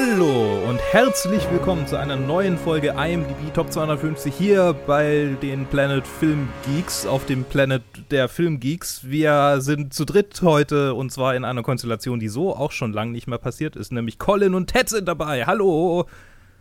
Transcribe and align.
Hallo 0.00 0.68
und 0.68 0.80
herzlich 0.92 1.50
willkommen 1.50 1.86
zu 1.88 1.98
einer 1.98 2.14
neuen 2.14 2.56
Folge 2.56 2.90
IMDb 2.90 3.52
Top 3.52 3.72
250 3.72 4.32
hier 4.32 4.72
bei 4.86 5.36
den 5.42 5.66
Planet 5.66 6.06
Film 6.06 6.48
Geeks 6.64 7.04
auf 7.04 7.26
dem 7.26 7.42
Planet 7.42 7.82
der 8.12 8.28
Film 8.28 8.60
Geeks. 8.60 9.08
Wir 9.08 9.60
sind 9.60 9.92
zu 9.92 10.04
dritt 10.04 10.40
heute 10.42 10.94
und 10.94 11.10
zwar 11.10 11.34
in 11.34 11.44
einer 11.44 11.64
Konstellation, 11.64 12.20
die 12.20 12.28
so 12.28 12.54
auch 12.54 12.70
schon 12.70 12.92
lange 12.92 13.10
nicht 13.10 13.26
mehr 13.26 13.38
passiert 13.38 13.74
ist, 13.74 13.90
nämlich 13.90 14.20
Colin 14.20 14.54
und 14.54 14.68
Ted 14.68 14.88
sind 14.88 15.08
dabei. 15.08 15.46
Hallo. 15.46 16.06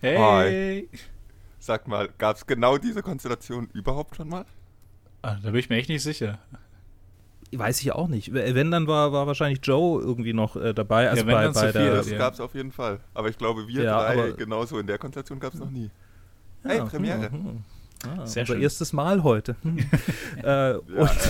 Hey. 0.02 0.18
Hi. 0.18 0.90
Sag 1.60 1.88
mal, 1.88 2.10
gab 2.18 2.38
es 2.38 2.48
genau 2.48 2.80
diese 2.80 3.04
Konstellation 3.04 3.70
überhaupt 3.72 4.16
schon 4.16 4.30
mal? 4.30 4.46
Ah, 5.22 5.36
da 5.44 5.52
bin 5.52 5.60
ich 5.60 5.70
mir 5.70 5.76
echt 5.76 5.90
nicht 5.90 6.04
sicher. 6.04 6.40
Weiß 7.52 7.82
ich 7.82 7.92
auch 7.94 8.08
nicht. 8.08 8.34
Wenn, 8.34 8.72
dann 8.72 8.88
war, 8.88 9.12
war 9.14 9.26
wahrscheinlich 9.26 9.60
Joe 9.64 10.02
irgendwie 10.02 10.34
noch 10.34 10.56
äh, 10.56 10.74
dabei. 10.74 11.10
Also 11.10 11.26
ja, 11.26 11.34
bei, 11.34 11.50
bei 11.50 11.72
der, 11.72 11.96
das 11.96 12.10
ja. 12.10 12.18
gab 12.18 12.34
es 12.34 12.42
auf 12.42 12.54
jeden 12.54 12.72
Fall. 12.72 13.00
Aber 13.14 13.30
ich 13.30 13.38
glaube, 13.38 13.68
wir 13.68 13.84
ja, 13.84 14.14
drei, 14.14 14.32
genauso 14.32 14.80
in 14.80 14.88
der 14.88 14.98
Konstellation 14.98 15.40
gab 15.40 15.54
es 15.54 15.60
noch 15.60 15.70
nie. 15.70 15.90
Ja, 16.64 16.70
hey, 16.72 16.82
Premiere. 16.82 17.32
Hm, 17.32 17.44
hm. 17.44 17.64
Ah, 18.04 18.26
Sehr 18.26 18.42
unser 18.42 18.54
schön. 18.54 18.62
erstes 18.62 18.94
Mal 18.94 19.24
heute. 19.24 19.56
Hm. 19.64 19.78
äh, 20.44 20.44
ja, 20.44 20.80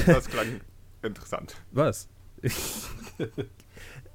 das 0.05 0.27
klang 0.27 0.61
interessant. 1.01 1.55
Was? 1.71 2.09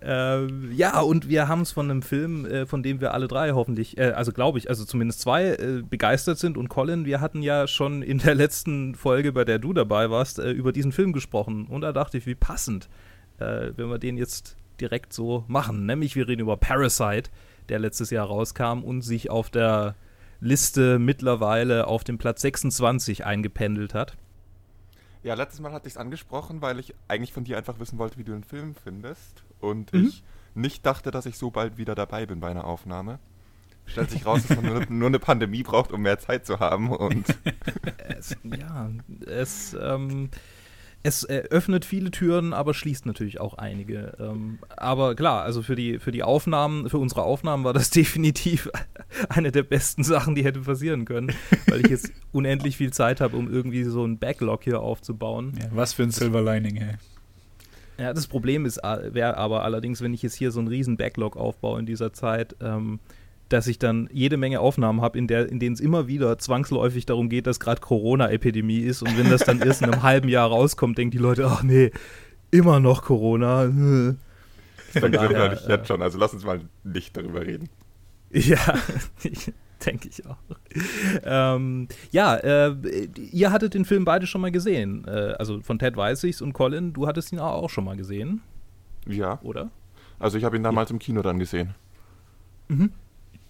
Äh, 0.05 0.47
ja, 0.73 1.01
und 1.01 1.29
wir 1.29 1.49
haben 1.49 1.61
es 1.61 1.73
von 1.73 1.91
einem 1.91 2.03
Film, 2.03 2.45
äh, 2.45 2.67
von 2.67 2.83
dem 2.83 3.01
wir 3.01 3.15
alle 3.15 3.29
drei 3.29 3.53
hoffentlich, 3.53 3.99
äh, 3.99 4.11
also 4.11 4.33
glaube 4.33 4.59
ich, 4.59 4.69
also 4.69 4.85
zumindest 4.85 5.21
zwei 5.21 5.51
äh, 5.51 5.83
begeistert 5.89 6.39
sind. 6.39 6.57
Und 6.57 6.69
Colin, 6.69 7.05
wir 7.05 7.21
hatten 7.21 7.43
ja 7.43 7.67
schon 7.67 8.03
in 8.03 8.19
der 8.19 8.35
letzten 8.37 8.95
Folge, 8.95 9.33
bei 9.33 9.45
der 9.45 9.59
du 9.59 9.73
dabei 9.73 10.11
warst, 10.11 10.39
äh, 10.39 10.51
über 10.51 10.73
diesen 10.73 10.93
Film 10.93 11.13
gesprochen. 11.13 11.67
Und 11.67 11.83
da 11.83 11.93
dachte 11.93 12.19
ich, 12.19 12.27
wie 12.27 12.35
passend, 12.35 12.89
äh, 13.39 13.71
wenn 13.77 13.89
wir 13.89 13.99
den 13.99 14.17
jetzt 14.17 14.57
direkt 14.81 15.13
so 15.13 15.45
machen. 15.47 15.87
Nämlich, 15.87 16.17
wir 16.17 16.27
reden 16.27 16.43
über 16.43 16.57
Parasite, 16.57 17.31
der 17.69 17.79
letztes 17.79 18.11
Jahr 18.11 18.27
rauskam 18.27 18.83
und 18.83 19.03
sich 19.03 19.31
auf 19.31 19.51
der 19.51 19.95
Liste 20.41 20.99
mittlerweile 20.99 21.87
auf 21.87 22.03
dem 22.03 22.19
Platz 22.19 22.43
26 22.43 23.25
eingependelt 23.25 23.95
hat. 23.95 24.17
Ja, 25.23 25.35
letztes 25.35 25.61
Mal 25.61 25.71
hatte 25.71 25.87
ich 25.87 25.95
es 25.95 25.97
angesprochen, 25.97 26.61
weil 26.61 26.81
ich 26.81 26.97
eigentlich 27.07 27.33
von 27.33 27.45
dir 27.45 27.57
einfach 27.57 27.79
wissen 27.79 27.99
wollte, 27.99 28.19
wie 28.19 28.25
du 28.25 28.33
den 28.33 28.43
Film 28.43 28.75
findest 28.75 29.45
und 29.63 29.93
mhm. 29.93 30.07
ich 30.07 30.23
nicht 30.55 30.85
dachte, 30.85 31.11
dass 31.11 31.27
ich 31.27 31.39
so 31.39 31.51
bald 31.51 31.79
wieder 31.79 31.95
dabei 31.95 32.27
bin 32.27 32.41
bei 32.41 32.51
einer 32.51 32.65
Aufnahme. 32.65 33.19
Stellt 33.87 34.11
sich 34.11 34.27
raus, 34.27 34.43
dass 34.47 34.57
man 34.57 34.67
nur, 34.73 34.87
nur 34.89 35.09
eine 35.09 35.19
Pandemie 35.19 35.63
braucht, 35.63 35.93
um 35.93 36.03
mehr 36.03 36.19
Zeit 36.19 36.47
zu 36.47 36.61
haben. 36.61 36.91
Und 36.91 37.27
es, 38.09 38.37
ja, 38.45 38.91
es, 39.27 39.77
ähm, 39.81 40.31
es 41.03 41.29
öffnet 41.29 41.85
viele 41.85 42.13
Türen, 42.13 42.53
aber 42.53 42.75
schließt 42.75 43.07
natürlich 43.07 43.41
auch 43.41 43.55
einige. 43.55 44.17
Ähm, 44.21 44.61
aber 44.77 45.17
klar, 45.17 45.43
also 45.43 45.63
für 45.63 45.75
die, 45.75 45.99
für 45.99 46.13
die 46.13 46.23
Aufnahmen, 46.23 46.89
für 46.89 46.99
unsere 46.99 47.23
Aufnahmen 47.23 47.65
war 47.65 47.73
das 47.73 47.91
definitiv 47.91 48.71
eine 49.29 49.51
der 49.51 49.65
besten 49.65 50.05
Sachen, 50.05 50.37
die 50.37 50.45
hätte 50.45 50.61
passieren 50.61 51.05
können, 51.05 51.33
weil 51.67 51.81
ich 51.81 51.91
jetzt 51.91 52.13
unendlich 52.31 52.77
viel 52.77 52.93
Zeit 52.93 53.21
habe, 53.21 53.37
um 53.37 53.53
irgendwie 53.53 53.83
so 53.85 54.05
einen 54.05 54.19
Backlog 54.19 54.63
hier 54.63 54.81
aufzubauen. 54.81 55.55
Ja, 55.61 55.67
was 55.73 55.93
für 55.93 56.05
ein 56.05 56.13
Silver 56.13 56.41
Lining, 56.41 56.77
ey. 56.77 56.95
Ja, 58.03 58.13
das 58.13 58.27
Problem 58.27 58.67
ist, 58.67 58.79
äh, 58.79 59.15
wäre 59.15 59.37
aber 59.37 59.63
allerdings, 59.63 60.03
wenn 60.03 60.13
ich 60.13 60.23
jetzt 60.23 60.35
hier 60.35 60.51
so 60.51 60.59
einen 60.59 60.67
riesen 60.67 60.97
Backlog 60.97 61.37
aufbaue 61.37 61.79
in 61.79 61.87
dieser 61.87 62.13
Zeit, 62.13 62.57
ähm, 62.61 62.99
dass 63.49 63.69
ich 63.69 63.79
dann 63.79 64.09
jede 64.13 64.37
Menge 64.37 64.59
Aufnahmen 64.59 65.03
habe, 65.03 65.17
in, 65.17 65.29
in 65.29 65.61
denen 65.61 65.75
es 65.75 65.79
immer 65.79 66.09
wieder 66.09 66.37
zwangsläufig 66.37 67.07
darum 67.07 67.29
geht, 67.29 67.47
dass 67.47 67.61
gerade 67.61 67.81
Corona-Epidemie 67.81 68.81
ist. 68.81 69.03
Und 69.03 69.17
wenn 69.17 69.31
das 69.31 69.45
dann 69.45 69.61
erst 69.61 69.83
in 69.83 69.91
einem 69.91 70.03
halben 70.03 70.29
Jahr 70.29 70.49
rauskommt, 70.49 70.99
denken 70.99 71.13
die 71.13 71.19
Leute, 71.19 71.47
ach 71.47 71.63
nee, 71.63 71.93
immer 72.51 72.81
noch 72.81 73.03
Corona. 73.03 73.67
Das 73.67 75.01
fängt 75.01 75.15
daher, 75.15 75.53
ich 75.53 75.69
jetzt 75.69 75.87
schon, 75.87 76.03
also 76.03 76.19
lass 76.19 76.35
uns 76.35 76.45
mal 76.45 76.61
nicht 76.83 77.17
darüber 77.17 77.47
reden. 77.47 77.69
Ja, 78.35 78.79
denke 79.87 80.09
ich 80.09 80.27
auch. 80.27 80.37
Ähm, 81.25 81.89
ja, 82.11 82.37
äh, 82.37 82.75
ihr 83.33 83.53
hattet 83.53 83.75
den 83.75 83.85
Film 83.85 84.05
beide 84.05 84.27
schon 84.27 84.41
mal 84.41 84.51
gesehen. 84.51 85.05
Äh, 85.07 85.35
also 85.39 85.61
von 85.61 85.79
Ted 85.79 85.97
weiß 85.97 86.25
ich's 86.25 86.41
und 86.41 86.53
Colin, 86.53 86.93
du 86.93 87.07
hattest 87.07 87.33
ihn 87.33 87.39
auch 87.39 87.71
schon 87.71 87.85
mal 87.85 87.97
gesehen. 87.97 88.43
Ja. 89.07 89.41
Oder? 89.43 89.71
Also 90.19 90.39
ich 90.39 90.45
habe 90.45 90.57
ihn 90.57 90.63
damals 90.63 90.91
ja. 90.91 90.95
im 90.95 90.99
Kino 90.99 91.23
dann 91.23 91.39
gesehen. 91.39 91.75
Mhm. 92.69 92.93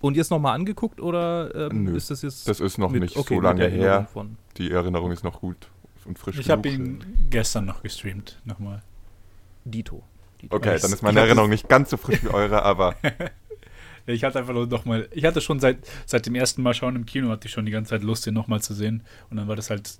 Und 0.00 0.16
jetzt 0.16 0.30
nochmal 0.30 0.54
angeguckt 0.54 1.00
oder 1.00 1.54
ähm, 1.70 1.84
Nö, 1.84 1.96
ist 1.96 2.10
das 2.10 2.22
jetzt. 2.22 2.48
Das 2.48 2.58
ist 2.58 2.76
noch 2.76 2.90
mit, 2.90 3.02
nicht 3.02 3.16
okay, 3.16 3.36
so 3.36 3.40
lange 3.40 3.68
her. 3.68 4.08
Von. 4.12 4.36
Die 4.56 4.70
Erinnerung 4.70 5.12
ist 5.12 5.22
noch 5.22 5.40
gut 5.40 5.68
und 6.04 6.18
frisch. 6.18 6.38
Ich 6.38 6.50
habe 6.50 6.68
ihn 6.68 7.04
gestern 7.30 7.66
noch 7.66 7.82
gestreamt, 7.82 8.40
nochmal. 8.44 8.82
Dito. 9.64 10.02
Dito. 10.40 10.56
Okay, 10.56 10.76
dann 10.80 10.92
ist 10.92 11.02
meine 11.02 11.20
Erinnerung 11.20 11.50
nicht 11.50 11.68
ganz 11.68 11.90
so 11.90 11.96
frisch 11.96 12.24
wie 12.24 12.28
eure, 12.28 12.64
aber 12.64 12.96
Ich 14.06 14.24
hatte 14.24 14.38
einfach 14.38 14.54
nur 14.54 14.66
nochmal, 14.66 15.08
ich 15.12 15.24
hatte 15.24 15.40
schon 15.40 15.60
seit, 15.60 15.78
seit 16.06 16.26
dem 16.26 16.34
ersten 16.34 16.62
Mal 16.62 16.74
schauen 16.74 16.96
im 16.96 17.06
Kino, 17.06 17.28
hatte 17.28 17.46
ich 17.46 17.52
schon 17.52 17.66
die 17.66 17.72
ganze 17.72 17.90
Zeit 17.90 18.02
Lust, 18.02 18.26
den 18.26 18.34
nochmal 18.34 18.60
zu 18.60 18.74
sehen. 18.74 19.02
Und 19.30 19.36
dann 19.36 19.48
war 19.48 19.56
das 19.56 19.70
halt 19.70 19.98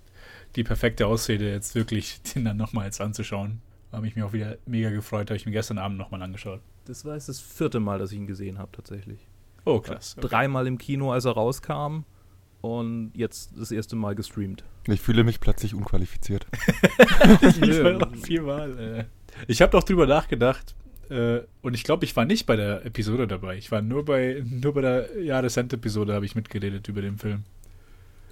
die 0.57 0.65
perfekte 0.65 1.07
Ausrede, 1.07 1.51
jetzt 1.51 1.75
wirklich 1.75 2.21
den 2.35 2.45
dann 2.45 2.57
nochmal 2.57 2.87
jetzt 2.87 3.01
anzuschauen. 3.01 3.61
Habe 3.93 4.07
ich 4.07 4.17
mich 4.17 4.25
auch 4.25 4.33
wieder 4.33 4.57
mega 4.65 4.91
gefreut, 4.91 5.29
habe 5.29 5.37
ich 5.37 5.45
mir 5.45 5.53
gestern 5.53 5.79
Abend 5.79 5.99
nochmal 5.99 6.23
angeschaut. 6.23 6.61
Das 6.87 7.05
war 7.05 7.15
jetzt 7.15 7.29
das 7.29 7.41
vierte 7.41 7.79
Mal, 7.79 7.99
dass 7.99 8.11
ich 8.11 8.19
ihn 8.19 8.27
gesehen 8.27 8.59
habe, 8.59 8.73
tatsächlich. 8.73 9.21
Oh, 9.65 9.81
krass. 9.81 10.15
Okay. 10.17 10.29
Dreimal 10.29 10.67
im 10.67 10.79
Kino, 10.79 11.13
als 11.13 11.27
er 11.27 11.33
rauskam 11.33 12.05
und 12.63 13.13
jetzt 13.15 13.53
das 13.57 13.71
erste 13.71 13.97
Mal 13.97 14.15
gestreamt. 14.15 14.65
Ich 14.89 15.01
fühle 15.01 15.25
mich 15.25 15.41
plötzlich 15.41 15.75
unqualifiziert. 15.75 16.47
ich 17.43 17.85
war 17.85 18.11
viermal. 18.17 18.79
Äh. 18.79 19.05
Ich 19.47 19.61
habe 19.61 19.73
doch 19.73 19.83
drüber 19.83 20.07
nachgedacht, 20.07 20.75
und 21.63 21.75
ich 21.75 21.85
glaube, 21.85 22.05
ich 22.05 22.17
war 22.17 22.25
nicht 22.25 22.47
bei 22.47 22.57
der 22.57 22.85
Episode 22.87 23.27
dabei. 23.27 23.57
Ich 23.57 23.71
war 23.71 23.83
nur 23.83 24.05
bei, 24.05 24.43
nur 24.49 24.75
bei 24.75 24.81
der 24.81 25.23
Jahresend-Episode, 25.23 26.15
habe 26.15 26.25
ich 26.25 26.35
mitgeredet 26.35 26.89
über 26.89 27.03
den 27.03 27.19
Film. 27.19 27.45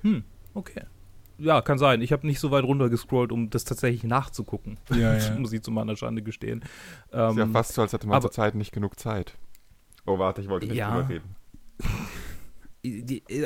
Hm, 0.02 0.24
okay. 0.54 0.82
Ja, 1.38 1.62
kann 1.62 1.78
sein. 1.78 2.02
Ich 2.02 2.12
habe 2.12 2.26
nicht 2.26 2.38
so 2.38 2.50
weit 2.50 2.64
runtergescrollt, 2.64 3.32
um 3.32 3.48
das 3.48 3.64
tatsächlich 3.64 4.04
nachzugucken. 4.04 4.76
Ja, 4.90 5.16
ja. 5.16 5.34
muss 5.38 5.52
ich 5.52 5.62
zu 5.62 5.70
meiner 5.70 5.96
Schande 5.96 6.22
gestehen. 6.22 6.62
Ähm, 7.12 7.30
ist 7.30 7.36
ja 7.36 7.44
ähm, 7.44 7.52
fast 7.52 7.74
so, 7.74 7.82
als 7.82 7.92
hätte 7.92 8.06
man 8.06 8.16
aber, 8.16 8.22
zur 8.22 8.32
Zeit 8.32 8.54
nicht 8.54 8.72
genug 8.72 8.98
Zeit. 8.98 9.34
Oh, 10.06 10.18
warte, 10.18 10.42
ich 10.42 10.48
wollte 10.48 10.66
nicht 10.66 10.76
ja. 10.76 10.94
drüber 10.94 11.08
reden. 11.08 11.36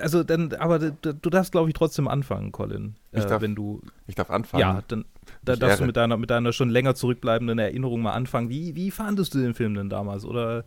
also 0.01 0.23
dann, 0.23 0.53
aber 0.55 0.79
du 0.79 1.31
darfst, 1.31 1.53
glaube 1.53 1.69
ich, 1.69 1.75
trotzdem 1.75 2.07
anfangen, 2.07 2.53
Colin. 2.53 2.95
Ich 3.11 3.25
äh, 3.25 3.27
darf, 3.27 3.43
wenn 3.43 3.55
du, 3.55 3.83
ich 4.07 4.15
darf 4.15 4.31
anfangen. 4.31 4.61
Ja, 4.61 4.83
dann, 4.87 5.05
da 5.43 5.57
darfst 5.57 5.81
du 5.81 5.87
mit 5.87 5.97
deiner, 5.97 6.17
mit 6.17 6.31
deiner 6.31 6.53
schon 6.53 6.71
länger 6.71 6.95
zurückbleibenden 6.95 7.59
Erinnerung 7.59 8.03
mal 8.03 8.13
anfangen. 8.13 8.49
Wie, 8.49 8.77
wie 8.77 8.91
fandest 8.91 9.35
du 9.35 9.39
den 9.39 9.55
Film 9.55 9.75
denn 9.75 9.91
damals? 9.91 10.25
Oder 10.25 10.65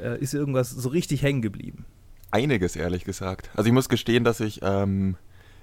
äh, 0.00 0.18
ist 0.20 0.34
irgendwas 0.34 0.70
so 0.70 0.88
richtig 0.88 1.22
hängen 1.22 1.42
geblieben? 1.42 1.84
Einiges, 2.30 2.76
ehrlich 2.76 3.04
gesagt. 3.04 3.50
Also 3.56 3.66
ich 3.66 3.72
muss 3.72 3.88
gestehen, 3.88 4.22
dass 4.22 4.38
ich 4.38 4.60
ähm, 4.62 5.16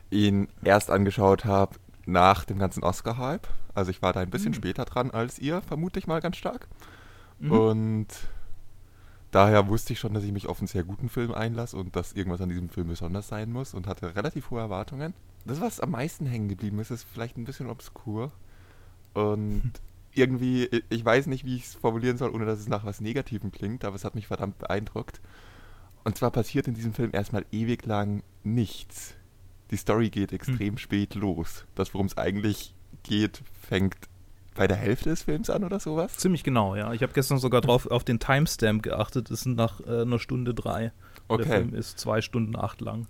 ihn 0.10 0.50
erst 0.64 0.92
angeschaut 0.92 1.46
habe 1.46 1.78
nach 2.06 2.44
dem 2.44 2.60
ganzen 2.60 2.84
Oscar-Hype. 2.84 3.48
Also 3.74 3.92
ich 3.92 4.02
war 4.02 4.12
da 4.12 4.20
ein 4.20 4.30
bisschen 4.30 4.52
mhm. 4.52 4.56
später 4.56 4.86
dran 4.86 5.12
als 5.12 5.40
ihr, 5.40 5.62
vermute 5.62 6.00
ich 6.00 6.08
mal 6.08 6.20
ganz 6.20 6.36
stark. 6.36 6.68
Mhm. 7.40 7.52
Und 7.52 8.08
daher 9.32 9.68
wusste 9.68 9.94
ich 9.94 10.00
schon, 10.00 10.14
dass 10.14 10.24
ich 10.24 10.32
mich 10.32 10.48
auf 10.48 10.60
einen 10.60 10.68
sehr 10.68 10.84
guten 10.84 11.10
Film 11.10 11.34
einlasse 11.34 11.78
und 11.78 11.96
dass 11.96 12.14
irgendwas 12.14 12.42
an 12.42 12.50
diesem 12.50 12.70
Film 12.70 12.88
besonders 12.88 13.28
sein 13.28 13.52
muss 13.52 13.74
und 13.74 13.88
hatte 13.88 14.16
relativ 14.16 14.50
hohe 14.50 14.60
Erwartungen. 14.60 15.14
Das, 15.46 15.62
was 15.62 15.80
am 15.80 15.92
meisten 15.92 16.26
hängen 16.26 16.50
geblieben 16.50 16.80
ist, 16.80 16.92
ist 16.92 17.06
vielleicht 17.12 17.38
ein 17.38 17.46
bisschen 17.46 17.70
obskur. 17.70 18.32
Und 19.14 19.72
irgendwie, 20.14 20.70
ich 20.90 21.06
weiß 21.06 21.28
nicht, 21.28 21.46
wie 21.46 21.56
ich 21.56 21.66
es 21.66 21.76
formulieren 21.76 22.18
soll, 22.18 22.32
ohne 22.32 22.46
dass 22.46 22.60
es 22.60 22.68
nach 22.68 22.86
was 22.86 23.02
Negativem 23.02 23.52
klingt, 23.52 23.86
aber 23.86 23.96
es 23.96 24.04
hat 24.04 24.16
mich 24.16 24.28
verdammt 24.28 24.58
beeindruckt. 24.58 25.22
Und 26.04 26.18
zwar 26.18 26.32
passiert 26.32 26.68
in 26.68 26.74
diesem 26.74 26.94
Film 26.94 27.12
erstmal 27.14 27.46
ewig 27.52 27.86
lang 27.86 28.24
nichts. 28.44 29.16
Die 29.72 29.78
Story 29.78 30.10
geht 30.10 30.32
extrem 30.32 30.74
hm. 30.74 30.78
spät 30.78 31.16
los. 31.16 31.66
Das, 31.76 31.94
worum 31.94 32.08
es 32.08 32.18
eigentlich 32.18 32.74
geht, 33.04 33.42
fängt 33.62 33.96
bei 34.58 34.68
der 34.68 34.76
Hälfte 34.76 35.10
des 35.10 35.24
Films 35.24 35.50
an 35.50 35.64
oder 35.64 35.80
sowas? 35.80 36.18
Ziemlich 36.18 36.44
genau, 36.44 36.76
ja. 36.76 36.92
Ich 36.92 37.04
habe 37.04 37.14
gestern 37.14 37.38
sogar 37.38 37.62
drauf 37.62 37.86
auf 37.90 38.04
den 38.04 38.20
Timestamp 38.20 38.84
geachtet. 38.84 39.32
Es 39.32 39.42
sind 39.42 39.56
nach 39.56 39.80
äh, 39.82 40.02
einer 40.02 40.20
Stunde 40.20 40.54
drei. 40.54 40.92
Okay. 41.28 41.44
Der 41.44 41.58
Film 41.58 41.74
ist 41.74 42.00
zwei 42.00 42.22
Stunden 42.22 42.56
acht 42.56 42.82
lang. 42.82 43.08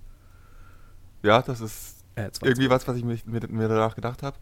Ja, 1.24 1.42
das 1.42 1.62
ist 1.62 2.06
äh, 2.16 2.30
irgendwie 2.44 2.70
was, 2.70 2.88
was 2.88 2.98
ich 2.98 3.04
mir, 3.04 3.18
mir, 3.26 3.68
danach 3.68 3.96
gedacht 3.96 4.24
habe. 4.24 4.38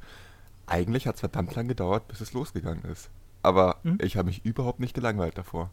Eigentlich 0.66 1.08
hat 1.08 1.16
es 1.16 1.22
verdammt 1.22 1.56
lang 1.56 1.68
gedauert, 1.68 2.08
bis 2.08 2.22
es 2.22 2.34
losgegangen 2.34 2.84
ist. 2.86 3.10
Aber 3.44 3.78
hm? 3.84 4.00
ich 4.02 4.18
habe 4.18 4.28
mich 4.28 4.44
überhaupt 4.44 4.80
nicht 4.80 4.96
gelangweilt 4.96 5.38
davor. 5.38 5.70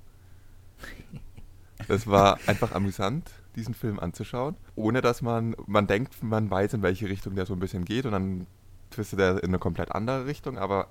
es 1.89 2.07
war 2.07 2.39
einfach 2.47 2.73
amüsant, 2.73 3.31
diesen 3.57 3.75
Film 3.75 3.99
anzuschauen, 3.99 4.57
ohne 4.75 5.01
dass 5.01 5.23
man, 5.23 5.57
man 5.67 5.87
denkt, 5.87 6.23
man 6.23 6.51
weiß, 6.51 6.75
in 6.75 6.83
welche 6.83 7.09
Richtung 7.09 7.35
der 7.35 7.47
so 7.47 7.55
ein 7.55 7.61
bisschen 7.61 7.87
geht 7.87 8.05
und 8.05 8.13
dann 8.13 8.47
twistet 8.91 9.21
er 9.21 9.43
in 9.43 9.49
eine 9.49 9.59
komplett 9.59 9.93
andere 9.93 10.27
Richtung, 10.27 10.59
aber 10.59 10.89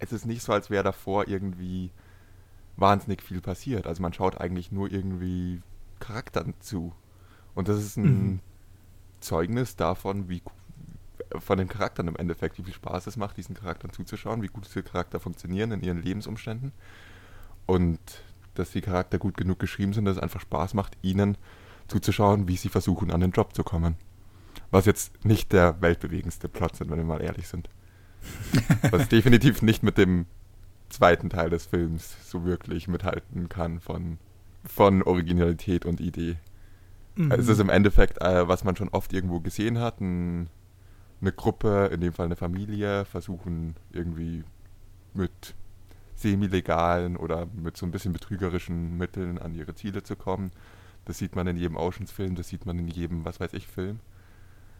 es 0.00 0.12
ist 0.12 0.26
nicht 0.26 0.42
so, 0.42 0.52
als 0.52 0.70
wäre 0.70 0.82
davor 0.82 1.28
irgendwie 1.28 1.90
wahnsinnig 2.76 3.22
viel 3.22 3.40
passiert. 3.40 3.86
Also 3.86 4.02
man 4.02 4.12
schaut 4.12 4.40
eigentlich 4.40 4.72
nur 4.72 4.90
irgendwie 4.90 5.62
Charakteren 6.00 6.54
zu. 6.60 6.92
Und 7.54 7.68
das 7.68 7.78
ist 7.78 7.96
ein 7.96 8.02
mhm. 8.04 8.40
Zeugnis 9.20 9.76
davon, 9.76 10.28
wie 10.28 10.42
von 11.38 11.58
den 11.58 11.68
Charakteren 11.68 12.08
im 12.08 12.16
Endeffekt, 12.16 12.58
wie 12.58 12.64
viel 12.64 12.74
Spaß 12.74 13.06
es 13.06 13.16
macht, 13.16 13.36
diesen 13.36 13.54
Charakteren 13.54 13.92
zuzuschauen, 13.92 14.42
wie 14.42 14.48
gut 14.48 14.64
diese 14.66 14.82
Charakter 14.82 15.20
funktionieren 15.20 15.70
in 15.70 15.82
ihren 15.82 16.02
Lebensumständen. 16.02 16.72
Und 17.66 18.00
dass 18.54 18.72
die 18.72 18.80
Charakter 18.80 19.18
gut 19.18 19.36
genug 19.36 19.58
geschrieben 19.58 19.92
sind, 19.92 20.06
dass 20.06 20.16
es 20.16 20.22
einfach 20.22 20.40
Spaß 20.40 20.74
macht, 20.74 20.96
ihnen 21.02 21.36
zuzuschauen, 21.86 22.48
wie 22.48 22.56
sie 22.56 22.68
versuchen, 22.68 23.10
an 23.10 23.20
den 23.20 23.30
Job 23.30 23.54
zu 23.54 23.62
kommen. 23.62 23.96
Was 24.70 24.86
jetzt 24.86 25.24
nicht 25.24 25.52
der 25.52 25.80
weltbewegendste 25.80 26.48
Plot 26.48 26.76
sind, 26.76 26.90
wenn 26.90 26.98
wir 26.98 27.04
mal 27.04 27.22
ehrlich 27.22 27.46
sind. 27.46 27.68
Was 28.90 29.08
definitiv 29.08 29.62
nicht 29.62 29.82
mit 29.82 29.98
dem 29.98 30.26
zweiten 30.88 31.30
Teil 31.30 31.50
des 31.50 31.66
Films 31.66 32.16
so 32.28 32.44
wirklich 32.44 32.88
mithalten 32.88 33.48
kann 33.48 33.80
von, 33.80 34.18
von 34.64 35.02
Originalität 35.02 35.84
und 35.84 36.00
Idee. 36.00 36.36
Mhm. 37.14 37.32
Es 37.32 37.48
ist 37.48 37.60
im 37.60 37.70
Endeffekt, 37.70 38.20
äh, 38.20 38.46
was 38.48 38.64
man 38.64 38.76
schon 38.76 38.88
oft 38.88 39.12
irgendwo 39.12 39.40
gesehen 39.40 39.78
hat, 39.78 40.00
ein, 40.00 40.48
eine 41.20 41.32
Gruppe, 41.32 41.90
in 41.92 42.00
dem 42.00 42.12
Fall 42.12 42.26
eine 42.26 42.36
Familie, 42.36 43.04
versuchen 43.04 43.76
irgendwie 43.92 44.44
mit 45.14 45.54
semi-legalen 46.16 47.16
oder 47.16 47.46
mit 47.46 47.76
so 47.76 47.86
ein 47.86 47.92
bisschen 47.92 48.12
betrügerischen 48.12 48.96
Mitteln 48.96 49.38
an 49.38 49.54
ihre 49.54 49.74
Ziele 49.74 50.02
zu 50.02 50.16
kommen. 50.16 50.50
Das 51.06 51.18
sieht 51.18 51.34
man 51.34 51.46
in 51.46 51.56
jedem 51.56 51.76
Oceans-Film, 51.76 52.34
das 52.34 52.48
sieht 52.48 52.66
man 52.66 52.78
in 52.78 52.88
jedem, 52.88 53.24
was 53.24 53.40
weiß 53.40 53.54
ich, 53.54 53.66
Film. 53.66 54.00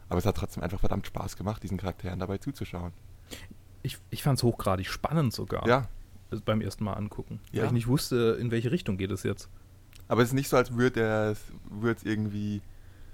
Aber 0.07 0.19
es 0.19 0.25
hat 0.25 0.37
trotzdem 0.37 0.61
einfach 0.61 0.79
verdammt 0.79 1.07
Spaß 1.07 1.37
gemacht, 1.37 1.63
diesen 1.63 1.77
Charakteren 1.77 2.19
dabei 2.19 2.37
zuzuschauen. 2.37 2.91
Ich, 3.83 3.97
ich 4.09 4.23
fand 4.23 4.37
es 4.37 4.43
hochgradig 4.43 4.87
spannend 4.87 5.33
sogar. 5.33 5.67
Ja. 5.67 5.87
Beim 6.45 6.61
ersten 6.61 6.83
Mal 6.83 6.93
angucken. 6.93 7.39
Ja. 7.51 7.61
Weil 7.61 7.67
ich 7.67 7.73
nicht 7.73 7.87
wusste, 7.87 8.37
in 8.39 8.51
welche 8.51 8.71
Richtung 8.71 8.97
geht 8.97 9.11
es 9.11 9.23
jetzt. 9.23 9.49
Aber 10.07 10.21
es 10.21 10.29
ist 10.29 10.33
nicht 10.33 10.49
so, 10.49 10.57
als 10.57 10.75
würde 10.75 11.35
es 11.71 12.03
irgendwie 12.03 12.61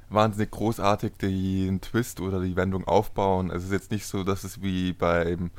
wahnsinnig 0.10 0.52
großartig 0.52 1.14
den 1.14 1.82
Twist 1.82 2.22
oder 2.22 2.42
die 2.42 2.56
Wendung 2.56 2.86
aufbauen. 2.86 3.52
Es 3.52 3.64
ist 3.64 3.72
jetzt 3.72 3.92
nicht 3.92 4.06
so, 4.06 4.24
dass 4.24 4.44
es 4.44 4.62
wie 4.62 4.94
beim 4.94 5.52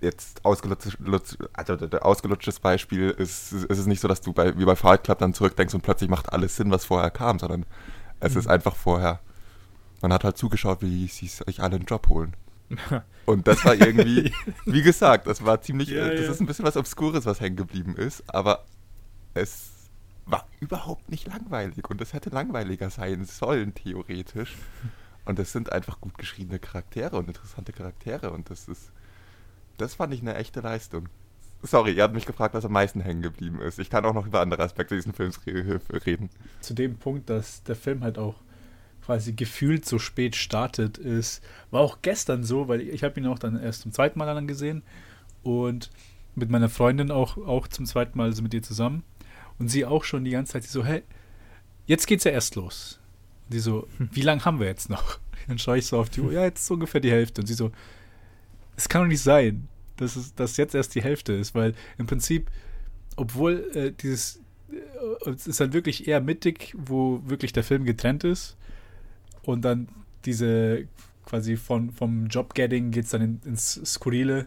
jetzt 0.00 0.44
ausgelutsch, 0.44 0.96
also 1.52 1.74
ausgelutschtes 1.74 2.60
Beispiel 2.60 3.10
ist, 3.10 3.52
ist 3.52 3.78
es 3.78 3.86
nicht 3.86 4.00
so, 4.00 4.08
dass 4.08 4.20
du 4.20 4.32
bei, 4.32 4.56
wie 4.58 4.64
bei 4.64 4.76
Fight 4.76 5.04
Club 5.04 5.18
dann 5.18 5.34
zurückdenkst 5.34 5.74
und 5.74 5.82
plötzlich 5.82 6.10
macht 6.10 6.32
alles 6.32 6.56
Sinn, 6.56 6.70
was 6.70 6.84
vorher 6.84 7.10
kam, 7.10 7.38
sondern 7.38 7.64
es 8.20 8.34
mhm. 8.34 8.40
ist 8.40 8.46
einfach 8.46 8.76
vorher. 8.76 9.20
Man 10.02 10.12
hat 10.12 10.24
halt 10.24 10.36
zugeschaut, 10.36 10.82
wie 10.82 11.06
sie 11.06 11.26
sich 11.26 11.60
alle 11.60 11.76
einen 11.76 11.86
Job 11.86 12.08
holen. 12.08 12.36
und 13.26 13.46
das 13.46 13.64
war 13.64 13.74
irgendwie, 13.74 14.32
wie 14.64 14.82
gesagt, 14.82 15.26
das 15.26 15.44
war 15.44 15.60
ziemlich, 15.60 15.88
ja, 15.90 16.08
das 16.08 16.20
ja. 16.20 16.30
ist 16.30 16.40
ein 16.40 16.46
bisschen 16.46 16.64
was 16.64 16.76
Obskures, 16.76 17.26
was 17.26 17.40
hängen 17.40 17.56
geblieben 17.56 17.96
ist, 17.96 18.22
aber 18.26 18.64
es 19.34 19.70
war 20.26 20.46
überhaupt 20.60 21.10
nicht 21.10 21.26
langweilig 21.26 21.88
und 21.90 22.00
es 22.00 22.12
hätte 22.12 22.30
langweiliger 22.30 22.90
sein 22.90 23.24
sollen, 23.24 23.74
theoretisch. 23.74 24.54
Und 25.26 25.38
es 25.38 25.52
sind 25.52 25.72
einfach 25.72 26.00
gut 26.00 26.18
geschriebene 26.18 26.58
Charaktere 26.58 27.16
und 27.16 27.28
interessante 27.28 27.72
Charaktere 27.72 28.30
und 28.30 28.50
das 28.50 28.68
ist 28.68 28.92
das 29.78 29.94
fand 29.94 30.14
ich 30.14 30.20
eine 30.20 30.34
echte 30.34 30.60
Leistung. 30.60 31.08
Sorry, 31.62 31.92
ihr 31.92 32.02
habt 32.02 32.14
mich 32.14 32.26
gefragt, 32.26 32.54
was 32.54 32.64
am 32.64 32.72
meisten 32.72 33.00
hängen 33.00 33.22
geblieben 33.22 33.60
ist. 33.60 33.78
Ich 33.78 33.88
kann 33.88 34.04
auch 34.04 34.12
noch 34.12 34.26
über 34.26 34.40
andere 34.40 34.62
Aspekte 34.62 34.94
dieses 34.94 35.14
Films 35.16 35.40
reden. 35.46 36.28
Zu 36.60 36.74
dem 36.74 36.96
Punkt, 36.96 37.30
dass 37.30 37.62
der 37.62 37.74
Film 37.74 38.02
halt 38.02 38.18
auch 38.18 38.34
quasi 39.04 39.32
gefühlt 39.32 39.84
so 39.84 39.98
spät 39.98 40.36
startet, 40.36 40.98
ist, 40.98 41.42
war 41.70 41.80
auch 41.80 41.98
gestern 42.02 42.42
so, 42.44 42.68
weil 42.68 42.80
ich 42.80 43.04
habe 43.04 43.20
ihn 43.20 43.26
auch 43.26 43.38
dann 43.38 43.60
erst 43.60 43.82
zum 43.82 43.92
zweiten 43.92 44.18
Mal 44.18 44.26
dann 44.26 44.46
gesehen 44.46 44.82
und 45.42 45.90
mit 46.34 46.50
meiner 46.50 46.68
Freundin 46.68 47.10
auch, 47.10 47.36
auch 47.36 47.68
zum 47.68 47.86
zweiten 47.86 48.16
Mal, 48.16 48.24
also 48.24 48.42
mit 48.42 48.54
ihr 48.54 48.62
zusammen. 48.62 49.04
Und 49.58 49.68
sie 49.68 49.84
auch 49.84 50.04
schon 50.04 50.24
die 50.24 50.32
ganze 50.32 50.52
Zeit, 50.52 50.64
sie 50.64 50.70
so, 50.70 50.84
hey, 50.84 51.02
jetzt 51.86 52.06
geht's 52.06 52.24
ja 52.24 52.32
erst 52.32 52.56
los. 52.56 52.98
Und 53.46 53.52
sie 53.52 53.60
so, 53.60 53.86
hm. 53.98 54.08
wie 54.12 54.22
lange 54.22 54.44
haben 54.44 54.58
wir 54.58 54.66
jetzt 54.66 54.90
noch? 54.90 55.18
Dann 55.46 55.58
schaue 55.58 55.78
ich 55.78 55.86
so 55.86 55.98
auf 55.98 56.08
die 56.08 56.22
Uhr, 56.22 56.32
ja, 56.32 56.42
jetzt 56.42 56.68
ungefähr 56.70 57.00
die 57.00 57.10
Hälfte. 57.10 57.42
Und 57.42 57.46
sie 57.46 57.54
so, 57.54 57.70
es 58.76 58.88
kann 58.88 59.02
doch 59.02 59.08
nicht 59.08 59.22
sein, 59.22 59.68
dass 59.96 60.16
es 60.16 60.34
dass 60.34 60.56
jetzt 60.56 60.74
erst 60.74 60.94
die 60.94 61.02
Hälfte 61.02 61.34
ist, 61.34 61.54
weil 61.54 61.74
im 61.98 62.06
Prinzip, 62.06 62.50
obwohl 63.14 63.70
äh, 63.74 63.92
dieses, 63.92 64.40
äh, 64.72 65.30
es 65.30 65.46
ist 65.46 65.60
halt 65.60 65.72
wirklich 65.72 66.08
eher 66.08 66.20
mittig, 66.20 66.74
wo 66.76 67.22
wirklich 67.24 67.52
der 67.52 67.62
Film 67.62 67.84
getrennt 67.84 68.24
ist 68.24 68.56
und 69.48 69.62
dann 69.62 69.88
diese 70.24 70.86
quasi 71.26 71.56
von, 71.56 71.90
vom 71.90 72.26
Job-Getting 72.26 72.90
geht 72.90 73.04
es 73.04 73.10
dann 73.10 73.22
in, 73.22 73.40
ins 73.44 73.80
Skurrile 73.84 74.46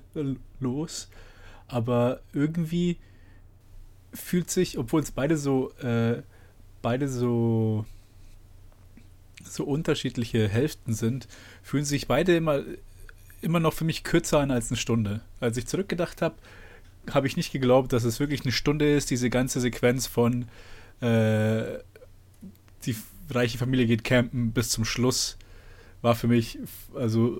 los, 0.59 1.09
aber 1.67 2.21
irgendwie 2.33 2.97
fühlt 4.13 4.49
sich, 4.49 4.77
obwohl 4.77 5.01
es 5.01 5.11
beide 5.11 5.37
so, 5.37 5.71
äh, 5.79 6.21
beide 6.81 7.07
so 7.07 7.85
so 9.43 9.63
unterschiedliche 9.63 10.49
Hälften 10.49 10.93
sind, 10.93 11.27
fühlen 11.63 11.85
sich 11.85 12.07
beide 12.07 12.35
immer 12.35 12.63
immer 13.41 13.59
noch 13.59 13.73
für 13.73 13.85
mich 13.85 14.03
kürzer 14.03 14.39
an 14.39 14.51
als 14.51 14.71
eine 14.71 14.77
Stunde. 14.77 15.21
Als 15.39 15.57
ich 15.57 15.67
zurückgedacht 15.67 16.21
habe, 16.21 16.35
habe 17.11 17.27
ich 17.27 17.37
nicht 17.37 17.51
geglaubt, 17.51 17.93
dass 17.93 18.03
es 18.03 18.19
wirklich 18.19 18.41
eine 18.41 18.51
Stunde 18.51 18.93
ist, 18.93 19.09
diese 19.09 19.29
ganze 19.29 19.59
Sequenz 19.61 20.07
von 20.07 20.45
äh, 21.01 21.79
die 22.85 22.95
reiche 23.29 23.57
Familie 23.57 23.87
geht 23.87 24.03
campen 24.03 24.51
bis 24.51 24.69
zum 24.69 24.85
Schluss 24.85 25.37
war 26.01 26.15
für 26.15 26.27
mich 26.27 26.59
also 26.95 27.39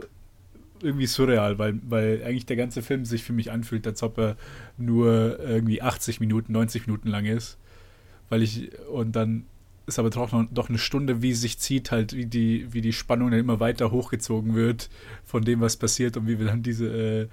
irgendwie 0.82 1.08
surreal, 1.08 1.58
weil, 1.58 1.80
weil 1.88 2.24
eigentlich 2.24 2.46
der 2.46 2.56
ganze 2.56 2.82
Film 2.82 3.06
sich 3.06 3.24
für 3.24 3.34
mich 3.34 3.52
anfühlt, 3.52 3.88
als 3.88 4.04
ob 4.04 4.18
er 4.18 4.38
nur 4.78 5.40
irgendwie 5.40 5.82
80 5.82 6.20
Minuten, 6.20 6.52
90 6.54 6.88
Minuten 6.88 7.08
lang 7.10 7.26
ist. 7.26 7.58
Weil 8.30 8.44
ich, 8.44 8.70
und 8.90 9.16
dann 9.16 9.46
ist 9.86 10.00
aber 10.00 10.10
doch 10.10 10.32
noch 10.32 10.46
doch 10.52 10.70
eine 10.70 10.78
Stunde, 10.78 11.22
wie 11.22 11.34
sich 11.34 11.60
zieht, 11.60 11.92
halt, 11.92 12.14
wie 12.14 12.26
die, 12.26 12.72
wie 12.74 12.82
die 12.82 12.94
Spannung 12.94 13.32
dann 13.32 13.40
immer 13.40 13.60
weiter 13.60 13.92
hochgezogen 13.92 14.54
wird 14.54 14.90
von 15.24 15.44
dem, 15.44 15.62
was 15.62 15.78
passiert 15.78 16.18
und 16.18 16.28
wie 16.28 16.40
wir 16.40 16.46
dann 16.46 16.62
diese, 16.62 16.88
äh, 16.88 17.28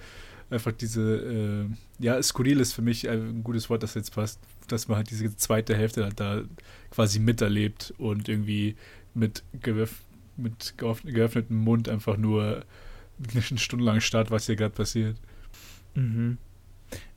einfach 0.51 0.73
diese, 0.73 1.67
äh, 2.01 2.05
ja, 2.05 2.23
skurril 2.23 2.61
ist 2.61 2.73
für 2.73 2.83
mich 2.83 3.09
ein 3.09 3.43
gutes 3.43 3.69
Wort, 3.71 3.83
das 3.83 3.95
jetzt 3.95 4.15
passt, 4.15 4.39
dass 4.69 4.89
man 4.89 4.99
halt 4.99 5.11
diese 5.11 5.37
zweite 5.37 5.77
Hälfte 5.77 6.05
halt 6.05 6.21
da 6.21 6.43
quasi 6.91 7.19
miterlebt 7.19 7.95
und 7.99 8.29
irgendwie 8.29 8.77
mit, 9.15 9.43
geöff 9.61 10.01
mit 10.37 10.75
geöffnetem 10.77 11.57
Mund 11.57 11.89
einfach 11.89 12.17
nur 12.17 12.65
eine 13.33 13.43
Stunde 13.43 13.85
lang 13.85 14.01
starrt, 14.01 14.31
was 14.31 14.47
hier 14.47 14.57
gerade 14.57 14.75
passiert. 14.75 15.17
Mhm. 15.95 16.39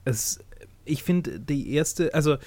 Es, 0.05 0.39
ich 0.85 1.03
finde, 1.03 1.39
die 1.39 1.71
erste, 1.71 2.13
also 2.13 2.38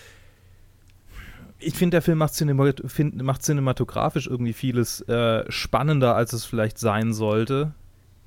ich 1.60 1.74
finde, 1.74 1.96
der 1.96 2.02
Film 2.02 2.18
macht, 2.18 2.34
cinemat 2.34 2.82
find, 2.86 3.22
macht, 3.22 3.42
cinematografisch 3.42 4.26
irgendwie 4.26 4.52
vieles 4.52 5.02
äh, 5.02 5.44
spannender, 5.50 6.16
als 6.16 6.32
es 6.32 6.44
vielleicht 6.44 6.78
sein 6.78 7.12
sollte, 7.12 7.74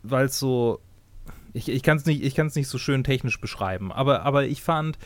weil 0.04 0.26
es 0.26 0.40
so. 0.40 0.80
Ich, 1.56 1.70
ich 1.70 1.84
kann 1.84 1.98
es 1.98 2.06
nicht, 2.06 2.38
nicht 2.56 2.68
so 2.68 2.78
schön 2.80 3.04
technisch 3.04 3.40
beschreiben, 3.40 3.92
aber, 3.92 4.24
aber 4.24 4.46
ich 4.46 4.64
fand, 4.64 4.98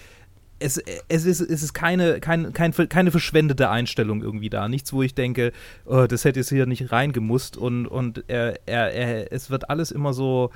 es, 0.60 0.82
es, 1.08 1.26
ist, 1.26 1.42
es 1.42 1.64
ist 1.64 1.74
keine, 1.74 2.20
kein, 2.20 2.54
kein, 2.54 2.74
keine 2.74 3.12
verschwendete 3.12 3.70
Einstellung 3.70 4.22
irgendwie 4.22 4.50
da. 4.50 4.68
Nichts, 4.68 4.94
wo 4.94 5.04
ich 5.04 5.16
denke, 5.16 5.52
oh, 5.86 6.06
das 6.08 6.26
hätte 6.26 6.40
jetzt 6.40 6.50
hier 6.50 6.66
nicht 6.66 6.92
reingemusst 6.92 7.58
und, 7.58 7.88
und 7.88 8.24
er, 8.28 8.60
er, 8.66 8.94
er, 8.94 9.32
es 9.32 9.50
wird 9.50 9.70
alles 9.70 9.92
immer 9.92 10.14
so 10.14 10.52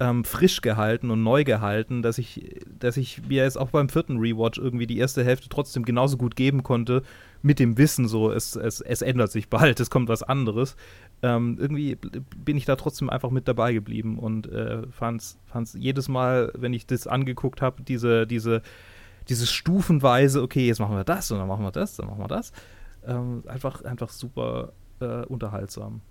ähm, 0.00 0.24
frisch 0.24 0.62
gehalten 0.62 1.10
und 1.10 1.22
neu 1.22 1.44
gehalten, 1.44 2.00
dass 2.00 2.16
ich, 2.18 2.56
dass 2.78 2.96
ich 2.96 3.22
mir 3.28 3.42
jetzt 3.44 3.58
auch 3.58 3.70
beim 3.70 3.90
vierten 3.90 4.18
Rewatch 4.18 4.58
irgendwie 4.58 4.86
die 4.86 4.98
erste 4.98 5.22
Hälfte 5.22 5.48
trotzdem 5.50 5.84
genauso 5.84 6.16
gut 6.16 6.36
geben 6.36 6.62
konnte, 6.62 7.02
mit 7.42 7.58
dem 7.58 7.76
Wissen 7.76 8.08
so, 8.08 8.32
es, 8.32 8.56
es, 8.56 8.80
es 8.80 9.02
ändert 9.02 9.30
sich 9.30 9.48
bald, 9.48 9.78
es 9.78 9.90
kommt 9.90 10.08
was 10.08 10.22
anderes. 10.22 10.76
Ähm, 11.22 11.58
irgendwie 11.60 11.98
bin 12.36 12.56
ich 12.56 12.64
da 12.64 12.76
trotzdem 12.76 13.10
einfach 13.10 13.30
mit 13.30 13.46
dabei 13.46 13.74
geblieben 13.74 14.18
und 14.18 14.50
äh, 14.50 14.86
fand 14.90 15.20
es 15.20 15.38
jedes 15.74 16.08
Mal, 16.08 16.50
wenn 16.56 16.72
ich 16.72 16.86
das 16.86 17.06
angeguckt 17.06 17.60
habe, 17.60 17.82
diese, 17.82 18.26
diese, 18.26 18.62
dieses 19.30 19.50
stufenweise, 19.50 20.42
okay, 20.42 20.66
jetzt 20.66 20.80
machen 20.80 20.96
wir 20.96 21.04
das 21.04 21.30
und 21.30 21.38
dann 21.38 21.48
machen 21.48 21.64
wir 21.64 21.70
das, 21.70 21.96
dann 21.96 22.06
machen 22.06 22.18
wir 22.18 22.28
das, 22.28 22.52
ähm, 23.06 23.44
einfach, 23.46 23.82
einfach 23.84 24.10
super 24.10 24.72
äh, 25.00 25.24
unterhaltsam. 25.24 26.02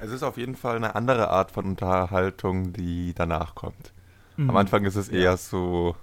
Es 0.00 0.10
ist 0.10 0.22
auf 0.22 0.36
jeden 0.36 0.54
Fall 0.54 0.76
eine 0.76 0.94
andere 0.94 1.30
Art 1.30 1.50
von 1.50 1.64
Unterhaltung, 1.64 2.72
die 2.74 3.14
danach 3.14 3.54
kommt. 3.54 3.92
Mhm. 4.36 4.50
Am 4.50 4.56
Anfang 4.56 4.84
ist 4.84 4.96
es 4.96 5.08
eher 5.08 5.22
ja. 5.22 5.36
so 5.36 5.96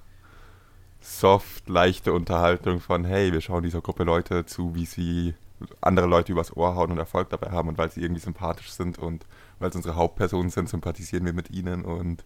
soft, 1.00 1.69
leichte 1.69 2.12
Unterhaltung 2.13 2.79
von, 2.79 3.05
hey, 3.05 3.31
wir 3.31 3.41
schauen 3.41 3.62
dieser 3.62 3.81
Gruppe 3.81 4.03
Leute 4.03 4.45
zu, 4.45 4.74
wie 4.74 4.86
sie 4.86 5.36
andere 5.81 6.07
Leute 6.07 6.31
übers 6.31 6.55
Ohr 6.57 6.75
hauen 6.75 6.91
und 6.91 6.98
Erfolg 6.98 7.29
dabei 7.29 7.51
haben 7.51 7.69
und 7.69 7.77
weil 7.77 7.91
sie 7.91 8.01
irgendwie 8.01 8.22
sympathisch 8.22 8.72
sind 8.72 8.98
und 8.98 9.25
weil 9.60 9.69
es 9.69 9.75
unsere 9.75 9.95
Hauptpersonen 9.95 10.50
sind, 10.50 10.67
sympathisieren 10.67 11.25
wir 11.25 11.34
mit 11.34 11.51
ihnen 11.51 11.86
und 11.86 12.25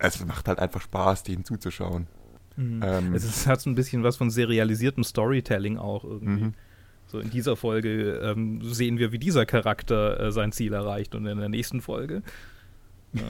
es 0.00 0.24
macht 0.26 0.48
halt 0.48 0.58
einfach 0.58 0.80
Spaß, 0.80 1.22
denen 1.22 1.44
zuzuschauen. 1.44 2.08
Mhm. 2.58 2.82
Ähm, 2.84 3.14
es 3.14 3.46
hat 3.46 3.60
so 3.60 3.70
ein 3.70 3.76
bisschen 3.76 4.02
was 4.02 4.16
von 4.16 4.30
serialisiertem 4.30 5.04
Storytelling 5.04 5.78
auch 5.78 6.02
irgendwie. 6.02 6.44
Mhm. 6.44 6.54
So 7.06 7.20
in 7.20 7.30
dieser 7.30 7.56
Folge 7.56 8.18
ähm, 8.18 8.60
sehen 8.62 8.98
wir, 8.98 9.12
wie 9.12 9.18
dieser 9.18 9.46
Charakter 9.46 10.20
äh, 10.20 10.32
sein 10.32 10.50
Ziel 10.50 10.74
erreicht 10.74 11.14
und 11.14 11.24
in 11.26 11.38
der 11.38 11.48
nächsten 11.48 11.80
Folge. 11.80 12.22
Ja. 13.12 13.22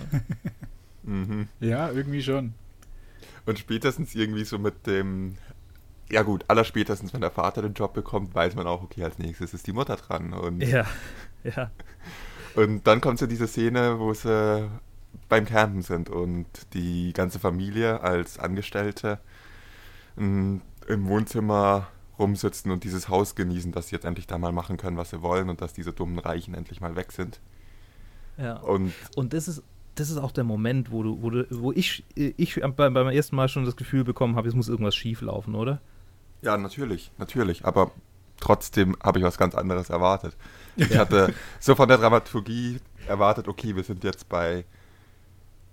mhm. 1.05 1.49
ja, 1.61 1.91
irgendwie 1.91 2.23
schon. 2.23 2.55
Und 3.45 3.59
spätestens 3.59 4.15
irgendwie 4.15 4.45
so 4.45 4.59
mit 4.59 4.87
dem, 4.87 5.37
ja 6.11 6.23
gut, 6.23 6.47
allerspätestens, 6.49 7.13
wenn 7.13 7.21
der 7.21 7.31
Vater 7.31 7.61
den 7.61 7.75
Job 7.75 7.93
bekommt, 7.93 8.35
weiß 8.35 8.57
man 8.57 8.67
auch, 8.67 8.83
okay, 8.83 9.05
als 9.05 9.19
nächstes 9.19 9.53
ist 9.53 9.67
die 9.67 9.73
Mutter 9.73 9.97
dran. 9.97 10.33
Und, 10.33 10.63
ja, 10.63 10.87
ja. 11.45 11.71
Und 12.55 12.87
dann 12.87 13.03
kommt 13.03 13.19
so 13.19 13.27
diese 13.27 13.47
Szene, 13.47 13.99
wo 13.99 14.15
sie 14.15 14.69
beim 15.29 15.45
Campen 15.45 15.83
sind 15.83 16.11
und 16.11 16.47
die 16.75 17.13
ganze 17.13 17.39
Familie 17.39 18.01
als 18.01 18.39
Angestellte 18.39 19.19
im 20.17 20.63
Wohnzimmer 20.89 21.89
rumsitzen 22.19 22.73
und 22.73 22.83
dieses 22.83 23.09
Haus 23.09 23.35
genießen, 23.37 23.71
dass 23.71 23.89
sie 23.89 23.95
jetzt 23.95 24.05
endlich 24.05 24.27
da 24.27 24.39
mal 24.39 24.53
machen 24.53 24.77
können, 24.77 24.97
was 24.97 25.11
sie 25.11 25.23
wollen 25.23 25.49
und 25.49 25.61
dass 25.61 25.73
diese 25.73 25.93
dummen 25.93 26.19
Reichen 26.19 26.55
endlich 26.55 26.81
mal 26.81 26.97
weg 26.97 27.13
sind. 27.13 27.41
Ja. 28.37 28.57
Und, 28.57 28.93
und 29.15 29.33
das 29.33 29.49
ist 29.49 29.63
das 29.99 30.11
ist 30.11 30.19
auch 30.19 30.31
der 30.31 30.45
Moment, 30.45 30.93
wo 30.93 31.03
du, 31.03 31.23
wo 31.23 31.31
du, 31.31 31.47
wo 31.51 31.73
ich, 31.73 32.05
ich 32.15 32.61
beim, 32.77 32.95
beim 32.95 33.09
ersten 33.09 33.37
Mal 33.37 33.49
schon 33.49 33.65
das 33.65 33.77
Gefühl 33.77 34.05
bekommen 34.05 34.37
habe, 34.37 34.49
es 34.49 34.55
muss 34.55 34.69
irgendwas 34.69 34.95
schief 34.95 35.23
laufen, 35.23 35.55
oder? 35.55 35.81
Ja, 36.41 36.57
natürlich, 36.57 37.11
natürlich. 37.19 37.65
Aber 37.65 37.91
trotzdem 38.39 38.97
habe 39.03 39.19
ich 39.19 39.25
was 39.25 39.39
ganz 39.39 39.55
anderes 39.55 39.91
erwartet. 39.91 40.37
Ich 40.77 40.97
hatte 40.97 41.35
so 41.61 41.75
von 41.75 41.89
der 41.89 41.99
Dramaturgie 41.99 42.79
erwartet, 43.09 43.49
okay, 43.49 43.75
wir 43.75 43.83
sind 43.83 44.05
jetzt 44.05 44.29
bei 44.29 44.65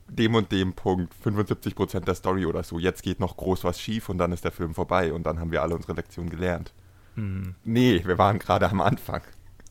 dem 0.08 0.36
und 0.36 0.52
dem 0.52 0.74
Punkt 0.74 1.14
75% 1.24 2.02
der 2.02 2.16
Story 2.16 2.46
oder 2.46 2.64
so. 2.64 2.80
Jetzt 2.80 3.04
geht 3.04 3.20
noch 3.20 3.38
groß 3.38 3.64
was 3.64 3.80
schief 3.80 4.10
und 4.10 4.18
dann 4.18 4.32
ist 4.32 4.44
der 4.44 4.52
Film 4.52 4.74
vorbei 4.74 5.14
und 5.14 5.26
dann 5.26 5.40
haben 5.40 5.52
wir 5.52 5.62
alle 5.62 5.76
unsere 5.76 5.94
Lektion 5.94 6.30
gelernt. 6.30 6.74
Mhm. 7.16 7.56
Nee, 7.64 8.02
wir 8.06 8.18
waren 8.18 8.40
gerade 8.40 8.70
am 8.70 8.82
Anfang. 8.82 9.22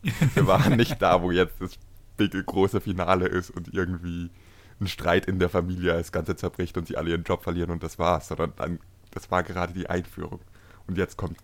Wir 0.34 0.46
waren 0.46 0.76
nicht 0.76 1.00
da, 1.00 1.22
wo 1.22 1.30
jetzt 1.30 1.62
das 1.62 1.78
big, 2.18 2.32
große 2.44 2.82
Finale 2.82 3.26
ist 3.26 3.48
und 3.48 3.72
irgendwie 3.72 4.30
ein 4.78 4.86
Streit 4.86 5.24
in 5.24 5.38
der 5.38 5.48
Familie 5.48 5.94
das 5.94 6.12
Ganze 6.12 6.36
zerbricht 6.36 6.76
und 6.76 6.86
sie 6.86 6.98
alle 6.98 7.08
ihren 7.08 7.22
Job 7.22 7.42
verlieren 7.42 7.70
und 7.70 7.82
das 7.82 7.98
war's, 7.98 8.28
sondern 8.28 8.52
dann, 8.56 8.80
das 9.12 9.30
war 9.30 9.42
gerade 9.42 9.72
die 9.72 9.88
Einführung. 9.88 10.40
Und 10.86 10.98
jetzt 10.98 11.16
kommt 11.16 11.38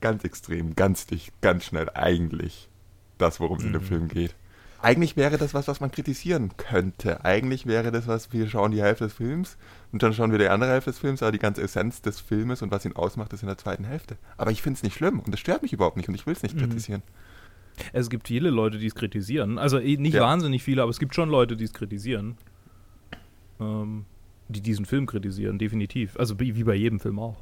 ganz 0.00 0.24
extrem, 0.24 0.74
ganz 0.74 1.06
dicht, 1.06 1.38
ganz 1.42 1.64
schnell 1.64 1.90
eigentlich 1.90 2.70
das, 3.18 3.38
worum 3.38 3.58
es 3.58 3.64
mhm. 3.64 3.68
in 3.68 3.72
dem 3.74 3.82
mhm. 3.82 3.86
Film 3.86 4.08
geht. 4.08 4.34
Eigentlich 4.82 5.16
wäre 5.16 5.36
das 5.38 5.54
was, 5.54 5.68
was 5.68 5.80
man 5.80 5.90
kritisieren 5.90 6.52
könnte. 6.56 7.24
Eigentlich 7.24 7.66
wäre 7.66 7.90
das 7.92 8.06
was, 8.06 8.32
wir 8.32 8.48
schauen 8.48 8.70
die 8.72 8.82
Hälfte 8.82 9.04
des 9.04 9.12
Films 9.12 9.56
und 9.92 10.02
dann 10.02 10.14
schauen 10.14 10.32
wir 10.32 10.38
die 10.38 10.48
andere 10.48 10.70
Hälfte 10.70 10.90
des 10.90 10.98
Films, 10.98 11.22
aber 11.22 11.32
die 11.32 11.38
ganze 11.38 11.62
Essenz 11.62 12.02
des 12.02 12.20
Filmes 12.20 12.62
und 12.62 12.70
was 12.70 12.84
ihn 12.84 12.96
ausmacht, 12.96 13.32
ist 13.32 13.42
in 13.42 13.48
der 13.48 13.58
zweiten 13.58 13.84
Hälfte. 13.84 14.16
Aber 14.36 14.50
ich 14.50 14.62
finde 14.62 14.78
es 14.78 14.82
nicht 14.82 14.94
schlimm 14.94 15.20
und 15.20 15.34
es 15.34 15.40
stört 15.40 15.62
mich 15.62 15.72
überhaupt 15.72 15.96
nicht 15.96 16.08
und 16.08 16.14
ich 16.14 16.26
will 16.26 16.32
es 16.32 16.42
nicht 16.42 16.56
mhm. 16.56 16.60
kritisieren. 16.60 17.02
Es 17.92 18.10
gibt 18.10 18.28
viele 18.28 18.50
Leute, 18.50 18.78
die 18.78 18.86
es 18.86 18.94
kritisieren. 18.94 19.58
Also 19.58 19.78
eh, 19.78 19.96
nicht 19.96 20.14
ja. 20.14 20.22
wahnsinnig 20.22 20.62
viele, 20.62 20.82
aber 20.82 20.90
es 20.90 20.98
gibt 20.98 21.14
schon 21.14 21.30
Leute, 21.30 21.56
die 21.56 21.64
es 21.64 21.72
kritisieren 21.72 22.36
ähm, 23.60 24.06
die 24.48 24.60
diesen 24.60 24.84
Film 24.84 25.06
kritisieren, 25.06 25.58
definitiv. 25.58 26.18
Also 26.18 26.40
wie, 26.40 26.64
bei 26.64 26.74
jedem 26.74 26.98
Film 26.98 27.18
auch. 27.18 27.36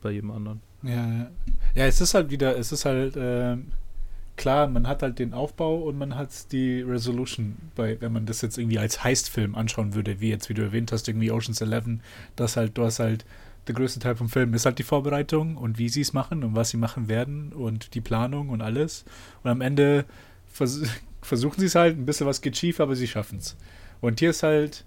Bei 0.00 0.10
jedem 0.10 0.30
anderen. 0.30 0.60
Ja, 0.82 1.30
ja. 1.74 1.86
es 1.86 2.00
ist 2.00 2.14
halt 2.14 2.30
wieder, 2.30 2.56
es 2.56 2.72
ist 2.72 2.84
halt, 2.84 3.16
äh, 3.16 3.56
klar, 4.36 4.66
man 4.68 4.86
hat 4.86 5.02
halt 5.02 5.18
den 5.18 5.32
Aufbau 5.32 5.76
und 5.78 5.98
man 5.98 6.14
hat 6.14 6.52
die 6.52 6.82
Resolution, 6.82 7.56
bei, 7.74 8.00
wenn 8.00 8.12
man 8.12 8.26
das 8.26 8.42
jetzt 8.42 8.58
irgendwie 8.58 8.78
als 8.78 9.02
Heist-Film 9.02 9.54
anschauen 9.54 9.94
würde, 9.94 10.20
wie 10.20 10.30
jetzt, 10.30 10.48
wie 10.48 10.54
du 10.54 10.62
erwähnt 10.62 10.92
hast, 10.92 11.08
irgendwie 11.08 11.30
Ocean's 11.30 11.60
Eleven, 11.60 12.00
das 12.36 12.56
halt, 12.56 12.76
du 12.76 12.84
hast 12.84 12.98
halt, 12.98 13.24
der 13.66 13.74
größte 13.74 13.98
Teil 13.98 14.14
vom 14.14 14.28
Film 14.28 14.54
ist 14.54 14.64
halt 14.64 14.78
die 14.78 14.84
Vorbereitung 14.84 15.56
und 15.56 15.78
wie 15.78 15.88
sie 15.88 16.00
es 16.00 16.12
machen 16.12 16.44
und 16.44 16.54
was 16.54 16.70
sie 16.70 16.76
machen 16.76 17.08
werden 17.08 17.52
und 17.52 17.94
die 17.94 18.00
Planung 18.00 18.50
und 18.50 18.62
alles. 18.62 19.04
Und 19.42 19.50
am 19.50 19.60
Ende 19.60 20.04
vers 20.46 20.82
versuchen 21.22 21.58
sie 21.58 21.66
es 21.66 21.74
halt, 21.74 21.98
ein 21.98 22.06
bisschen 22.06 22.26
was 22.26 22.40
geht 22.40 22.56
schief, 22.56 22.78
aber 22.78 22.94
sie 22.94 23.08
schaffen 23.08 23.38
es. 23.38 23.56
Und 24.00 24.20
hier 24.20 24.30
ist 24.30 24.44
halt, 24.44 24.84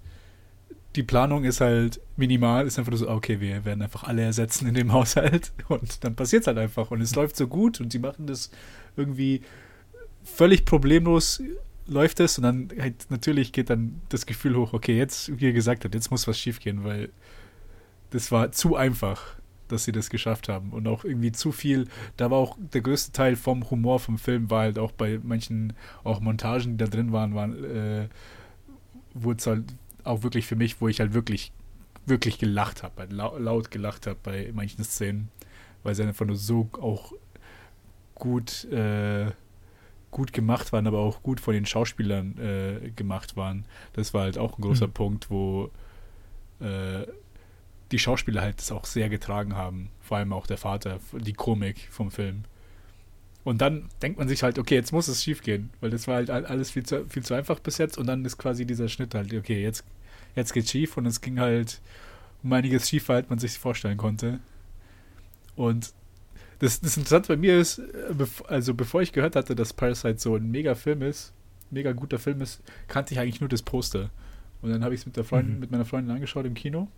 die 0.96 1.04
Planung 1.04 1.44
ist 1.44 1.62
halt 1.62 2.00
minimal, 2.16 2.66
ist 2.66 2.80
einfach 2.80 2.96
so, 2.96 3.10
okay, 3.10 3.40
wir 3.40 3.66
werden 3.66 3.82
einfach 3.82 4.04
alle 4.04 4.24
ersetzen 4.24 4.68
in 4.68 4.74
dem 4.74 4.94
Haushalt 4.94 5.52
und 5.68 6.04
dann 6.04 6.16
passiert 6.16 6.42
es 6.44 6.48
halt 6.48 6.58
einfach 6.58 6.92
und 6.92 7.02
es 7.02 7.16
läuft 7.16 7.36
so 7.36 7.48
gut 7.48 7.80
und 7.82 7.92
sie 7.92 8.00
machen 8.00 8.28
das 8.28 8.50
irgendwie 8.96 9.42
völlig 10.24 10.66
problemlos 10.66 11.42
läuft 11.88 12.20
es 12.20 12.38
und 12.38 12.44
dann 12.44 12.70
halt 12.80 13.08
natürlich 13.10 13.52
geht 13.52 13.70
dann 13.70 14.02
das 14.10 14.26
Gefühl 14.26 14.56
hoch, 14.56 14.74
okay, 14.74 14.96
jetzt, 14.98 15.40
wie 15.40 15.46
ihr 15.46 15.54
gesagt 15.54 15.84
habt, 15.84 15.96
jetzt 15.96 16.12
muss 16.12 16.28
was 16.28 16.38
schiefgehen, 16.38 16.84
weil 16.84 17.10
das 18.12 18.32
war 18.32 18.52
zu 18.52 18.76
einfach, 18.76 19.36
dass 19.68 19.84
sie 19.84 19.92
das 19.92 20.10
geschafft 20.10 20.50
haben 20.50 20.72
und 20.72 20.88
auch 20.88 21.04
irgendwie 21.04 21.32
zu 21.32 21.52
viel, 21.52 21.88
da 22.18 22.32
war 22.32 22.38
auch 22.38 22.58
der 22.60 22.82
größte 22.82 23.12
Teil 23.12 23.36
vom 23.36 23.70
Humor 23.70 24.00
vom 24.00 24.18
Film 24.18 24.50
war 24.50 24.62
halt 24.62 24.80
auch 24.80 24.92
bei 24.92 25.20
manchen 25.24 25.74
auch 26.04 26.20
Montagen, 26.20 26.78
die 26.78 26.84
da 26.84 26.88
drin 26.88 27.12
waren, 27.12 27.36
waren 27.36 27.64
äh, 27.64 28.08
wurde 29.14 29.40
es 29.40 29.48
halt 29.48 29.64
auch 30.04 30.24
wirklich 30.24 30.46
für 30.46 30.56
mich, 30.56 30.82
wo 30.82 30.88
ich 30.88 31.00
halt 31.00 31.14
wirklich, 31.14 31.52
wirklich 32.06 32.40
gelacht 32.40 32.84
habe, 32.84 33.02
halt 33.02 33.14
laut 33.14 33.72
gelacht 33.72 34.08
habe 34.08 34.20
bei 34.22 34.52
manchen 34.54 34.84
Szenen, 34.84 35.30
weil 35.84 35.96
sie 35.96 36.04
einfach 36.04 36.26
nur 36.26 36.38
so 36.38 36.70
auch 36.80 37.14
gut, 38.20 38.66
äh, 38.66 39.32
gut 40.12 40.34
gemacht 40.34 40.72
waren, 40.72 40.86
aber 40.86 41.00
auch 41.00 41.24
gut 41.24 41.40
von 41.40 41.54
den 41.54 41.66
Schauspielern 41.66 42.38
äh, 42.38 42.90
gemacht 42.92 43.36
waren. 43.36 43.66
Das 43.94 44.14
war 44.14 44.24
halt 44.24 44.38
auch 44.38 44.58
ein 44.58 44.62
großer 44.62 44.88
mhm. 44.88 44.94
Punkt, 44.94 45.32
wo 45.32 45.72
äh, 46.60 47.06
die 47.92 48.00
Schauspieler 48.00 48.42
halt 48.42 48.60
das 48.60 48.72
auch 48.72 48.86
sehr 48.86 49.10
getragen 49.10 49.56
haben. 49.56 49.90
Vor 50.02 50.18
allem 50.18 50.34
auch 50.34 50.46
der 50.46 50.58
Vater, 50.58 51.00
die 51.14 51.34
Komik 51.34 51.88
vom 51.90 52.12
Film. 52.12 52.44
Und 53.44 53.62
dann 53.62 53.90
denkt 54.02 54.20
man 54.20 54.28
sich 54.28 54.44
halt, 54.44 54.60
okay, 54.60 54.76
jetzt 54.76 54.92
muss 54.92 55.08
es 55.08 55.24
schief 55.24 55.42
gehen, 55.42 55.72
weil 55.80 55.90
das 55.90 56.08
war 56.08 56.16
halt 56.16 56.30
alles 56.30 56.72
viel 56.72 56.84
zu, 56.84 57.06
viel 57.08 57.24
zu 57.24 57.34
einfach 57.34 57.60
bis 57.60 57.78
jetzt 57.78 57.98
und 57.98 58.06
dann 58.06 58.24
ist 58.26 58.38
quasi 58.38 58.66
dieser 58.66 58.90
Schnitt 58.90 59.16
halt, 59.16 59.34
okay, 59.34 59.64
jetzt, 59.64 59.86
jetzt 60.36 60.54
geht's 60.54 60.70
schief 60.70 60.98
und 60.98 61.06
es 61.06 61.22
ging 61.22 61.40
halt 61.40 61.82
um 62.44 62.54
einiges 62.54 62.90
schiefer, 62.90 63.16
als 63.16 63.30
man 63.30 63.40
sich 63.40 63.58
vorstellen 63.58 63.98
konnte. 63.98 64.40
Und 65.56 65.94
das, 66.60 66.82
das 66.82 66.98
Interessante 66.98 67.30
bei 67.30 67.38
mir 67.38 67.58
ist, 67.58 67.82
also 68.48 68.74
bevor 68.74 69.02
ich 69.02 69.12
gehört 69.14 69.36
hatte, 69.36 69.56
dass 69.56 69.74
Parasite 69.74 70.20
so 70.20 70.36
ein 70.36 70.52
mega 70.52 70.76
Film 70.76 71.02
ist, 71.02 71.34
mega 71.72 71.94
guter 71.94 72.20
Film 72.20 72.42
ist, 72.42 72.62
kannte 72.88 73.14
ich 73.14 73.20
eigentlich 73.20 73.42
nur 73.42 73.50
das 73.50 73.62
Poster. 73.62 74.10
Und 74.62 74.72
dann 74.72 74.84
habe 74.84 74.94
ich 74.94 75.02
es 75.02 75.06
mit, 75.06 75.18
mhm. 75.18 75.60
mit 75.60 75.72
meiner 75.72 75.86
Freundin 75.86 76.14
angeschaut 76.14 76.46
im 76.46 76.54
Kino. 76.54 76.90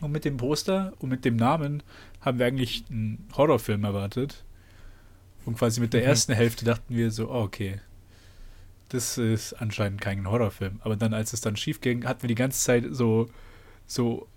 Und 0.00 0.12
mit 0.12 0.24
dem 0.24 0.36
Poster 0.36 0.92
und 1.00 1.10
mit 1.10 1.24
dem 1.24 1.36
Namen 1.36 1.82
haben 2.20 2.38
wir 2.38 2.46
eigentlich 2.46 2.84
einen 2.90 3.28
Horrorfilm 3.36 3.84
erwartet. 3.84 4.44
Und 5.44 5.58
quasi 5.58 5.80
mit 5.80 5.92
der 5.92 6.02
mhm. 6.02 6.08
ersten 6.08 6.32
Hälfte 6.32 6.64
dachten 6.64 6.94
wir 6.94 7.10
so, 7.10 7.30
oh, 7.30 7.42
okay, 7.42 7.80
das 8.88 9.18
ist 9.18 9.52
anscheinend 9.54 10.00
kein 10.00 10.26
Horrorfilm. 10.26 10.80
Aber 10.82 10.96
dann, 10.96 11.12
als 11.12 11.32
es 11.32 11.40
dann 11.40 11.56
schief 11.56 11.80
ging, 11.80 12.06
hatten 12.06 12.22
wir 12.22 12.28
die 12.28 12.34
ganze 12.34 12.62
Zeit 12.62 12.84
so, 12.90 13.28
so 13.86 14.28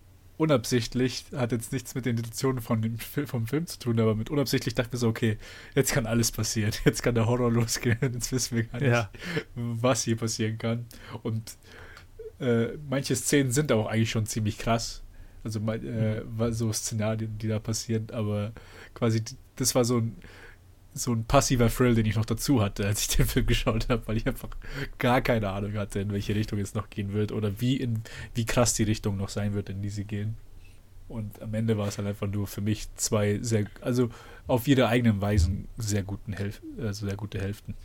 unabsichtlich, 0.42 1.26
hat 1.36 1.52
jetzt 1.52 1.72
nichts 1.72 1.94
mit 1.94 2.08
den 2.08 2.18
Intentionen 2.18 2.62
von 2.62 2.82
dem, 2.82 2.98
vom 2.98 3.46
Film 3.46 3.68
zu 3.68 3.78
tun, 3.78 4.00
aber 4.00 4.16
mit 4.16 4.32
unabsichtlich 4.32 4.74
dachten 4.74 4.92
wir 4.92 4.98
so, 4.98 5.08
okay, 5.08 5.38
jetzt 5.76 5.94
kann 5.94 6.08
alles 6.08 6.32
passieren. 6.32 6.74
Jetzt 6.86 7.04
kann 7.04 7.14
der 7.14 7.28
Horror 7.28 7.52
losgehen. 7.52 7.98
Jetzt 8.02 8.32
wissen 8.32 8.58
wir 8.58 8.64
gar 8.64 8.80
nicht, 8.80 8.90
ja. 8.90 9.12
was 9.54 10.04
hier 10.04 10.18
passieren 10.18 10.58
kann. 10.58 10.88
Und 11.22 11.58
äh, 12.40 12.70
manche 12.90 13.16
Szenen 13.16 13.52
sind 13.52 13.72
auch 13.72 13.86
eigentlich 13.86 14.10
schon 14.10 14.26
ziemlich 14.26 14.58
krass. 14.58 15.04
Also 15.44 15.60
äh, 15.60 16.24
mhm. 16.24 16.54
so 16.54 16.74
Szenarien, 16.74 17.38
die 17.38 17.48
da 17.48 17.60
passieren, 17.60 18.08
aber 18.12 18.52
quasi, 18.96 19.24
das 19.58 19.76
war 19.76 19.86
so 19.86 19.98
ein 19.98 20.16
so 20.94 21.14
ein 21.14 21.26
passiver 21.26 21.70
Thrill, 21.70 21.96
den 21.96 22.06
ich 22.06 22.16
noch 22.16 22.26
dazu 22.26 22.62
hatte, 22.62 22.86
als 22.86 23.02
ich 23.02 23.08
den 23.16 23.26
Film 23.26 23.46
geschaut 23.46 23.90
habe, 23.90 24.08
weil 24.08 24.18
ich 24.18 24.28
einfach 24.28 24.50
gar 24.98 25.22
keine 25.22 25.50
Ahnung 25.50 25.74
hatte, 25.74 26.00
in 26.00 26.12
welche 26.12 26.36
Richtung 26.36 26.60
es 26.60 26.74
noch 26.74 26.90
gehen 26.90 27.14
wird 27.14 27.32
oder 27.32 27.62
wie, 27.62 27.78
in, 27.78 28.02
wie 28.34 28.46
krass 28.46 28.74
die 28.74 28.84
Richtung 28.84 29.18
noch 29.18 29.30
sein 29.30 29.54
wird, 29.54 29.70
in 29.70 29.82
die 29.82 29.90
sie 29.90 30.06
gehen. 30.06 30.36
Und 31.08 31.42
am 31.42 31.54
Ende 31.54 31.78
war 31.78 31.88
es 31.88 31.98
halt 31.98 32.08
einfach 32.08 32.28
nur 32.28 32.48
für 32.48 32.62
mich 32.62 32.94
zwei 32.96 33.40
sehr, 33.42 33.66
also 33.82 34.10
auf 34.48 34.68
jeder 34.68 34.88
eigenen 34.88 35.22
Weise 35.22 35.52
sehr 35.78 36.04
guten 36.04 36.34
Hälf 36.34 36.62
also 36.80 37.06
sehr 37.06 37.18
gute 37.18 37.40
Hälften. 37.40 37.76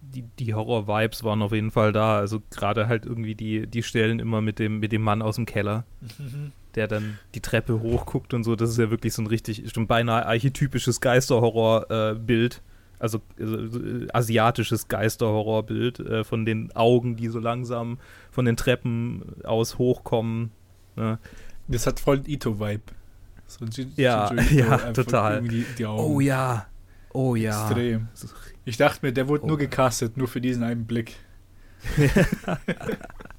Die, 0.00 0.22
die 0.38 0.54
Horror-Vibes 0.54 1.24
waren 1.24 1.42
auf 1.42 1.52
jeden 1.52 1.70
Fall 1.70 1.92
da. 1.92 2.18
Also 2.18 2.42
gerade 2.50 2.86
halt 2.86 3.06
irgendwie 3.06 3.34
die, 3.34 3.66
die 3.66 3.82
Stellen 3.82 4.20
immer 4.20 4.40
mit 4.40 4.58
dem, 4.58 4.78
mit 4.78 4.92
dem 4.92 5.02
Mann 5.02 5.22
aus 5.22 5.36
dem 5.36 5.46
Keller. 5.46 5.84
Mhm 6.18 6.52
der 6.76 6.88
dann 6.88 7.18
die 7.34 7.40
Treppe 7.40 7.80
hochguckt 7.80 8.34
und 8.34 8.44
so. 8.44 8.56
Das 8.56 8.70
ist 8.70 8.78
ja 8.78 8.90
wirklich 8.90 9.12
so 9.14 9.22
ein 9.22 9.26
richtig, 9.26 9.70
schon 9.72 9.86
beinahe 9.86 10.26
archetypisches 10.26 11.00
Geisterhorror-Bild. 11.00 12.54
Äh, 12.54 12.60
also, 12.98 13.20
äh, 13.38 14.06
asiatisches 14.12 14.88
Geisterhorrorbild 14.88 16.00
äh, 16.00 16.24
von 16.24 16.44
den 16.44 16.74
Augen, 16.74 17.16
die 17.16 17.28
so 17.28 17.38
langsam 17.38 17.98
von 18.30 18.44
den 18.44 18.56
Treppen 18.56 19.44
aus 19.44 19.78
hochkommen. 19.78 20.52
Ne? 20.96 21.18
Das 21.68 21.86
hat 21.86 22.00
voll 22.00 22.22
Ito-Vibe. 22.26 22.82
So 23.46 23.66
ja, 23.96 24.32
ja, 24.50 24.92
total. 24.92 25.42
Die, 25.42 25.66
die 25.76 25.84
oh 25.84 26.20
ja, 26.20 26.66
oh 27.12 27.34
ja. 27.34 27.68
Extrem. 27.68 28.08
Ich 28.64 28.76
dachte 28.76 29.04
mir, 29.04 29.12
der 29.12 29.28
wurde 29.28 29.44
oh. 29.44 29.48
nur 29.48 29.58
gecastet, 29.58 30.16
nur 30.16 30.28
für 30.28 30.40
diesen 30.40 30.62
einen 30.62 30.86
Blick. 30.86 31.16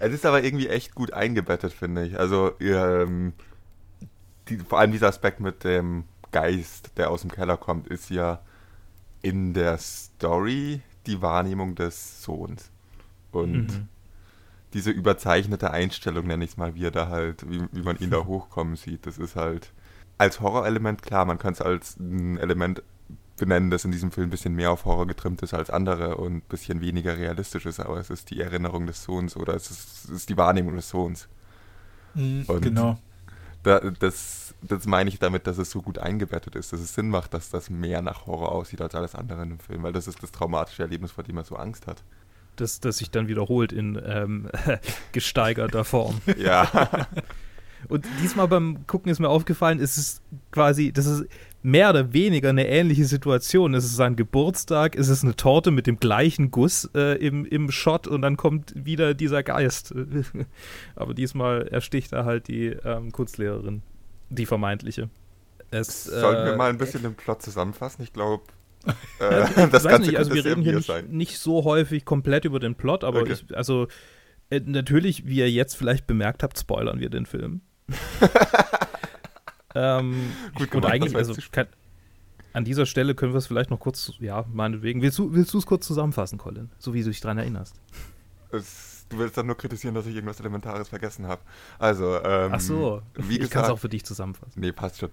Es 0.00 0.12
ist 0.12 0.26
aber 0.26 0.42
irgendwie 0.42 0.68
echt 0.68 0.94
gut 0.94 1.12
eingebettet, 1.12 1.72
finde 1.72 2.06
ich. 2.06 2.18
Also, 2.18 2.58
ähm, 2.58 3.34
die, 4.48 4.56
vor 4.56 4.78
allem 4.78 4.92
dieser 4.92 5.08
Aspekt 5.08 5.40
mit 5.40 5.62
dem 5.62 6.04
Geist, 6.32 6.92
der 6.96 7.10
aus 7.10 7.20
dem 7.20 7.30
Keller 7.30 7.56
kommt, 7.56 7.86
ist 7.86 8.10
ja 8.10 8.40
in 9.22 9.52
der 9.52 9.78
Story 9.78 10.80
die 11.06 11.20
Wahrnehmung 11.20 11.74
des 11.74 12.22
Sohns. 12.22 12.70
Und 13.30 13.68
mhm. 13.68 13.88
diese 14.72 14.90
überzeichnete 14.90 15.70
Einstellung, 15.70 16.26
nenne 16.26 16.44
ich 16.44 16.52
es 16.52 16.56
mal, 16.56 16.74
wie 16.74 16.86
er 16.86 16.90
da 16.90 17.08
halt, 17.08 17.48
wie, 17.48 17.62
wie 17.70 17.82
man 17.82 17.98
ihn 17.98 18.10
da 18.10 18.24
hochkommen 18.24 18.76
sieht, 18.76 19.06
das 19.06 19.18
ist 19.18 19.36
halt 19.36 19.72
als 20.16 20.40
Horrorelement 20.40 21.02
klar, 21.02 21.24
man 21.24 21.38
kann 21.38 21.54
es 21.54 21.62
als 21.62 21.98
ein 21.98 22.36
Element 22.36 22.82
benennen, 23.40 23.70
das 23.70 23.84
in 23.84 23.90
diesem 23.90 24.12
Film 24.12 24.28
ein 24.28 24.30
bisschen 24.30 24.54
mehr 24.54 24.70
auf 24.70 24.84
Horror 24.84 25.08
getrimmt 25.08 25.42
ist 25.42 25.54
als 25.54 25.70
andere 25.70 26.16
und 26.16 26.36
ein 26.36 26.40
bisschen 26.42 26.80
weniger 26.80 27.16
realistisch 27.16 27.66
ist, 27.66 27.80
aber 27.80 27.98
es 27.98 28.10
ist 28.10 28.30
die 28.30 28.40
Erinnerung 28.40 28.86
des 28.86 29.02
Sohns 29.02 29.36
oder 29.36 29.54
es 29.54 29.70
ist, 29.70 30.04
es 30.04 30.10
ist 30.10 30.28
die 30.28 30.36
Wahrnehmung 30.36 30.76
des 30.76 30.90
Sohns. 30.90 31.26
Mhm, 32.14 32.44
genau. 32.60 32.98
da, 33.62 33.80
das, 33.80 34.54
das 34.62 34.86
meine 34.86 35.08
ich 35.08 35.18
damit, 35.18 35.46
dass 35.46 35.58
es 35.58 35.70
so 35.70 35.80
gut 35.80 35.98
eingebettet 35.98 36.54
ist, 36.54 36.72
dass 36.72 36.80
es 36.80 36.94
Sinn 36.94 37.08
macht, 37.08 37.34
dass 37.34 37.50
das 37.50 37.70
mehr 37.70 38.02
nach 38.02 38.26
Horror 38.26 38.52
aussieht 38.52 38.82
als 38.82 38.94
alles 38.94 39.14
andere 39.14 39.42
in 39.42 39.48
dem 39.48 39.58
Film, 39.58 39.82
weil 39.82 39.92
das 39.92 40.06
ist 40.06 40.22
das 40.22 40.30
traumatische 40.30 40.82
Erlebnis, 40.82 41.10
vor 41.10 41.24
dem 41.24 41.36
er 41.36 41.44
so 41.44 41.56
Angst 41.56 41.86
hat. 41.86 42.04
Das, 42.56 42.80
das 42.80 42.98
sich 42.98 43.10
dann 43.10 43.26
wiederholt 43.26 43.72
in 43.72 44.00
ähm, 44.04 44.50
gesteigerter 45.12 45.84
Form. 45.84 46.20
Ja. 46.36 47.06
Und 47.88 48.04
diesmal 48.22 48.46
beim 48.46 48.86
Gucken 48.86 49.10
ist 49.10 49.20
mir 49.20 49.30
aufgefallen, 49.30 49.78
ist 49.78 49.96
es 49.96 50.20
quasi, 50.50 50.92
das 50.92 51.06
ist 51.06 51.24
mehr 51.62 51.90
oder 51.90 52.12
weniger 52.12 52.50
eine 52.50 52.66
ähnliche 52.66 53.04
Situation. 53.04 53.74
Es 53.74 53.84
ist 53.84 53.96
sein 53.96 54.16
Geburtstag, 54.16 54.96
es 54.96 55.08
ist 55.08 55.24
eine 55.24 55.36
Torte 55.36 55.70
mit 55.70 55.86
dem 55.86 55.98
gleichen 55.98 56.50
Guss 56.50 56.88
äh, 56.94 57.16
im, 57.18 57.44
im 57.44 57.70
Shot 57.70 58.06
und 58.06 58.22
dann 58.22 58.36
kommt 58.36 58.72
wieder 58.74 59.14
dieser 59.14 59.42
Geist. 59.42 59.94
Aber 60.96 61.14
diesmal 61.14 61.68
ersticht 61.68 62.12
er 62.12 62.24
halt 62.24 62.48
die 62.48 62.68
ähm, 62.68 63.12
Kunstlehrerin, 63.12 63.82
die 64.30 64.46
vermeintliche. 64.46 65.10
Es, 65.70 66.04
Sollten 66.04 66.42
äh, 66.42 66.50
wir 66.50 66.56
mal 66.56 66.70
ein 66.70 66.78
bisschen 66.78 67.02
den 67.02 67.14
Plot 67.14 67.42
zusammenfassen? 67.42 68.02
Ich 68.02 68.12
glaube, 68.12 68.42
äh, 69.18 69.68
das 69.68 69.84
weiß 69.84 70.00
nicht, 70.00 70.16
also 70.16 70.32
wir 70.32 70.44
reden 70.44 70.62
hier 70.62 70.76
nicht, 70.76 71.08
nicht, 71.08 71.38
so 71.38 71.64
häufig 71.64 72.04
komplett 72.04 72.46
über 72.46 72.58
den 72.58 72.74
Plot, 72.74 73.04
aber 73.04 73.20
okay. 73.20 73.32
ich, 73.32 73.56
also 73.56 73.88
äh, 74.48 74.60
natürlich, 74.64 75.26
wie 75.26 75.36
ihr 75.36 75.50
jetzt 75.50 75.76
vielleicht 75.76 76.06
bemerkt 76.06 76.42
habt, 76.42 76.58
spoilern 76.58 76.98
wir 76.98 77.10
den 77.10 77.26
Film. 77.26 77.60
ähm, 79.74 80.32
Gut 80.54 80.70
gemacht, 80.70 80.84
und 80.84 80.90
eigentlich, 80.92 81.16
also 81.16 81.34
kann, 81.52 81.66
an 82.52 82.64
dieser 82.64 82.86
Stelle 82.86 83.14
können 83.14 83.32
wir 83.32 83.38
es 83.38 83.46
vielleicht 83.46 83.70
noch 83.70 83.80
kurz, 83.80 84.12
ja, 84.18 84.44
meinetwegen. 84.52 85.02
Willst 85.02 85.18
du 85.18 85.58
es 85.58 85.66
kurz 85.66 85.86
zusammenfassen, 85.86 86.38
Colin? 86.38 86.70
So 86.78 86.94
wie 86.94 87.02
du 87.02 87.10
dich 87.10 87.20
daran 87.20 87.38
erinnerst. 87.38 87.80
Es, 88.50 89.06
du 89.08 89.18
willst 89.18 89.36
dann 89.36 89.46
nur 89.46 89.56
kritisieren, 89.56 89.94
dass 89.94 90.06
ich 90.06 90.14
irgendwas 90.14 90.40
Elementares 90.40 90.88
vergessen 90.88 91.26
habe. 91.26 91.42
Also, 91.78 92.16
ähm, 92.24 92.52
Ach 92.54 92.60
so, 92.60 93.02
wie 93.14 93.38
ich 93.38 93.50
kann 93.50 93.64
es 93.64 93.70
auch 93.70 93.78
für 93.78 93.88
dich 93.88 94.04
zusammenfassen. 94.04 94.60
Nee, 94.60 94.72
passt 94.72 94.98
schon. 94.98 95.10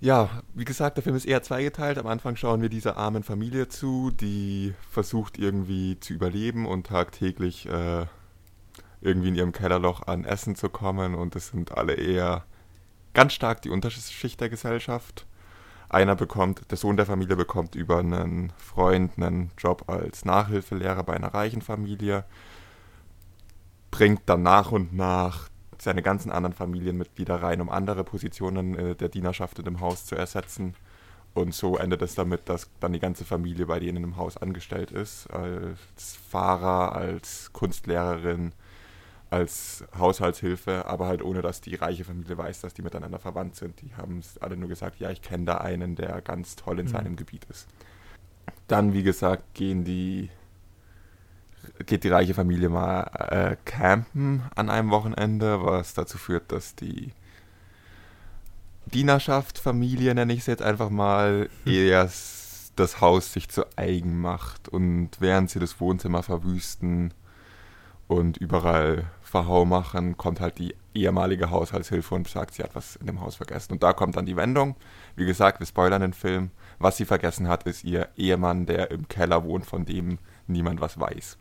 Ja, 0.00 0.42
wie 0.54 0.64
gesagt, 0.64 0.96
der 0.96 1.02
Film 1.02 1.16
ist 1.16 1.24
eher 1.24 1.42
zweigeteilt. 1.42 1.98
Am 1.98 2.06
Anfang 2.06 2.36
schauen 2.36 2.62
wir 2.62 2.68
dieser 2.68 2.96
armen 2.96 3.24
Familie 3.24 3.68
zu, 3.68 4.12
die 4.12 4.74
versucht 4.90 5.38
irgendwie 5.38 5.98
zu 5.98 6.12
überleben 6.12 6.66
und 6.66 6.86
tagtäglich 6.86 7.68
äh, 7.68 8.06
irgendwie 9.00 9.28
in 9.28 9.34
ihrem 9.34 9.52
Kellerloch 9.52 10.06
an 10.06 10.24
Essen 10.24 10.54
zu 10.54 10.68
kommen. 10.68 11.16
Und 11.16 11.34
es 11.34 11.48
sind 11.48 11.72
alle 11.72 11.94
eher 11.94 12.44
ganz 13.18 13.32
stark 13.32 13.62
die 13.62 13.70
Unterschicht 13.70 14.40
der 14.40 14.48
Gesellschaft. 14.48 15.26
Einer 15.88 16.14
bekommt, 16.14 16.70
der 16.70 16.78
Sohn 16.78 16.96
der 16.96 17.04
Familie 17.04 17.34
bekommt 17.34 17.74
über 17.74 17.98
einen 17.98 18.52
Freund 18.58 19.14
einen 19.16 19.50
Job 19.58 19.82
als 19.88 20.24
Nachhilfelehrer 20.24 21.02
bei 21.02 21.14
einer 21.14 21.34
reichen 21.34 21.60
Familie, 21.60 22.24
bringt 23.90 24.20
dann 24.26 24.44
nach 24.44 24.70
und 24.70 24.94
nach 24.94 25.48
seine 25.80 26.02
ganzen 26.02 26.30
anderen 26.30 26.54
Familienmitglieder 26.54 27.42
rein, 27.42 27.60
um 27.60 27.70
andere 27.70 28.04
Positionen 28.04 28.76
äh, 28.76 28.94
der 28.94 29.08
Dienerschaft 29.08 29.58
in 29.58 29.64
dem 29.64 29.80
Haus 29.80 30.06
zu 30.06 30.14
ersetzen. 30.14 30.76
Und 31.34 31.54
so 31.54 31.76
endet 31.76 32.02
es 32.02 32.14
damit, 32.14 32.48
dass 32.48 32.70
dann 32.78 32.92
die 32.92 33.00
ganze 33.00 33.24
Familie 33.24 33.66
bei 33.66 33.80
denen 33.80 34.04
im 34.04 34.16
Haus 34.16 34.36
angestellt 34.36 34.92
ist, 34.92 35.28
als 35.32 36.16
Fahrer, 36.30 36.94
als 36.94 37.52
Kunstlehrerin, 37.52 38.52
als 39.30 39.84
Haushaltshilfe, 39.98 40.86
aber 40.86 41.06
halt 41.06 41.22
ohne, 41.22 41.42
dass 41.42 41.60
die 41.60 41.74
reiche 41.74 42.04
Familie 42.04 42.38
weiß, 42.38 42.60
dass 42.60 42.74
die 42.74 42.82
miteinander 42.82 43.18
verwandt 43.18 43.56
sind. 43.56 43.80
Die 43.82 43.94
haben 43.94 44.18
es 44.18 44.38
alle 44.38 44.56
nur 44.56 44.68
gesagt, 44.68 45.00
ja, 45.00 45.10
ich 45.10 45.22
kenne 45.22 45.44
da 45.44 45.58
einen, 45.58 45.96
der 45.96 46.20
ganz 46.22 46.56
toll 46.56 46.80
in 46.80 46.86
mhm. 46.86 46.90
seinem 46.90 47.16
Gebiet 47.16 47.44
ist. 47.50 47.68
Dann, 48.66 48.92
wie 48.94 49.02
gesagt, 49.02 49.54
gehen 49.54 49.84
die 49.84 50.30
geht 51.86 52.04
die 52.04 52.08
reiche 52.08 52.34
Familie 52.34 52.68
mal 52.68 53.02
äh, 53.30 53.56
campen 53.64 54.42
an 54.54 54.70
einem 54.70 54.90
Wochenende, 54.90 55.62
was 55.62 55.94
dazu 55.94 56.18
führt, 56.18 56.50
dass 56.50 56.74
die 56.74 57.12
Dienerschaft, 58.86 59.58
Familie 59.58 60.14
nenne 60.14 60.32
ich 60.32 60.40
es 60.40 60.46
jetzt 60.46 60.62
einfach 60.62 60.90
mal, 60.90 61.48
hm. 61.64 61.72
eher 61.72 62.10
das 62.76 63.00
Haus 63.00 63.32
sich 63.32 63.48
zu 63.48 63.64
eigen 63.76 64.20
macht 64.20 64.68
und 64.68 65.10
während 65.18 65.50
sie 65.50 65.58
das 65.58 65.80
Wohnzimmer 65.80 66.22
verwüsten 66.22 67.12
und 68.06 68.36
überall 68.36 69.04
Verhau 69.28 69.64
machen, 69.64 70.16
kommt 70.16 70.40
halt 70.40 70.58
die 70.58 70.74
ehemalige 70.94 71.50
Haushaltshilfe 71.50 72.14
und 72.14 72.28
sagt, 72.28 72.54
sie 72.54 72.62
hat 72.62 72.74
was 72.74 72.96
in 72.96 73.06
dem 73.06 73.20
Haus 73.20 73.36
vergessen. 73.36 73.74
Und 73.74 73.82
da 73.82 73.92
kommt 73.92 74.16
dann 74.16 74.26
die 74.26 74.36
Wendung. 74.36 74.74
Wie 75.16 75.26
gesagt, 75.26 75.60
wir 75.60 75.66
spoilern 75.66 76.00
den 76.00 76.12
Film. 76.14 76.50
Was 76.78 76.96
sie 76.96 77.04
vergessen 77.04 77.48
hat, 77.48 77.64
ist 77.64 77.84
ihr 77.84 78.08
Ehemann, 78.16 78.66
der 78.66 78.90
im 78.90 79.08
Keller 79.08 79.44
wohnt, 79.44 79.66
von 79.66 79.84
dem 79.84 80.18
niemand 80.46 80.80
was 80.80 80.98
weiß 80.98 81.38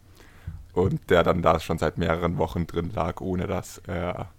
und 0.78 1.10
der 1.10 1.24
dann 1.24 1.42
da 1.42 1.60
schon 1.60 1.80
seit 1.80 1.98
mehreren 1.98 2.38
Wochen 2.38 2.68
drin 2.68 2.92
lag, 2.94 3.20
ohne 3.20 3.48
dass 3.48 3.80
er 3.80 4.30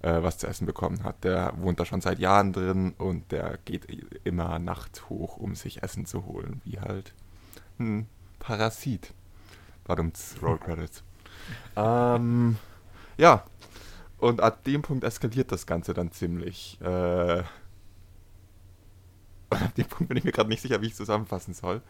äh, 0.00 0.22
was 0.22 0.38
zu 0.38 0.46
essen 0.46 0.66
bekommen 0.66 1.04
hat. 1.04 1.24
Der 1.24 1.52
wohnt 1.58 1.78
da 1.78 1.84
schon 1.84 2.00
seit 2.00 2.18
Jahren 2.18 2.52
drin 2.52 2.94
und 2.96 3.30
der 3.32 3.58
geht 3.64 3.86
immer 4.24 4.58
nachts 4.58 5.08
hoch, 5.10 5.36
um 5.36 5.54
sich 5.54 5.82
Essen 5.82 6.06
zu 6.06 6.24
holen, 6.24 6.62
wie 6.64 6.80
halt 6.80 7.12
ein 7.78 8.08
Parasit. 8.38 9.12
Badumts 9.84 10.36
Roll 10.42 10.58
Credits. 10.58 11.02
ähm, 11.76 12.56
ja, 13.18 13.44
und 14.18 14.40
ab 14.40 14.64
dem 14.64 14.82
Punkt 14.82 15.04
eskaliert 15.04 15.52
das 15.52 15.66
Ganze 15.66 15.94
dann 15.94 16.10
ziemlich. 16.10 16.78
Äh, 16.80 17.42
ab 19.50 19.74
dem 19.76 19.86
Punkt 19.86 20.08
bin 20.08 20.16
ich 20.16 20.24
mir 20.24 20.32
gerade 20.32 20.48
nicht 20.48 20.62
sicher, 20.62 20.80
wie 20.80 20.86
ich 20.86 20.92
es 20.92 20.98
zusammenfassen 20.98 21.54
soll. 21.54 21.82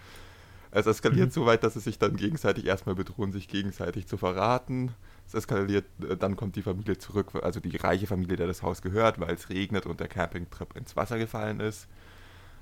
Es 0.70 0.86
eskaliert 0.86 1.28
mhm. 1.28 1.32
so 1.32 1.46
weit, 1.46 1.64
dass 1.64 1.74
sie 1.74 1.80
sich 1.80 1.98
dann 1.98 2.16
gegenseitig 2.16 2.66
erstmal 2.66 2.94
bedrohen, 2.94 3.32
sich 3.32 3.48
gegenseitig 3.48 4.06
zu 4.06 4.18
verraten. 4.18 4.94
Es 5.26 5.34
eskaliert, 5.34 5.86
äh, 6.02 6.16
dann 6.16 6.36
kommt 6.36 6.56
die 6.56 6.62
Familie 6.62 6.98
zurück, 6.98 7.30
also 7.42 7.60
die 7.60 7.76
reiche 7.76 8.06
Familie, 8.06 8.36
der 8.36 8.46
das 8.46 8.62
Haus 8.62 8.82
gehört, 8.82 9.18
weil 9.18 9.34
es 9.34 9.48
regnet 9.48 9.86
und 9.86 10.00
der 10.00 10.08
Campingtrip 10.08 10.76
ins 10.76 10.96
Wasser 10.96 11.18
gefallen 11.18 11.60
ist. 11.60 11.88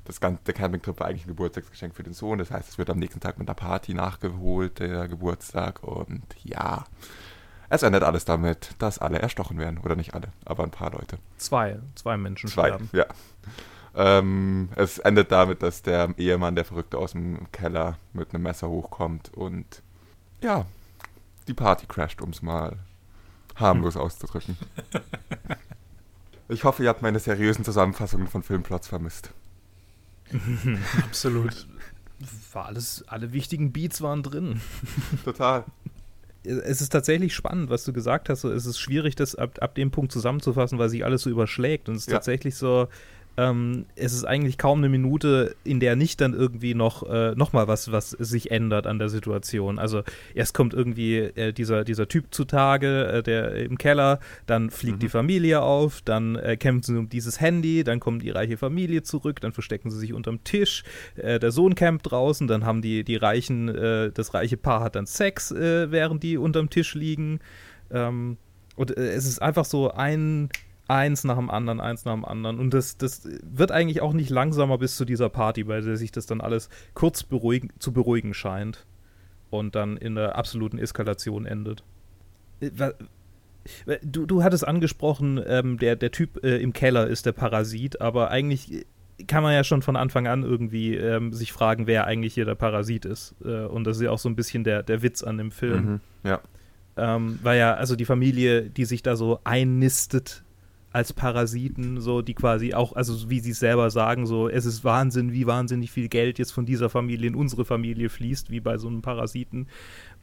Das 0.04 0.20
ganze, 0.20 0.44
der 0.44 0.54
Campingtrip 0.54 1.00
war 1.00 1.08
eigentlich 1.08 1.24
ein 1.24 1.30
Geburtstagsgeschenk 1.30 1.96
für 1.96 2.04
den 2.04 2.12
Sohn, 2.12 2.38
das 2.38 2.52
heißt, 2.52 2.68
es 2.68 2.78
wird 2.78 2.90
am 2.90 2.98
nächsten 2.98 3.18
Tag 3.18 3.38
mit 3.40 3.48
einer 3.48 3.56
Party 3.56 3.92
nachgeholt, 3.92 4.78
der 4.78 5.08
Geburtstag. 5.08 5.82
Und 5.82 6.22
ja, 6.44 6.84
es 7.68 7.82
endet 7.82 8.02
alles 8.02 8.24
damit, 8.24 8.70
dass 8.78 8.98
alle 8.98 9.18
erstochen 9.18 9.58
werden. 9.58 9.78
Oder 9.78 9.96
nicht 9.96 10.14
alle, 10.14 10.28
aber 10.44 10.64
ein 10.64 10.70
paar 10.70 10.92
Leute. 10.92 11.18
Zwei, 11.36 11.78
zwei 11.94 12.16
Menschen 12.16 12.48
zwei, 12.48 12.68
sterben. 12.68 12.88
Ja. 12.92 13.06
Ähm, 13.94 14.68
es 14.76 14.98
endet 14.98 15.32
damit, 15.32 15.62
dass 15.62 15.82
der 15.82 16.14
Ehemann, 16.18 16.54
der 16.54 16.64
Verrückte 16.64 16.98
aus 16.98 17.12
dem 17.12 17.50
Keller, 17.52 17.98
mit 18.12 18.34
einem 18.34 18.42
Messer 18.42 18.68
hochkommt 18.68 19.32
und 19.34 19.82
ja, 20.42 20.66
die 21.48 21.54
Party 21.54 21.86
crasht, 21.86 22.20
um 22.20 22.30
es 22.30 22.42
mal 22.42 22.76
harmlos 23.54 23.96
auszudrücken. 23.96 24.56
Ich 26.48 26.62
hoffe, 26.62 26.84
ihr 26.84 26.88
habt 26.88 27.02
meine 27.02 27.18
seriösen 27.18 27.64
Zusammenfassungen 27.64 28.28
von 28.28 28.42
Filmplots 28.42 28.86
vermisst. 28.86 29.30
Absolut. 31.02 31.66
War 32.52 32.66
alles, 32.66 33.04
alle 33.08 33.32
wichtigen 33.32 33.72
Beats 33.72 34.00
waren 34.00 34.22
drin. 34.22 34.60
Total. 35.24 35.64
Es 36.46 36.80
ist 36.80 36.90
tatsächlich 36.90 37.34
spannend, 37.34 37.70
was 37.70 37.84
du 37.84 37.92
gesagt 37.92 38.28
hast. 38.28 38.44
es 38.44 38.66
ist 38.66 38.78
schwierig, 38.78 39.14
das 39.16 39.34
ab, 39.34 39.58
ab 39.60 39.74
dem 39.74 39.90
Punkt 39.90 40.12
zusammenzufassen, 40.12 40.78
weil 40.78 40.88
sich 40.88 41.04
alles 41.04 41.22
so 41.22 41.30
überschlägt. 41.30 41.88
Und 41.88 41.96
es 41.96 42.02
ist 42.02 42.08
ja. 42.08 42.14
tatsächlich 42.14 42.56
so, 42.56 42.88
ähm, 43.36 43.86
es 43.96 44.12
ist 44.12 44.24
eigentlich 44.24 44.58
kaum 44.58 44.78
eine 44.78 44.88
Minute, 44.88 45.56
in 45.64 45.80
der 45.80 45.96
nicht 45.96 46.20
dann 46.20 46.32
irgendwie 46.32 46.74
noch, 46.74 47.02
äh, 47.08 47.34
noch 47.34 47.52
mal 47.52 47.68
was, 47.68 47.92
was 47.92 48.10
sich 48.10 48.50
ändert 48.50 48.86
an 48.86 48.98
der 48.98 49.08
Situation. 49.08 49.78
Also 49.78 50.02
erst 50.34 50.54
kommt 50.54 50.72
irgendwie 50.72 51.16
äh, 51.18 51.52
dieser, 51.52 51.84
dieser 51.84 52.08
Typ 52.08 52.26
zutage, 52.30 53.06
äh, 53.06 53.22
der 53.22 53.56
im 53.56 53.76
Keller, 53.78 54.20
dann 54.46 54.70
fliegt 54.70 54.96
mhm. 54.96 55.00
die 55.00 55.08
Familie 55.08 55.62
auf, 55.62 56.00
dann 56.02 56.36
äh, 56.36 56.56
kämpfen 56.56 56.82
sie 56.82 56.98
um 56.98 57.08
dieses 57.08 57.40
Handy, 57.40 57.84
dann 57.84 58.00
kommt 58.00 58.22
die 58.22 58.30
reiche 58.30 58.56
Familie 58.56 59.02
zurück, 59.02 59.40
dann 59.40 59.52
verstecken 59.52 59.90
sie 59.90 59.98
sich 59.98 60.12
unterm 60.12 60.42
Tisch, 60.44 60.82
äh, 61.16 61.38
der 61.38 61.50
Sohn 61.50 61.74
campt 61.74 62.10
draußen, 62.10 62.46
dann 62.46 62.64
haben 62.64 62.80
die, 62.80 63.04
die 63.04 63.16
reichen, 63.16 63.68
äh, 63.68 64.10
das 64.12 64.32
reiche 64.32 64.56
Paar 64.56 64.80
hat 64.80 64.96
dann 64.96 65.06
Sex, 65.06 65.54
während 65.56 66.22
die 66.22 66.38
unterm 66.38 66.70
Tisch 66.70 66.94
liegen. 66.94 67.40
Ähm, 67.90 68.36
und 68.76 68.96
es 68.96 69.26
ist 69.26 69.40
einfach 69.40 69.64
so 69.64 69.90
ein 69.90 70.50
eins 70.88 71.24
nach 71.24 71.36
dem 71.36 71.50
anderen, 71.50 71.80
eins 71.80 72.04
nach 72.04 72.14
dem 72.14 72.24
anderen. 72.24 72.58
Und 72.58 72.72
das, 72.72 72.96
das 72.96 73.28
wird 73.42 73.72
eigentlich 73.72 74.00
auch 74.00 74.12
nicht 74.12 74.30
langsamer 74.30 74.78
bis 74.78 74.96
zu 74.96 75.04
dieser 75.04 75.28
Party, 75.28 75.64
bei 75.64 75.80
der 75.80 75.96
sich 75.96 76.12
das 76.12 76.26
dann 76.26 76.40
alles 76.40 76.68
kurz 76.94 77.22
beruhigen, 77.22 77.70
zu 77.78 77.92
beruhigen 77.92 78.34
scheint 78.34 78.86
und 79.50 79.74
dann 79.74 79.96
in 79.96 80.14
der 80.14 80.36
absoluten 80.36 80.78
Eskalation 80.78 81.46
endet. 81.46 81.82
Äh, 82.60 82.92
du, 84.02 84.26
du 84.26 84.42
hattest 84.42 84.66
angesprochen, 84.66 85.40
ähm, 85.44 85.78
der, 85.78 85.96
der 85.96 86.10
Typ 86.10 86.44
äh, 86.44 86.58
im 86.58 86.72
Keller 86.72 87.06
ist 87.06 87.26
der 87.26 87.32
Parasit, 87.32 88.00
aber 88.00 88.30
eigentlich 88.30 88.86
kann 89.26 89.42
man 89.42 89.54
ja 89.54 89.64
schon 89.64 89.82
von 89.82 89.96
Anfang 89.96 90.26
an 90.26 90.42
irgendwie 90.42 90.94
ähm, 90.94 91.32
sich 91.32 91.52
fragen, 91.52 91.86
wer 91.86 92.06
eigentlich 92.06 92.34
hier 92.34 92.44
der 92.44 92.54
Parasit 92.54 93.04
ist. 93.06 93.34
Äh, 93.44 93.64
und 93.64 93.84
das 93.84 93.96
ist 93.96 94.02
ja 94.02 94.10
auch 94.10 94.18
so 94.18 94.28
ein 94.28 94.36
bisschen 94.36 94.62
der, 94.62 94.82
der 94.82 95.02
Witz 95.02 95.22
an 95.22 95.38
dem 95.38 95.50
Film. 95.50 95.84
Mhm, 95.84 96.00
ja. 96.22 96.40
Ähm, 96.98 97.38
weil 97.42 97.58
ja, 97.58 97.74
also 97.74 97.96
die 97.96 98.04
Familie, 98.04 98.70
die 98.70 98.84
sich 98.84 99.02
da 99.02 99.16
so 99.16 99.40
einnistet 99.44 100.44
als 100.96 101.12
Parasiten, 101.12 102.00
so 102.00 102.22
die 102.22 102.32
quasi 102.32 102.72
auch, 102.72 102.94
also 102.96 103.28
wie 103.28 103.40
sie 103.40 103.50
es 103.50 103.58
selber 103.58 103.90
sagen, 103.90 104.24
so 104.24 104.48
es 104.48 104.64
ist 104.64 104.82
Wahnsinn, 104.82 105.30
wie 105.30 105.46
wahnsinnig 105.46 105.90
viel 105.90 106.08
Geld 106.08 106.38
jetzt 106.38 106.52
von 106.52 106.64
dieser 106.64 106.88
Familie 106.88 107.28
in 107.28 107.34
unsere 107.34 107.66
Familie 107.66 108.08
fließt, 108.08 108.48
wie 108.48 108.60
bei 108.60 108.78
so 108.78 108.88
einem 108.88 109.02
Parasiten. 109.02 109.66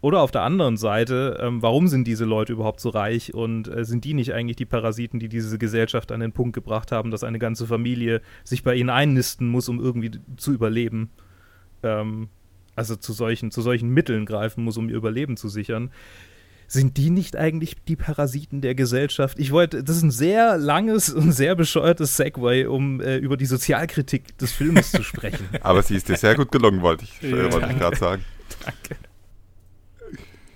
Oder 0.01 0.21
auf 0.21 0.31
der 0.31 0.41
anderen 0.41 0.75
Seite, 0.77 1.38
ähm, 1.39 1.62
warum 1.62 1.88
sind 1.88 2.07
diese 2.07 2.25
Leute 2.25 2.53
überhaupt 2.53 2.79
so 2.79 2.89
reich 2.89 3.36
und 3.36 3.67
äh, 3.67 3.86
sind 3.86 4.03
die 4.03 4.15
nicht 4.15 4.33
eigentlich 4.33 4.55
die 4.55 4.65
Parasiten, 4.65 5.19
die 5.19 5.29
diese 5.29 5.59
Gesellschaft 5.59 6.12
an 6.12 6.21
den 6.21 6.31
Punkt 6.31 6.53
gebracht 6.53 6.91
haben, 6.91 7.12
dass 7.12 7.23
eine 7.23 7.38
ganze 7.38 7.67
Familie 7.67 8.23
sich 8.43 8.63
bei 8.63 8.73
ihnen 8.73 8.89
einnisten 8.89 9.49
muss, 9.49 9.69
um 9.69 9.79
irgendwie 9.79 10.09
zu 10.38 10.53
überleben? 10.53 11.12
Ähm, 11.83 12.29
also 12.75 12.95
zu 12.95 13.13
solchen, 13.13 13.51
zu 13.51 13.62
solchen 13.62 13.89
Mitteln 13.89 14.25
greifen 14.25 14.63
muss, 14.63 14.77
um 14.77 14.89
ihr 14.89 14.95
Überleben 14.95 15.38
zu 15.38 15.49
sichern. 15.49 15.91
Sind 16.67 16.97
die 16.97 17.10
nicht 17.10 17.36
eigentlich 17.36 17.76
die 17.88 17.95
Parasiten 17.95 18.62
der 18.62 18.73
Gesellschaft? 18.76 19.38
Ich 19.39 19.52
wollte, 19.52 19.84
das 19.84 19.97
ist 19.97 20.04
ein 20.04 20.12
sehr 20.12 20.58
langes 20.58 21.10
und 21.13 21.32
sehr 21.32 21.56
bescheuertes 21.56 22.17
Segway, 22.17 22.65
um 22.65 22.99
äh, 23.02 23.17
über 23.17 23.38
die 23.38 23.45
Sozialkritik 23.45 24.38
des 24.38 24.52
Films 24.52 24.91
zu 24.91 25.04
sprechen. 25.04 25.47
Aber 25.62 25.84
sie 25.84 25.95
ist 25.95 26.10
dir 26.10 26.17
sehr 26.17 26.36
gut 26.36 26.52
gelungen, 26.52 26.82
wollte 26.82 27.04
ich, 27.06 27.21
äh, 27.23 27.52
wollte 27.52 27.69
ich 27.71 27.78
gerade 27.78 27.97
sagen. 27.97 28.26
Danke. 28.63 28.95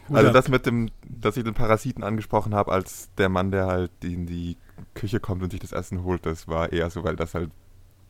Also 0.10 0.32
das 0.32 0.48
mit 0.48 0.66
dem, 0.66 0.90
dass 1.08 1.36
ich 1.36 1.44
den 1.44 1.54
Parasiten 1.54 2.02
angesprochen 2.04 2.56
habe, 2.56 2.72
als 2.72 3.10
der 3.18 3.28
Mann, 3.28 3.52
der 3.52 3.66
halt 3.68 3.92
in 4.02 4.26
die 4.26 4.56
Küche 4.94 5.20
kommt 5.20 5.44
und 5.44 5.52
sich 5.52 5.60
das 5.60 5.74
Essen 5.74 6.04
holt, 6.04 6.26
das 6.26 6.48
war 6.48 6.72
eher 6.72 6.90
so, 6.90 7.04
weil 7.04 7.18
das 7.18 7.34
halt, 7.34 7.50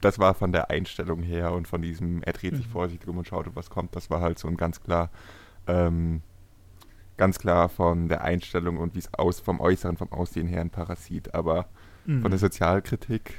das 0.01 0.19
war 0.19 0.35
von 0.35 0.51
der 0.51 0.69
Einstellung 0.69 1.23
her 1.23 1.53
und 1.53 1.67
von 1.67 1.81
diesem, 1.81 2.21
er 2.21 2.33
dreht 2.33 2.55
sich 2.55 2.67
Mhm. 2.67 2.71
vorsichtig 2.71 3.07
um 3.09 3.17
und 3.17 3.27
schaut, 3.27 3.47
was 3.55 3.71
kommt, 3.71 3.95
das 3.95 4.11
war 4.11 4.21
halt 4.21 4.37
so 4.37 4.47
ein 4.47 4.57
ganz 4.57 4.81
klar, 4.83 5.09
ähm, 5.65 6.21
ganz 7.17 7.39
klar 7.39 7.69
von 7.69 8.07
der 8.09 8.23
Einstellung 8.23 8.77
und 8.77 8.95
wie 8.95 8.99
es 8.99 9.13
aus, 9.13 9.39
vom 9.39 9.59
Äußeren, 9.59 9.97
vom 9.97 10.11
Aussehen 10.11 10.47
her 10.47 10.61
ein 10.61 10.69
Parasit. 10.69 11.33
Aber 11.33 11.67
Mhm. 12.07 12.21
von 12.21 12.31
der 12.31 12.39
Sozialkritik 12.39 13.33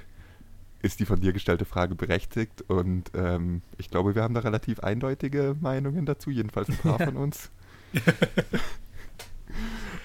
ist 0.83 1.01
die 1.01 1.07
von 1.07 1.21
dir 1.21 1.33
gestellte 1.33 1.65
Frage 1.65 1.95
berechtigt 1.95 2.63
und 2.69 3.11
ähm, 3.15 3.63
ich 3.79 3.91
glaube, 3.91 4.15
wir 4.15 4.23
haben 4.23 4.35
da 4.35 4.41
relativ 4.41 4.81
eindeutige 4.81 5.57
Meinungen 5.61 6.07
dazu, 6.07 6.31
jedenfalls 6.31 6.69
ein 6.69 6.77
paar 6.77 6.99
von 7.05 7.17
uns. 7.17 7.51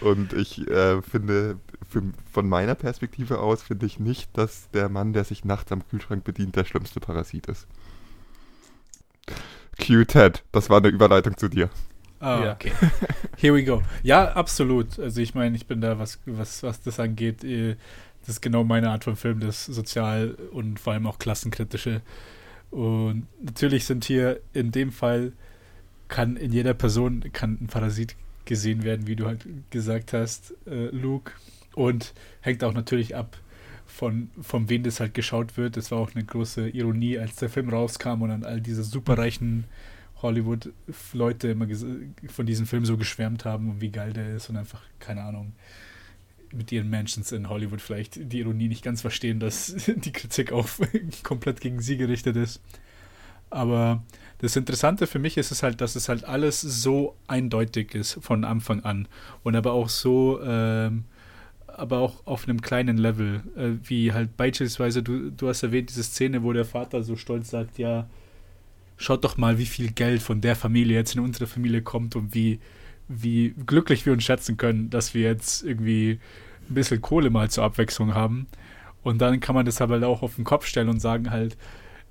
und 0.01 0.33
ich 0.33 0.67
äh, 0.67 1.01
finde, 1.01 1.59
für, 1.87 2.01
von 2.31 2.47
meiner 2.47 2.73
Perspektive 2.75 3.39
aus, 3.39 3.61
finde 3.63 3.85
ich 3.85 3.99
nicht, 3.99 4.35
dass 4.37 4.69
der 4.71 4.89
Mann, 4.89 5.13
der 5.13 5.25
sich 5.25 5.45
nachts 5.45 5.71
am 5.71 5.87
Kühlschrank 5.87 6.23
bedient, 6.23 6.55
der 6.55 6.65
schlimmste 6.65 6.99
Parasit 6.99 7.47
ist. 7.47 7.67
Q 9.77 10.05
Ted, 10.05 10.43
das 10.51 10.69
war 10.69 10.77
eine 10.77 10.87
Überleitung 10.87 11.37
zu 11.37 11.49
dir. 11.49 11.69
Ah, 12.23 12.43
Ja. 12.45 12.53
okay. 12.53 12.71
Here 13.37 13.53
we 13.53 13.63
go. 13.63 13.81
Ja, 14.01 14.31
absolut. 14.33 14.97
Also 14.99 15.21
ich 15.21 15.35
meine, 15.35 15.55
ich 15.55 15.65
bin 15.67 15.81
da, 15.81 15.99
was, 15.99 16.19
was, 16.25 16.63
was 16.63 16.81
das 16.81 16.99
angeht, 16.99 17.43
äh, 17.43 17.75
das 18.21 18.35
ist 18.35 18.41
genau 18.41 18.63
meine 18.63 18.89
Art 18.89 19.03
von 19.03 19.15
Film, 19.17 19.41
das 19.41 19.65
sozial 19.65 20.37
und 20.51 20.79
vor 20.79 20.93
allem 20.93 21.05
auch 21.07 21.19
klassenkritische. 21.19 22.01
Und 22.71 23.27
natürlich 23.41 23.85
sind 23.85 24.05
hier 24.05 24.39
in 24.53 24.71
dem 24.71 24.91
Fall 24.91 25.33
kann 26.07 26.37
in 26.37 26.51
jeder 26.51 26.73
Person 26.73 27.23
kann 27.33 27.57
ein 27.61 27.67
Parasit 27.67 28.15
gesehen 28.45 28.83
werden, 28.83 29.07
wie 29.07 29.15
du 29.15 29.25
halt 29.25 29.45
gesagt 29.71 30.13
hast, 30.13 30.53
äh, 30.67 30.85
Luke. 30.91 31.31
Und 31.75 32.13
hängt 32.41 32.63
auch 32.63 32.73
natürlich 32.73 33.15
ab 33.15 33.37
von, 33.87 34.29
von 34.41 34.69
wem 34.69 34.83
das 34.83 34.99
halt 34.99 35.13
geschaut 35.13 35.57
wird. 35.57 35.75
Das 35.75 35.91
war 35.91 35.97
auch 35.99 36.13
eine 36.13 36.23
große 36.23 36.69
Ironie, 36.69 37.17
als 37.17 37.35
der 37.37 37.49
Film 37.49 37.69
rauskam 37.69 38.21
und 38.21 38.29
dann 38.29 38.43
all 38.43 38.61
diese 38.61 38.83
superreichen 38.83 39.65
Hollywood-Leute 40.23 41.49
immer 41.49 41.67
von 42.27 42.45
diesem 42.45 42.65
Film 42.65 42.85
so 42.85 42.97
geschwärmt 42.97 43.45
haben 43.45 43.69
und 43.69 43.81
wie 43.81 43.91
geil 43.91 44.13
der 44.13 44.35
ist 44.35 44.49
und 44.49 44.57
einfach, 44.57 44.81
keine 44.99 45.23
Ahnung, 45.23 45.53
mit 46.51 46.71
ihren 46.71 46.89
Mansions 46.89 47.31
in 47.31 47.49
Hollywood 47.49 47.81
vielleicht 47.81 48.31
die 48.31 48.39
Ironie 48.39 48.67
nicht 48.67 48.83
ganz 48.83 49.01
verstehen, 49.01 49.39
dass 49.39 49.75
die 49.87 50.11
Kritik 50.11 50.51
auf 50.51 50.81
komplett 51.23 51.61
gegen 51.61 51.81
sie 51.81 51.97
gerichtet 51.97 52.35
ist. 52.35 52.61
Aber 53.49 54.01
das 54.39 54.55
Interessante 54.55 55.05
für 55.05 55.19
mich 55.19 55.37
ist 55.37 55.51
es 55.51 55.61
halt, 55.61 55.79
dass 55.79 55.95
es 55.95 56.09
halt 56.09 56.25
alles 56.25 56.61
so 56.61 57.15
eindeutig 57.27 57.93
ist 57.93 58.17
von 58.21 58.43
Anfang 58.45 58.83
an 58.83 59.07
und 59.43 59.55
aber 59.55 59.73
auch 59.73 59.89
so, 59.89 60.41
ähm, 60.43 61.05
aber 61.67 61.99
auch 61.99 62.25
auf 62.25 62.47
einem 62.47 62.61
kleinen 62.61 62.97
Level, 62.97 63.43
äh, 63.55 63.71
wie 63.87 64.11
halt 64.11 64.35
beispielsweise, 64.37 65.03
du, 65.03 65.29
du 65.31 65.47
hast 65.47 65.63
erwähnt, 65.63 65.89
diese 65.89 66.03
Szene, 66.03 66.43
wo 66.43 66.51
der 66.51 66.65
Vater 66.65 67.03
so 67.03 67.15
stolz 67.15 67.51
sagt, 67.51 67.77
ja, 67.77 68.07
schaut 68.97 69.23
doch 69.23 69.37
mal, 69.37 69.57
wie 69.57 69.65
viel 69.65 69.91
Geld 69.91 70.21
von 70.21 70.41
der 70.41 70.55
Familie 70.55 70.95
jetzt 70.95 71.15
in 71.15 71.21
unsere 71.21 71.47
Familie 71.47 71.81
kommt 71.81 72.15
und 72.15 72.33
wie, 72.33 72.59
wie 73.07 73.53
glücklich 73.65 74.05
wir 74.05 74.13
uns 74.13 74.23
schätzen 74.23 74.57
können, 74.57 74.89
dass 74.89 75.13
wir 75.13 75.21
jetzt 75.21 75.63
irgendwie 75.63 76.19
ein 76.69 76.73
bisschen 76.73 77.01
Kohle 77.01 77.29
mal 77.29 77.49
zur 77.49 77.63
Abwechslung 77.63 78.13
haben. 78.13 78.47
Und 79.01 79.19
dann 79.21 79.39
kann 79.39 79.55
man 79.55 79.65
das 79.65 79.81
aber 79.81 79.95
halt 79.95 80.03
auch 80.03 80.21
auf 80.21 80.35
den 80.35 80.45
Kopf 80.45 80.65
stellen 80.65 80.89
und 80.89 80.99
sagen 80.99 81.29
halt, 81.29 81.57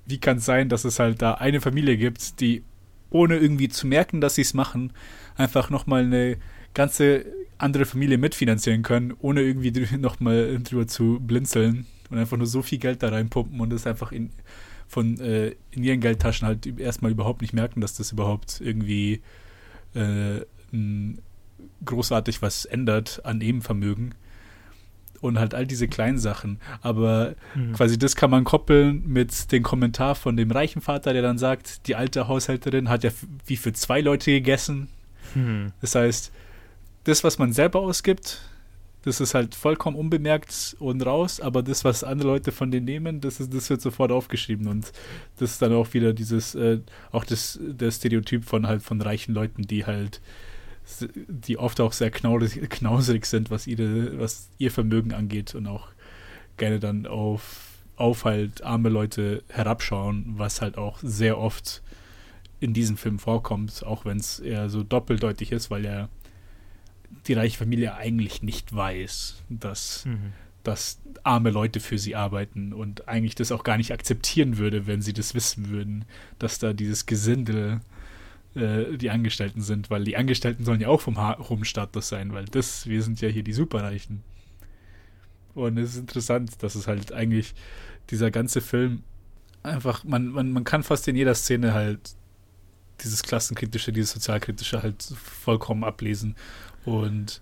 wie 0.06 0.18
kann 0.18 0.38
es 0.38 0.44
sein, 0.44 0.68
dass 0.68 0.84
es 0.84 0.98
halt 0.98 1.22
da 1.22 1.34
eine 1.34 1.60
Familie 1.60 1.96
gibt, 1.96 2.40
die 2.40 2.64
ohne 3.10 3.36
irgendwie 3.36 3.68
zu 3.68 3.86
merken, 3.86 4.20
dass 4.20 4.34
sie 4.34 4.42
es 4.42 4.54
machen, 4.54 4.92
einfach 5.36 5.70
nochmal 5.70 6.04
eine 6.04 6.36
ganze 6.74 7.24
andere 7.58 7.84
Familie 7.84 8.18
mitfinanzieren 8.18 8.82
können, 8.82 9.14
ohne 9.20 9.42
irgendwie 9.42 9.70
nochmal 9.98 10.58
drüber 10.62 10.86
zu 10.86 11.20
blinzeln 11.20 11.86
und 12.10 12.18
einfach 12.18 12.36
nur 12.36 12.46
so 12.46 12.62
viel 12.62 12.78
Geld 12.78 13.02
da 13.02 13.08
reinpumpen 13.08 13.60
und 13.60 13.70
das 13.70 13.86
einfach 13.86 14.12
in, 14.12 14.30
von 14.92 15.18
äh, 15.20 15.54
in 15.70 15.82
ihren 15.82 16.00
Geldtaschen 16.00 16.46
halt 16.46 16.66
erstmal 16.78 17.10
überhaupt 17.12 17.40
nicht 17.40 17.54
merken, 17.54 17.80
dass 17.80 17.94
das 17.94 18.12
überhaupt 18.12 18.60
irgendwie 18.60 19.22
äh, 19.94 20.42
großartig 21.84 22.42
was 22.42 22.66
ändert 22.66 23.22
an 23.24 23.38
Nebenvermögen 23.38 24.14
und 25.22 25.38
halt 25.38 25.54
all 25.54 25.66
diese 25.66 25.88
kleinen 25.88 26.18
Sachen. 26.18 26.58
Aber 26.82 27.34
Mhm. 27.54 27.72
quasi 27.72 27.98
das 27.98 28.16
kann 28.16 28.30
man 28.30 28.44
koppeln 28.44 29.02
mit 29.06 29.50
dem 29.50 29.62
Kommentar 29.62 30.14
von 30.14 30.36
dem 30.36 30.50
reichen 30.50 30.82
Vater, 30.82 31.14
der 31.14 31.22
dann 31.22 31.38
sagt, 31.38 31.86
die 31.88 31.96
alte 31.96 32.28
Haushälterin 32.28 32.88
hat 32.90 33.02
ja 33.02 33.10
wie 33.46 33.56
für 33.56 33.72
zwei 33.72 34.00
Leute 34.02 34.30
gegessen. 34.30 34.88
Hm. 35.32 35.72
Das 35.80 35.94
heißt, 35.94 36.32
das, 37.04 37.24
was 37.24 37.38
man 37.38 37.52
selber 37.54 37.80
ausgibt, 37.80 38.40
das 39.02 39.20
ist 39.20 39.34
halt 39.34 39.54
vollkommen 39.54 39.96
unbemerkt 39.96 40.76
und 40.78 41.04
raus, 41.04 41.40
aber 41.40 41.62
das, 41.62 41.84
was 41.84 42.04
andere 42.04 42.28
Leute 42.28 42.52
von 42.52 42.70
denen 42.70 42.86
nehmen, 42.86 43.20
das, 43.20 43.40
ist, 43.40 43.52
das 43.52 43.68
wird 43.68 43.80
sofort 43.80 44.12
aufgeschrieben 44.12 44.68
und 44.68 44.92
das 45.38 45.52
ist 45.52 45.62
dann 45.62 45.72
auch 45.72 45.92
wieder 45.92 46.12
dieses, 46.12 46.54
äh, 46.54 46.78
auch 47.10 47.24
das, 47.24 47.58
der 47.60 47.90
Stereotyp 47.90 48.44
von 48.44 48.66
halt 48.66 48.82
von 48.82 49.00
reichen 49.00 49.34
Leuten, 49.34 49.62
die 49.62 49.86
halt, 49.86 50.20
die 51.28 51.58
oft 51.58 51.80
auch 51.80 51.92
sehr 51.92 52.10
knauserig, 52.10 52.70
knauserig 52.70 53.26
sind, 53.26 53.50
was 53.50 53.66
ihre, 53.66 54.18
was 54.20 54.48
ihr 54.58 54.70
Vermögen 54.70 55.12
angeht 55.12 55.54
und 55.54 55.66
auch 55.66 55.88
gerne 56.56 56.78
dann 56.78 57.06
auf, 57.06 57.70
auf 57.96 58.24
halt 58.24 58.62
arme 58.62 58.88
Leute 58.88 59.42
herabschauen, 59.48 60.34
was 60.36 60.60
halt 60.60 60.78
auch 60.78 60.98
sehr 61.02 61.38
oft 61.38 61.82
in 62.60 62.72
diesem 62.72 62.96
Film 62.96 63.18
vorkommt, 63.18 63.84
auch 63.84 64.04
wenn 64.04 64.18
es 64.18 64.38
eher 64.38 64.68
so 64.68 64.84
doppeldeutig 64.84 65.50
ist, 65.50 65.72
weil 65.72 65.84
ja 65.84 66.08
die 67.26 67.34
reiche 67.34 67.58
Familie 67.58 67.94
eigentlich 67.94 68.42
nicht 68.42 68.74
weiß, 68.74 69.42
dass, 69.48 70.04
Mhm. 70.06 70.32
dass 70.64 71.00
arme 71.22 71.50
Leute 71.50 71.80
für 71.80 71.98
sie 71.98 72.16
arbeiten 72.16 72.72
und 72.72 73.08
eigentlich 73.08 73.34
das 73.34 73.52
auch 73.52 73.64
gar 73.64 73.76
nicht 73.76 73.92
akzeptieren 73.92 74.58
würde, 74.58 74.86
wenn 74.86 75.02
sie 75.02 75.12
das 75.12 75.34
wissen 75.34 75.68
würden, 75.70 76.04
dass 76.38 76.58
da 76.58 76.72
dieses 76.72 77.06
Gesindel 77.06 77.80
äh, 78.54 78.96
die 78.96 79.10
Angestellten 79.10 79.62
sind, 79.62 79.88
weil 79.90 80.04
die 80.04 80.16
Angestellten 80.16 80.64
sollen 80.64 80.80
ja 80.80 80.88
auch 80.88 81.00
vom 81.00 81.18
ha 81.18 81.38
hohen 81.48 81.64
Status 81.64 82.08
sein, 82.08 82.32
weil 82.32 82.44
das, 82.46 82.86
wir 82.86 83.02
sind 83.02 83.20
ja 83.20 83.28
hier 83.28 83.42
die 83.44 83.52
Superreichen. 83.52 84.22
Und 85.54 85.78
es 85.78 85.90
ist 85.90 86.00
interessant, 86.00 86.62
dass 86.62 86.74
es 86.74 86.86
halt 86.86 87.12
eigentlich 87.12 87.54
dieser 88.10 88.30
ganze 88.30 88.60
Film 88.60 89.02
einfach, 89.62 90.02
man, 90.04 90.28
man, 90.28 90.50
man 90.50 90.64
kann 90.64 90.82
fast 90.82 91.06
in 91.08 91.16
jeder 91.16 91.34
Szene 91.34 91.72
halt 91.72 92.00
dieses 93.04 93.22
klassenkritische, 93.22 93.92
dieses 93.92 94.12
sozialkritische 94.12 94.82
halt 94.82 95.02
vollkommen 95.02 95.84
ablesen. 95.84 96.36
Und, 96.84 97.40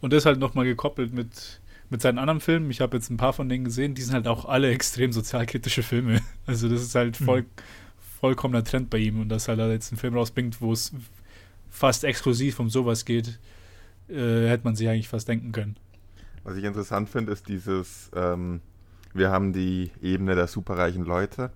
und 0.00 0.12
das 0.12 0.26
halt 0.26 0.38
nochmal 0.38 0.64
gekoppelt 0.64 1.12
mit, 1.12 1.60
mit 1.90 2.02
seinen 2.02 2.18
anderen 2.18 2.40
Filmen. 2.40 2.70
Ich 2.70 2.80
habe 2.80 2.96
jetzt 2.96 3.10
ein 3.10 3.16
paar 3.16 3.32
von 3.32 3.48
denen 3.48 3.64
gesehen, 3.64 3.94
die 3.94 4.02
sind 4.02 4.14
halt 4.14 4.28
auch 4.28 4.44
alle 4.44 4.70
extrem 4.72 5.12
sozialkritische 5.12 5.82
Filme. 5.82 6.20
Also 6.46 6.68
das 6.68 6.82
ist 6.82 6.94
halt 6.94 7.16
voll, 7.16 7.44
vollkommener 8.20 8.64
Trend 8.64 8.90
bei 8.90 8.98
ihm. 8.98 9.20
Und 9.20 9.28
dass 9.28 9.48
halt 9.48 9.58
er 9.58 9.70
jetzt 9.70 9.92
einen 9.92 9.98
Film 9.98 10.14
rausbringt, 10.14 10.60
wo 10.60 10.72
es 10.72 10.92
fast 11.70 12.04
exklusiv 12.04 12.60
um 12.60 12.68
sowas 12.68 13.04
geht, 13.04 13.38
äh, 14.08 14.48
hätte 14.48 14.64
man 14.64 14.76
sich 14.76 14.88
eigentlich 14.88 15.08
fast 15.08 15.28
denken 15.28 15.52
können. 15.52 15.76
Was 16.44 16.56
ich 16.56 16.64
interessant 16.64 17.08
finde, 17.08 17.32
ist 17.32 17.48
dieses, 17.48 18.10
ähm, 18.14 18.60
wir 19.14 19.30
haben 19.30 19.52
die 19.52 19.90
Ebene 20.02 20.34
der 20.34 20.48
superreichen 20.48 21.04
Leute 21.04 21.50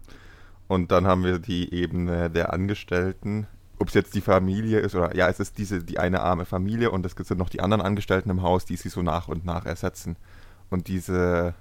und 0.69 0.91
dann 0.91 1.07
haben 1.07 1.25
wir 1.25 1.39
die 1.39 1.73
Ebene 1.73 2.31
der 2.31 2.53
Angestellten. 2.53 3.47
Ob 3.79 3.89
es 3.89 3.95
jetzt 3.95 4.15
die 4.15 4.21
Familie 4.21 4.81
ist 4.81 4.95
oder 4.95 5.15
ja, 5.15 5.29
es 5.29 5.39
ist 5.39 5.59
diese 5.59 5.85
die 5.85 5.99
eine 5.99 6.21
arme 6.21 6.47
Familie 6.47 6.91
und 6.91 7.05
es 7.05 7.13
sind 7.13 7.39
noch 7.39 7.51
die 7.51 7.61
anderen 7.61 7.83
Angestellten 7.83 8.31
im 8.31 8.43
Haus, 8.43 8.65
die 8.65 8.77
sie 8.77 8.89
so 8.89 9.03
nach 9.03 9.29
und 9.29 9.45
nach 9.45 9.67
ersetzen. 9.67 10.17
Und 10.71 10.89
diese 10.89 11.55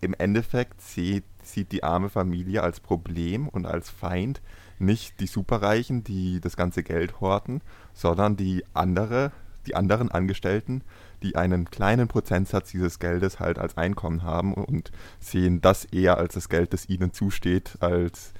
im 0.00 0.14
Endeffekt 0.14 0.80
sieht, 0.80 1.24
sieht 1.42 1.72
die 1.72 1.82
arme 1.82 2.08
Familie 2.08 2.62
als 2.62 2.78
Problem 2.78 3.48
und 3.48 3.66
als 3.66 3.90
Feind 3.90 4.40
nicht 4.78 5.18
die 5.18 5.26
Superreichen, 5.26 6.04
die 6.04 6.40
das 6.40 6.56
ganze 6.56 6.82
Geld 6.82 7.20
horten, 7.20 7.62
sondern 7.94 8.36
die 8.36 8.64
andere, 8.74 9.32
die 9.66 9.74
anderen 9.74 10.10
Angestellten, 10.10 10.82
die 11.22 11.36
einen 11.36 11.70
kleinen 11.70 12.08
Prozentsatz 12.08 12.70
dieses 12.70 12.98
Geldes 12.98 13.40
halt 13.40 13.58
als 13.58 13.76
Einkommen 13.76 14.22
haben 14.22 14.54
und 14.54 14.90
sehen 15.20 15.60
das 15.60 15.84
eher 15.84 16.18
als 16.18 16.34
das 16.34 16.48
Geld, 16.48 16.72
das 16.72 16.88
ihnen 16.88 17.12
zusteht, 17.12 17.76
als 17.80 18.32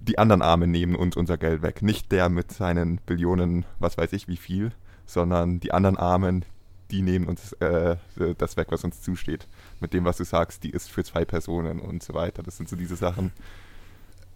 die 0.00 0.18
anderen 0.18 0.42
Armen 0.42 0.70
nehmen 0.70 0.96
uns 0.96 1.16
unser 1.16 1.36
Geld 1.36 1.62
weg. 1.62 1.82
Nicht 1.82 2.10
der 2.12 2.28
mit 2.28 2.52
seinen 2.52 2.98
Billionen, 2.98 3.64
was 3.78 3.98
weiß 3.98 4.12
ich 4.12 4.28
wie 4.28 4.36
viel, 4.36 4.72
sondern 5.06 5.60
die 5.60 5.72
anderen 5.72 5.96
Armen, 5.96 6.44
die 6.90 7.02
nehmen 7.02 7.26
uns 7.26 7.52
äh, 7.54 7.96
das 8.38 8.56
weg, 8.56 8.68
was 8.70 8.84
uns 8.84 9.02
zusteht. 9.02 9.46
Mit 9.80 9.92
dem, 9.92 10.04
was 10.04 10.16
du 10.16 10.24
sagst, 10.24 10.64
die 10.64 10.70
ist 10.70 10.90
für 10.90 11.04
zwei 11.04 11.24
Personen 11.24 11.80
und 11.80 12.02
so 12.02 12.14
weiter. 12.14 12.42
Das 12.42 12.56
sind 12.56 12.68
so 12.68 12.76
diese 12.76 12.96
Sachen. 12.96 13.32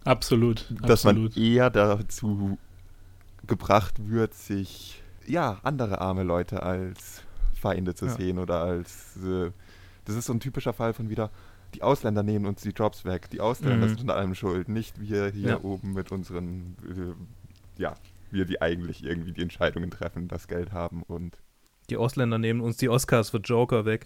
Absolut. 0.03 0.67
Dass 0.81 1.05
absolut. 1.05 1.35
man 1.35 1.43
eher 1.43 1.69
dazu 1.69 2.57
gebracht 3.47 3.95
wird, 4.09 4.33
sich 4.33 5.01
ja 5.25 5.59
andere 5.63 5.99
arme 6.01 6.23
Leute 6.23 6.63
als 6.63 7.23
Feinde 7.65 7.95
zu 7.95 8.05
Ja. 8.05 8.15
sehen 8.15 8.37
oder 8.39 8.61
als 8.61 9.17
äh, 9.17 9.51
das 10.05 10.15
ist 10.15 10.25
so 10.27 10.33
ein 10.33 10.39
typischer 10.39 10.73
Fall 10.73 10.93
von 10.93 11.09
wieder 11.09 11.31
die 11.73 11.81
Ausländer 11.81 12.21
nehmen 12.23 12.45
uns 12.45 12.61
die 12.61 12.69
Jobs 12.69 13.03
weg. 13.05 13.29
Die 13.31 13.41
Ausländer 13.41 13.87
Mhm. 13.87 13.97
sind 13.97 14.09
an 14.09 14.15
allem 14.17 14.35
schuld, 14.35 14.69
nicht 14.69 14.99
wir 15.01 15.27
hier 15.29 15.49
Ja. 15.49 15.59
oben 15.61 15.93
mit 15.93 16.11
unseren 16.11 16.75
äh, 16.87 17.13
ja, 17.81 17.95
wir 18.31 18.45
die 18.45 18.61
eigentlich 18.61 19.03
irgendwie 19.03 19.33
die 19.33 19.41
Entscheidungen 19.41 19.89
treffen, 19.91 20.27
das 20.27 20.47
Geld 20.47 20.71
haben 20.71 21.01
und 21.03 21.37
Die 21.89 21.97
Ausländer 21.97 22.37
nehmen 22.37 22.61
uns 22.61 22.77
die 22.77 22.87
Oscars 22.89 23.31
für 23.31 23.37
Joker 23.39 23.85
weg. 23.85 24.05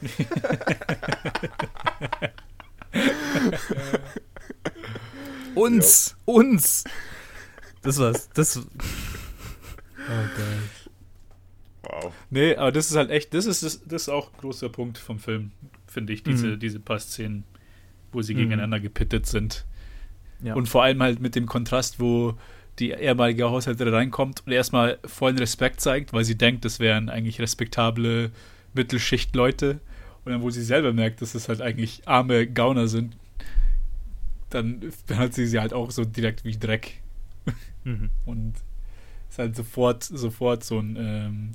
uns! 5.54 6.16
Uns! 6.24 6.84
Das 7.82 7.98
war's. 7.98 8.28
Das, 8.34 8.56
Oh 8.58 8.62
Gott. 10.36 10.79
Wow. 11.82 12.12
Nee, 12.30 12.56
aber 12.56 12.72
das 12.72 12.90
ist 12.90 12.96
halt 12.96 13.10
echt, 13.10 13.32
das 13.34 13.46
ist, 13.46 13.62
das, 13.62 13.82
das 13.84 14.02
ist 14.02 14.08
auch 14.08 14.32
ein 14.32 14.38
großer 14.40 14.68
Punkt 14.68 14.98
vom 14.98 15.18
Film, 15.18 15.52
finde 15.86 16.12
ich, 16.12 16.22
diese, 16.22 16.48
Mhm. 16.48 16.60
diese 16.60 16.80
paar 16.80 16.98
Szenen, 16.98 17.44
wo 18.12 18.22
sie 18.22 18.34
Mhm. 18.34 18.38
gegeneinander 18.38 18.80
gepittet 18.80 19.26
sind. 19.26 19.64
ja. 20.42 20.54
Und 20.54 20.68
vor 20.68 20.82
allem 20.82 21.02
halt 21.02 21.20
mit 21.20 21.34
dem 21.34 21.46
Kontrast, 21.46 22.00
wo 22.00 22.34
die 22.78 22.90
ehemalige 22.92 23.50
Haushälterin 23.50 23.92
reinkommt 23.92 24.42
und 24.46 24.52
erstmal 24.52 24.98
vollen 25.04 25.36
Respekt 25.38 25.80
zeigt, 25.82 26.12
weil 26.14 26.24
sie 26.24 26.36
denkt, 26.38 26.64
das 26.64 26.80
wären 26.80 27.10
eigentlich 27.10 27.40
respektable 27.40 28.30
Mittelschichtleute. 28.72 29.80
Und 30.24 30.32
dann, 30.32 30.40
wo 30.42 30.48
sie 30.50 30.62
selber 30.62 30.92
merkt, 30.94 31.20
dass 31.20 31.34
es 31.34 31.48
halt 31.48 31.60
eigentlich 31.60 32.06
arme 32.08 32.46
Gauner 32.46 32.88
sind, 32.88 33.16
dann 34.50 34.80
hat 35.14 35.34
sie 35.34 35.46
sie 35.46 35.60
halt 35.60 35.72
auch 35.72 35.90
so 35.90 36.04
direkt 36.04 36.44
wie 36.44 36.56
Dreck. 36.56 37.00
mhm. 37.84 38.10
Und 38.24 38.54
ist 39.28 39.38
halt 39.38 39.54
sofort, 39.56 40.02
sofort 40.04 40.64
so 40.64 40.78
ein 40.78 40.96
ähm, 40.98 41.50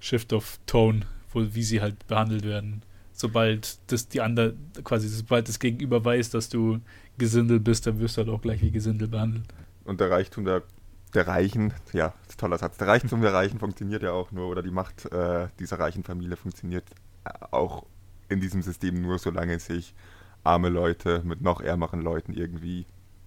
Shift 0.00 0.32
of 0.32 0.58
Tone, 0.66 1.00
wo, 1.32 1.42
wie 1.54 1.62
sie 1.62 1.80
halt 1.80 2.06
behandelt 2.06 2.44
werden. 2.44 2.82
Sobald 3.12 3.78
das 3.90 4.08
die 4.08 4.20
andere, 4.20 4.54
quasi, 4.84 5.08
sobald 5.08 5.48
das 5.48 5.58
Gegenüber 5.58 6.04
weiß, 6.04 6.30
dass 6.30 6.48
du 6.48 6.80
Gesindel 7.18 7.58
bist, 7.58 7.86
dann 7.86 7.98
wirst 7.98 8.16
du 8.16 8.22
halt 8.22 8.28
auch 8.28 8.40
gleich 8.40 8.62
wie 8.62 8.70
Gesindel 8.70 9.08
behandelt. 9.08 9.44
Und 9.84 10.00
der 10.00 10.10
Reichtum 10.10 10.44
der, 10.44 10.62
der 11.14 11.26
Reichen, 11.26 11.74
ja, 11.92 12.14
toller 12.36 12.58
Satz. 12.58 12.76
Der 12.76 12.86
Reichtum 12.86 13.20
der 13.20 13.32
Reichen 13.32 13.58
funktioniert 13.58 14.02
ja 14.02 14.12
auch 14.12 14.30
nur, 14.30 14.48
oder 14.48 14.62
die 14.62 14.70
Macht 14.70 15.10
äh, 15.12 15.48
dieser 15.58 15.80
reichen 15.80 16.04
Familie 16.04 16.36
funktioniert 16.36 16.84
äh, 17.24 17.30
auch 17.50 17.86
in 18.28 18.40
diesem 18.40 18.62
System 18.62 19.00
nur, 19.00 19.18
solange 19.18 19.58
sich 19.58 19.94
arme 20.44 20.68
Leute 20.68 21.22
mit 21.24 21.40
noch 21.40 21.60
ärmeren 21.60 22.00
Leuten 22.00 22.32
irgendwie 22.32 22.86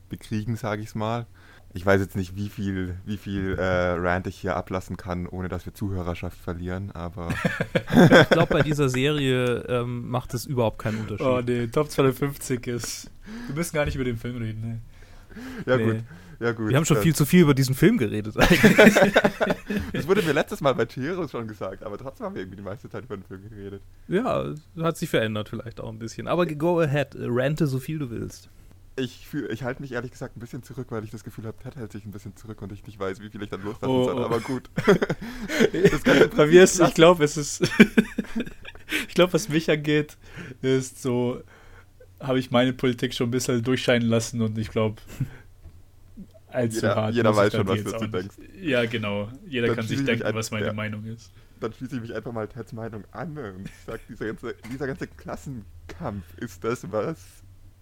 bekriegen, 0.10 0.56
sage 0.56 0.82
ich 0.82 0.90
es 0.90 0.96
mal. 0.96 1.26
Ich 1.74 1.86
weiß 1.86 2.02
jetzt 2.02 2.18
nicht, 2.18 2.36
wie 2.36 2.50
viel, 2.50 2.96
wie 3.06 3.16
viel 3.18 3.56
äh, 3.58 3.92
Rant 3.94 4.28
ich 4.28 4.36
hier 4.38 4.56
ablassen 4.58 4.98
kann, 4.98 5.26
ohne 5.26 5.48
dass 5.48 5.66
wir 5.66 5.74
Zuhörerschaft 5.74 6.38
verlieren, 6.38 6.92
aber 6.92 7.30
Ich 8.22 8.30
glaube, 8.30 8.48
bei 8.54 8.62
dieser 8.62 8.90
Serie 8.90 9.64
ähm, 9.70 10.10
macht 10.10 10.34
es 10.34 10.46
überhaupt 10.46 10.80
keinen 10.80 11.00
Unterschied. 11.00 11.26
Oh 11.26 11.42
nee, 11.46 11.68
Top 11.68 11.90
250 11.90 12.68
ist. 12.68 13.10
Wir 13.48 13.56
müssen 13.56 13.74
gar 13.76 13.86
nicht 13.86 13.96
über 13.96 14.04
den 14.04 14.18
Film 14.18 14.38
reden, 14.38 14.62
ne? 14.62 14.80
ja 15.66 15.78
Nee. 15.78 15.84
gut. 15.86 16.04
Ja, 16.42 16.52
gut. 16.54 16.70
Wir 16.70 16.76
haben 16.78 16.86
schon 16.86 16.98
Äh, 16.98 17.02
viel 17.02 17.16
zu 17.16 17.26
viel 17.26 17.42
über 17.44 17.54
diesen 17.54 17.76
Film 17.76 17.98
geredet 18.00 18.36
eigentlich. 18.36 19.14
Das 19.94 20.08
wurde 20.08 20.22
mir 20.24 20.34
letztes 20.34 20.60
Mal 20.60 20.74
bei 20.76 20.86
Cheros 20.86 21.32
schon 21.32 21.48
gesagt, 21.48 21.84
aber 21.84 21.98
trotzdem 21.98 22.26
haben 22.26 22.36
wir 22.36 22.42
irgendwie 22.42 22.58
die 22.58 22.64
meiste 22.64 22.90
Zeit 22.90 23.06
über 23.06 23.16
den 23.16 23.24
Film 23.24 23.42
geredet. 23.50 23.82
ja, 24.08 24.46
hat 24.82 24.98
sich 24.98 25.10
verändert 25.10 25.48
vielleicht 25.50 25.80
auch 25.80 25.90
ein 25.90 26.00
bisschen. 26.00 26.28
Aber 26.28 26.46
go 26.48 26.80
ahead, 26.82 27.10
rante 27.18 27.68
so 27.68 27.80
viel 27.80 28.00
du 28.00 28.10
willst. 28.10 28.50
Ich, 29.04 29.28
fühl- 29.28 29.50
ich 29.52 29.64
halte 29.64 29.82
mich 29.82 29.92
ehrlich 29.94 30.12
gesagt 30.12 30.38
ein 30.38 30.40
bisschen 30.40 30.64
zurück, 30.64 30.88
weil 30.92 31.04
ich 31.04 31.12
das 31.12 31.24
Gefühl 31.24 31.46
habe, 31.46 31.58
Ted 31.62 31.76
hält 31.76 31.92
sich 31.92 32.06
ein 32.06 32.12
bisschen 32.12 32.36
zurück 32.36 32.62
und 32.62 32.72
ich 32.72 32.86
nicht 32.86 33.00
weiß, 33.00 33.20
wie 33.22 33.30
viel 33.30 33.42
ich 33.42 33.50
dann 33.50 33.62
loslassen 33.64 33.90
Oh, 33.94 34.04
soll. 34.06 34.20
oh. 34.20 34.26
Aber 34.26 34.40
gut. 34.40 34.70
Bei 36.36 36.46
mir 36.48 36.64
ist, 36.64 36.80
ich 36.80 36.94
glaube, 36.94 37.24
es 37.24 37.38
ist. 37.38 37.62
ich 39.08 39.14
glaube, 39.14 39.34
was 39.34 39.50
mich 39.50 39.70
angeht, 39.70 40.18
ist 40.62 41.02
so, 41.02 41.42
habe 42.20 42.40
ich 42.40 42.52
meine 42.52 42.74
Politik 42.74 43.14
schon 43.14 43.28
ein 43.28 43.32
bisschen 43.32 43.64
durchscheinen 43.64 44.08
lassen 44.08 44.42
und 44.42 44.58
ich 44.58 44.70
glaube, 44.70 45.02
allzu 46.48 46.76
Jeder- 46.78 46.96
hart. 46.96 47.16
jeder 47.16 47.36
weiß 47.36 47.54
schon, 47.54 47.68
was 47.68 47.84
du 47.84 48.08
denkst. 48.08 48.36
Ja, 48.62 48.86
genau. 48.86 49.30
Jeder 49.48 49.68
Dann 49.68 49.78
kann 49.78 49.88
sich 49.88 50.04
denken, 50.04 50.24
ein- 50.24 50.36
was 50.36 50.52
meine 50.52 50.68
ja. 50.68 50.74
Meinung 50.74 51.06
ist. 51.06 51.32
Dann 51.60 51.74
schließe 51.74 51.96
ich 51.96 52.02
mich 52.02 52.14
einfach 52.16 52.32
mal 52.32 52.48
Teds 52.48 52.74
Meinung 52.74 53.04
an 53.12 53.38
und 53.38 53.70
sage, 53.86 54.02
dieser 54.10 54.26
ganze, 54.26 54.56
dieser 54.72 54.88
ganze 54.88 55.08
Klassenkampf 55.08 56.24
ist 56.38 56.64
das, 56.64 56.92
was 56.92 57.20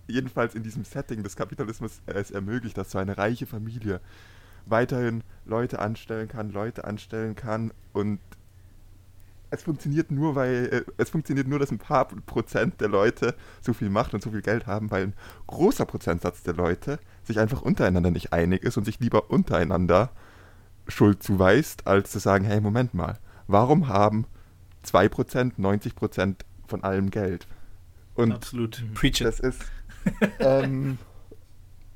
jedenfalls 0.09 0.55
in 0.55 0.63
diesem 0.63 0.83
Setting 0.83 1.23
des 1.23 1.35
Kapitalismus 1.35 2.01
es 2.05 2.31
ermöglicht, 2.31 2.77
dass 2.77 2.91
so 2.91 2.97
eine 2.97 3.17
reiche 3.17 3.45
Familie 3.45 4.01
weiterhin 4.65 5.23
Leute 5.45 5.79
anstellen 5.79 6.27
kann, 6.27 6.51
Leute 6.51 6.83
anstellen 6.83 7.35
kann 7.35 7.71
und 7.93 8.19
es 9.51 9.63
funktioniert 9.63 10.11
nur, 10.11 10.35
weil 10.35 10.69
äh, 10.71 10.91
es 10.97 11.09
funktioniert 11.09 11.47
nur, 11.47 11.59
dass 11.59 11.71
ein 11.71 11.79
paar 11.79 12.07
Prozent 12.07 12.81
der 12.81 12.87
Leute 12.87 13.35
so 13.61 13.73
viel 13.73 13.89
Macht 13.89 14.13
und 14.13 14.21
so 14.21 14.31
viel 14.31 14.41
Geld 14.41 14.67
haben, 14.67 14.91
weil 14.91 15.03
ein 15.03 15.13
großer 15.47 15.85
Prozentsatz 15.85 16.43
der 16.43 16.53
Leute 16.53 16.99
sich 17.23 17.39
einfach 17.39 17.61
untereinander 17.61 18.11
nicht 18.11 18.31
einig 18.33 18.63
ist 18.63 18.77
und 18.77 18.85
sich 18.85 18.99
lieber 18.99 19.31
untereinander 19.31 20.11
Schuld 20.87 21.23
zuweist, 21.23 21.87
als 21.87 22.11
zu 22.11 22.19
sagen, 22.19 22.45
hey, 22.45 22.61
Moment 22.61 22.93
mal, 22.93 23.17
warum 23.47 23.87
haben 23.87 24.25
2% 24.85 25.53
90% 25.59 26.35
von 26.67 26.83
allem 26.83 27.09
Geld? 27.09 27.47
Und 28.15 28.33
Absolut. 28.33 28.83
Preach 28.93 29.21
it. 29.21 29.27
das 29.27 29.39
ist. 29.39 29.61
ähm, 30.39 30.97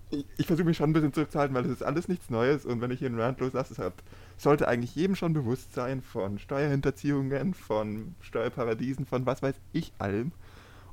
ich 0.10 0.26
ich 0.38 0.48
versuche 0.48 0.66
mich 0.66 0.78
schon 0.78 0.90
ein 0.90 0.94
bisschen 0.94 1.14
zurückzuhalten, 1.14 1.56
weil 1.56 1.64
das 1.64 1.72
ist 1.72 1.84
alles 1.84 2.08
nichts 2.08 2.30
Neues 2.30 2.66
und 2.66 2.82
wenn 2.82 2.92
ich 2.92 3.00
hier 3.00 3.08
einen 3.08 3.20
Rant 3.20 3.40
loslasse, 3.40 3.82
hat, 3.84 3.94
sollte 4.38 4.68
eigentlich 4.68 4.96
jedem 4.96 5.16
schon 5.16 5.34
bewusst 5.34 5.74
sein 5.74 6.02
von 6.02 6.40
Steuerhinterziehungen, 6.40 7.54
von 7.54 8.16
Steuerparadiesen, 8.22 9.06
von 9.06 9.26
was 9.26 9.42
weiß 9.42 9.56
ich 9.72 9.94
allem. 9.98 10.32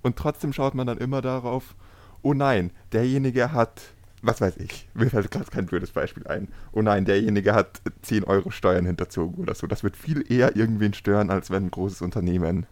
Und 0.03 0.17
trotzdem 0.17 0.53
schaut 0.53 0.75
man 0.75 0.87
dann 0.87 0.99
immer 0.99 1.21
darauf, 1.21 1.75
oh 2.23 2.35
nein, 2.35 2.71
derjenige 2.93 3.53
hat, 3.53 3.83
was 4.23 4.41
weiß 4.41 4.57
ich, 4.59 4.89
mir 4.95 5.11
fällt 5.11 5.31
gerade 5.31 5.51
kein 5.51 5.67
blödes 5.67 5.91
Beispiel 5.91 6.27
ein, 6.27 6.49
oh 6.73 6.83
nein, 6.83 7.05
derjenige 7.05 7.55
hat 7.55 7.81
10 8.03 8.25
Euro 8.25 8.51
Steuern 8.51 8.87
hinterzogen 8.87 9.43
oder 9.43 9.55
so. 9.55 9.67
Das 9.67 9.83
wird 9.83 9.97
viel 9.97 10.31
eher 10.31 10.57
irgendwen 10.57 10.95
stören, 10.95 11.31
als 11.31 11.51
wenn 11.51 11.67
ein 11.67 11.71
großes 11.71 12.03
Unternehmen 12.03 12.67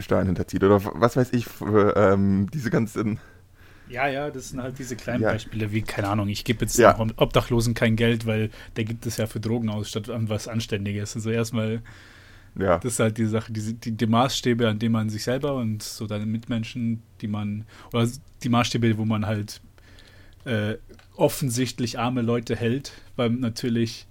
Steuern 0.00 0.26
hinterzieht. 0.26 0.62
Oder 0.62 0.80
was 0.84 1.16
weiß 1.16 1.32
ich, 1.32 1.46
für, 1.46 1.96
ähm, 1.96 2.48
diese 2.52 2.70
ganzen 2.70 3.18
Ja, 3.88 4.08
ja, 4.08 4.30
das 4.30 4.48
sind 4.50 4.62
halt 4.62 4.78
diese 4.78 4.96
kleinen 4.96 5.22
Ja. 5.22 5.32
Beispiele, 5.32 5.70
wie, 5.72 5.82
keine 5.82 6.08
Ahnung, 6.08 6.28
ich 6.28 6.44
gebe 6.44 6.64
jetzt 6.64 6.78
Ja. 6.78 6.92
dem 6.94 7.12
Obdachlosen 7.16 7.74
kein 7.74 7.96
Geld, 7.96 8.24
weil 8.26 8.50
der 8.76 8.84
gibt 8.84 9.04
es 9.06 9.18
ja 9.18 9.26
für 9.26 9.40
Drogen 9.40 9.68
aus, 9.68 9.90
statt 9.90 10.08
an 10.08 10.28
was 10.28 10.48
Anständiges. 10.48 11.14
Also 11.16 11.30
erstmal, 11.30 11.82
Ja, 12.58 12.78
das 12.78 12.94
ist 12.94 13.00
halt 13.00 13.18
die 13.18 13.26
Sache, 13.26 13.52
diese, 13.52 13.74
die, 13.74 13.92
die 13.92 14.06
Maßstäbe, 14.06 14.68
an 14.68 14.78
denen 14.78 14.92
man 14.92 15.10
sich 15.10 15.24
selber 15.24 15.56
und 15.56 15.82
so 15.82 16.06
deine 16.06 16.26
Mitmenschen, 16.26 17.02
die 17.20 17.26
man, 17.26 17.64
oder 17.92 18.08
die 18.42 18.48
Maßstäbe, 18.48 18.96
wo 18.96 19.04
man 19.04 19.26
halt 19.26 19.60
äh, 20.44 20.76
offensichtlich 21.16 21.98
arme 21.98 22.22
Leute 22.22 22.56
hält, 22.56 22.92
weil 23.16 23.30
natürlich 23.30 24.06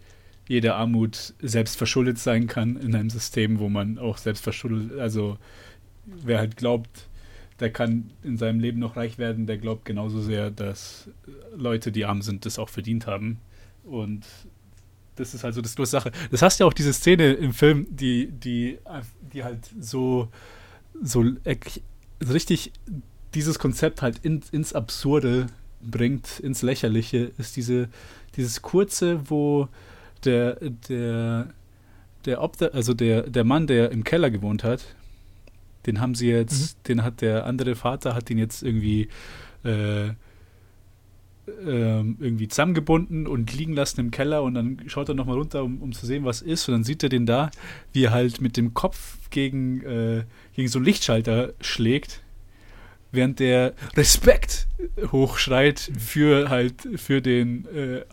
jede 0.47 0.75
Armut 0.75 1.33
selbst 1.41 1.77
verschuldet 1.77 2.19
sein 2.19 2.47
kann 2.47 2.75
in 2.75 2.95
einem 2.95 3.09
System, 3.09 3.59
wo 3.59 3.69
man 3.69 3.97
auch 3.97 4.17
selbst 4.17 4.43
verschuldet, 4.43 4.99
also 4.99 5.38
wer 6.05 6.39
halt 6.39 6.57
glaubt, 6.57 7.07
der 7.60 7.72
kann 7.72 8.12
in 8.24 8.38
seinem 8.38 8.60
Leben 8.60 8.80
noch 8.80 8.96
reich 8.96 9.18
werden, 9.18 9.46
der 9.46 9.58
glaubt 9.58 9.86
genauso 9.86 10.22
sehr, 10.22 10.52
dass 10.52 11.10
Leute, 11.56 11.92
die 11.92 12.06
arm 12.06 12.22
sind, 12.22 12.46
das 12.46 12.60
auch 12.60 12.70
verdient 12.70 13.08
haben. 13.08 13.39
Und 13.84 14.26
das 15.16 15.34
ist 15.34 15.44
halt 15.44 15.54
so 15.54 15.62
das 15.62 15.76
große 15.76 15.92
Sache. 15.92 16.12
Das 16.32 16.42
hast 16.42 16.60
ja 16.60 16.66
auch 16.66 16.74
diese 16.74 16.94
Szene 16.94 17.34
im 17.34 17.54
Film, 17.54 17.88
die, 17.89 18.28
die, 18.28 18.80
die 19.32 19.44
halt 19.44 19.70
so, 19.80 20.30
so 21.02 21.24
richtig 22.28 22.72
dieses 23.34 23.60
Konzept 23.60 24.02
halt 24.02 24.20
in, 24.24 24.42
ins 24.52 24.74
Absurde 24.74 25.48
bringt, 25.82 26.39
ins 26.39 26.62
Lächerliche, 26.62 27.32
ist 27.38 27.56
diese, 27.56 27.89
dieses 28.36 28.62
kurze, 28.62 29.30
wo 29.30 29.68
der, 30.26 30.58
der, 30.89 31.48
der 32.26 32.42
Obda 32.42 32.68
also 32.68 32.94
der, 32.94 33.24
der 33.24 33.44
Mann, 33.44 33.68
der 33.68 33.92
im 33.92 34.04
Keller 34.04 34.32
gewohnt 34.32 34.63
hat, 34.63 34.96
den 35.86 36.00
haben 36.00 36.15
sie 36.15 36.30
jetzt, 36.30 36.88
den 36.88 37.04
hat 37.04 37.22
der 37.22 37.46
andere 37.46 37.76
Vater, 37.76 38.15
hat 38.15 38.30
ihn 38.30 38.38
jetzt 38.38 38.63
irgendwie 38.63 39.10
äh, 39.63 40.12
ähm, 41.48 42.17
irgendwie 42.19 42.48
zusammengebunden 42.48 43.28
und 43.28 43.54
liegen 43.54 43.74
lassen 43.74 44.00
im 44.00 44.12
Keller 44.12 44.43
und 44.43 44.54
dann 44.54 44.82
schaut 44.88 45.10
er 45.10 45.15
nochmal 45.15 45.38
runter, 45.38 45.63
um, 45.63 45.82
um, 45.82 45.91
zu 45.91 46.06
sehen, 46.06 46.24
was 46.24 46.41
ist. 46.41 46.67
Und 46.69 46.74
dann 46.76 46.84
sieht 46.84 47.04
er 47.04 47.10
den 47.10 47.26
da, 47.26 47.52
wie 47.91 48.06
er 48.06 48.12
halt 48.12 48.39
mit 48.39 48.56
dem 48.56 48.74
Kopf 48.74 49.17
gegen, 49.30 49.82
äh, 49.82 50.24
gegen 50.56 50.67
so 50.69 50.80
einen 50.80 50.86
Lichtschalter 50.86 51.54
schlägt, 51.60 52.22
während 53.12 53.39
der 53.39 53.74
Respekt 53.96 54.67
hochschreit 55.12 55.91
für 55.98 56.50
halt 56.50 56.88
für 56.96 57.22
den 57.22 57.65
äh, 57.76 58.06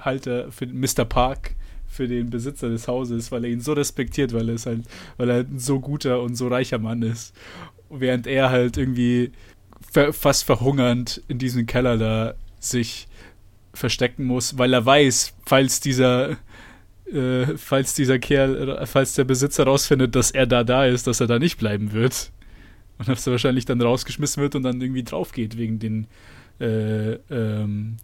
Halter, 0.00 0.50
für 0.50 0.66
Mr. 0.66 1.04
Park, 1.04 1.56
für 1.88 2.06
den 2.06 2.30
Besitzer 2.30 2.68
des 2.68 2.86
Hauses, 2.86 3.32
weil 3.32 3.44
er 3.44 3.50
ihn 3.50 3.60
so 3.60 3.72
respektiert, 3.72 4.32
weil 4.32 4.48
er 4.48 4.54
ist 4.54 4.66
halt, 4.66 4.82
weil 5.16 5.30
er 5.30 5.38
ein 5.38 5.58
so 5.58 5.80
guter 5.80 6.22
und 6.22 6.36
so 6.36 6.48
reicher 6.48 6.78
Mann 6.78 7.02
ist. 7.02 7.34
Während 7.90 8.26
er 8.26 8.50
halt 8.50 8.76
irgendwie 8.76 9.32
fast 9.90 10.44
verhungernd 10.44 11.22
in 11.28 11.38
diesem 11.38 11.66
Keller 11.66 11.96
da 11.96 12.34
sich 12.60 13.08
verstecken 13.72 14.24
muss, 14.24 14.58
weil 14.58 14.72
er 14.74 14.84
weiß, 14.84 15.34
falls 15.46 15.80
dieser 15.80 16.36
äh, 17.12 17.56
falls 17.56 17.94
dieser 17.94 18.18
Kerl, 18.18 18.86
falls 18.86 19.14
der 19.14 19.24
Besitzer 19.24 19.64
rausfindet, 19.64 20.14
dass 20.14 20.30
er 20.30 20.46
da 20.46 20.64
da 20.64 20.84
ist, 20.84 21.06
dass 21.06 21.20
er 21.20 21.26
da 21.26 21.38
nicht 21.38 21.58
bleiben 21.58 21.92
wird. 21.92 22.30
Und 22.98 23.08
dass 23.08 23.26
er 23.26 23.30
wahrscheinlich 23.30 23.64
dann 23.64 23.80
rausgeschmissen 23.80 24.42
wird 24.42 24.56
und 24.56 24.64
dann 24.64 24.80
irgendwie 24.80 25.04
drauf 25.04 25.32
geht 25.32 25.56
wegen 25.56 25.78
den 25.78 26.06
äh, 26.60 27.12
ähm, 27.30 27.96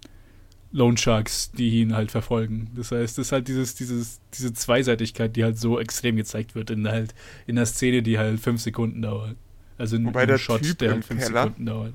Lone 0.75 0.99
Sharks, 0.99 1.53
die 1.53 1.81
ihn 1.81 1.95
halt 1.95 2.11
verfolgen. 2.11 2.71
Das 2.75 2.91
heißt, 2.91 3.19
es 3.19 3.29
ist 3.29 3.33
halt 3.33 3.49
dieses, 3.49 3.75
dieses, 3.77 4.21
diese 4.35 4.53
Zweiseitigkeit, 4.53 5.35
die 5.37 5.45
halt 5.45 5.59
so 5.59 5.79
extrem 5.79 6.17
gezeigt 6.17 6.55
wird 6.55 6.71
in 6.71 6.87
halt 6.89 7.15
in 7.47 7.57
der 7.57 7.67
Szene, 7.67 8.03
die 8.03 8.19
halt 8.19 8.41
fünf 8.41 8.61
Sekunden 8.61 9.01
dauert. 9.01 9.37
Also 9.79 9.97
in 9.97 10.15
einem 10.15 10.39
Shot, 10.39 10.63
typ 10.63 10.79
der 10.79 10.93
halt 10.93 11.05
fünf 11.05 11.23
Keller, 11.23 11.43
Sekunden 11.45 11.67
dauert 11.67 11.95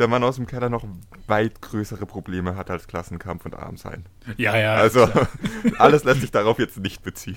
der 0.00 0.08
Mann 0.08 0.24
aus 0.24 0.36
dem 0.36 0.46
Keller 0.46 0.70
noch 0.70 0.84
weit 1.26 1.60
größere 1.60 2.06
Probleme 2.06 2.56
hat 2.56 2.70
als 2.70 2.88
Klassenkampf 2.88 3.44
und 3.44 3.54
Armsein. 3.54 4.06
Ja, 4.36 4.56
ja. 4.56 4.74
Also 4.74 5.08
alles 5.78 6.04
lässt 6.04 6.22
sich 6.22 6.30
darauf 6.30 6.58
jetzt 6.58 6.78
nicht 6.78 7.02
beziehen. 7.02 7.36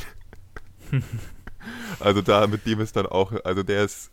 also 1.99 2.21
da 2.21 2.47
mit 2.47 2.65
dem 2.65 2.79
ist 2.79 2.95
dann 2.95 3.05
auch, 3.05 3.33
also 3.43 3.63
der 3.63 3.83
ist. 3.83 4.11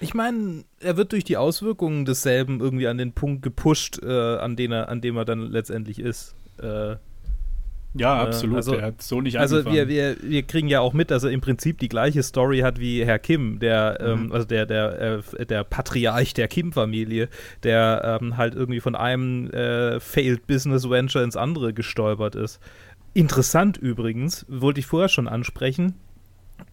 Ich 0.00 0.14
meine, 0.14 0.64
er 0.80 0.96
wird 0.96 1.12
durch 1.12 1.24
die 1.24 1.36
Auswirkungen 1.36 2.04
desselben 2.04 2.60
irgendwie 2.60 2.88
an 2.88 2.98
den 2.98 3.12
Punkt 3.12 3.42
gepusht, 3.42 4.02
äh, 4.02 4.36
an, 4.38 4.56
den 4.56 4.72
er, 4.72 4.88
an 4.88 5.00
dem 5.00 5.16
er 5.16 5.24
dann 5.24 5.42
letztendlich 5.42 5.98
ist. 5.98 6.34
Äh, 6.60 6.96
ja, 7.94 8.22
absolut. 8.22 8.56
Also, 8.56 8.74
er 8.74 8.86
hat 8.86 9.02
so 9.02 9.20
nicht 9.20 9.36
Also 9.38 9.64
wir, 9.64 9.88
wir, 9.88 10.16
wir 10.22 10.42
kriegen 10.44 10.68
ja 10.68 10.80
auch 10.80 10.92
mit, 10.92 11.10
dass 11.10 11.24
er 11.24 11.30
im 11.30 11.40
Prinzip 11.40 11.78
die 11.78 11.88
gleiche 11.88 12.22
Story 12.22 12.60
hat 12.60 12.78
wie 12.78 13.04
Herr 13.04 13.18
Kim, 13.18 13.58
der, 13.58 13.98
ähm, 14.00 14.06
mhm. 14.06 14.24
ähm, 14.26 14.32
also 14.32 14.46
der, 14.46 14.66
der, 14.66 15.22
äh, 15.38 15.46
der 15.46 15.64
Patriarch 15.64 16.32
der 16.34 16.46
Kim-Familie, 16.46 17.28
der 17.64 18.20
ähm, 18.22 18.36
halt 18.36 18.54
irgendwie 18.54 18.80
von 18.80 18.94
einem 18.94 19.50
äh, 19.50 19.98
Failed 19.98 20.46
Business 20.46 20.88
Venture 20.88 21.24
ins 21.24 21.36
andere 21.36 21.74
gestolpert 21.74 22.36
ist. 22.36 22.60
Interessant 23.12 23.76
übrigens, 23.76 24.46
wollte 24.48 24.78
ich 24.78 24.86
vorher 24.86 25.08
schon 25.08 25.26
ansprechen, 25.26 25.94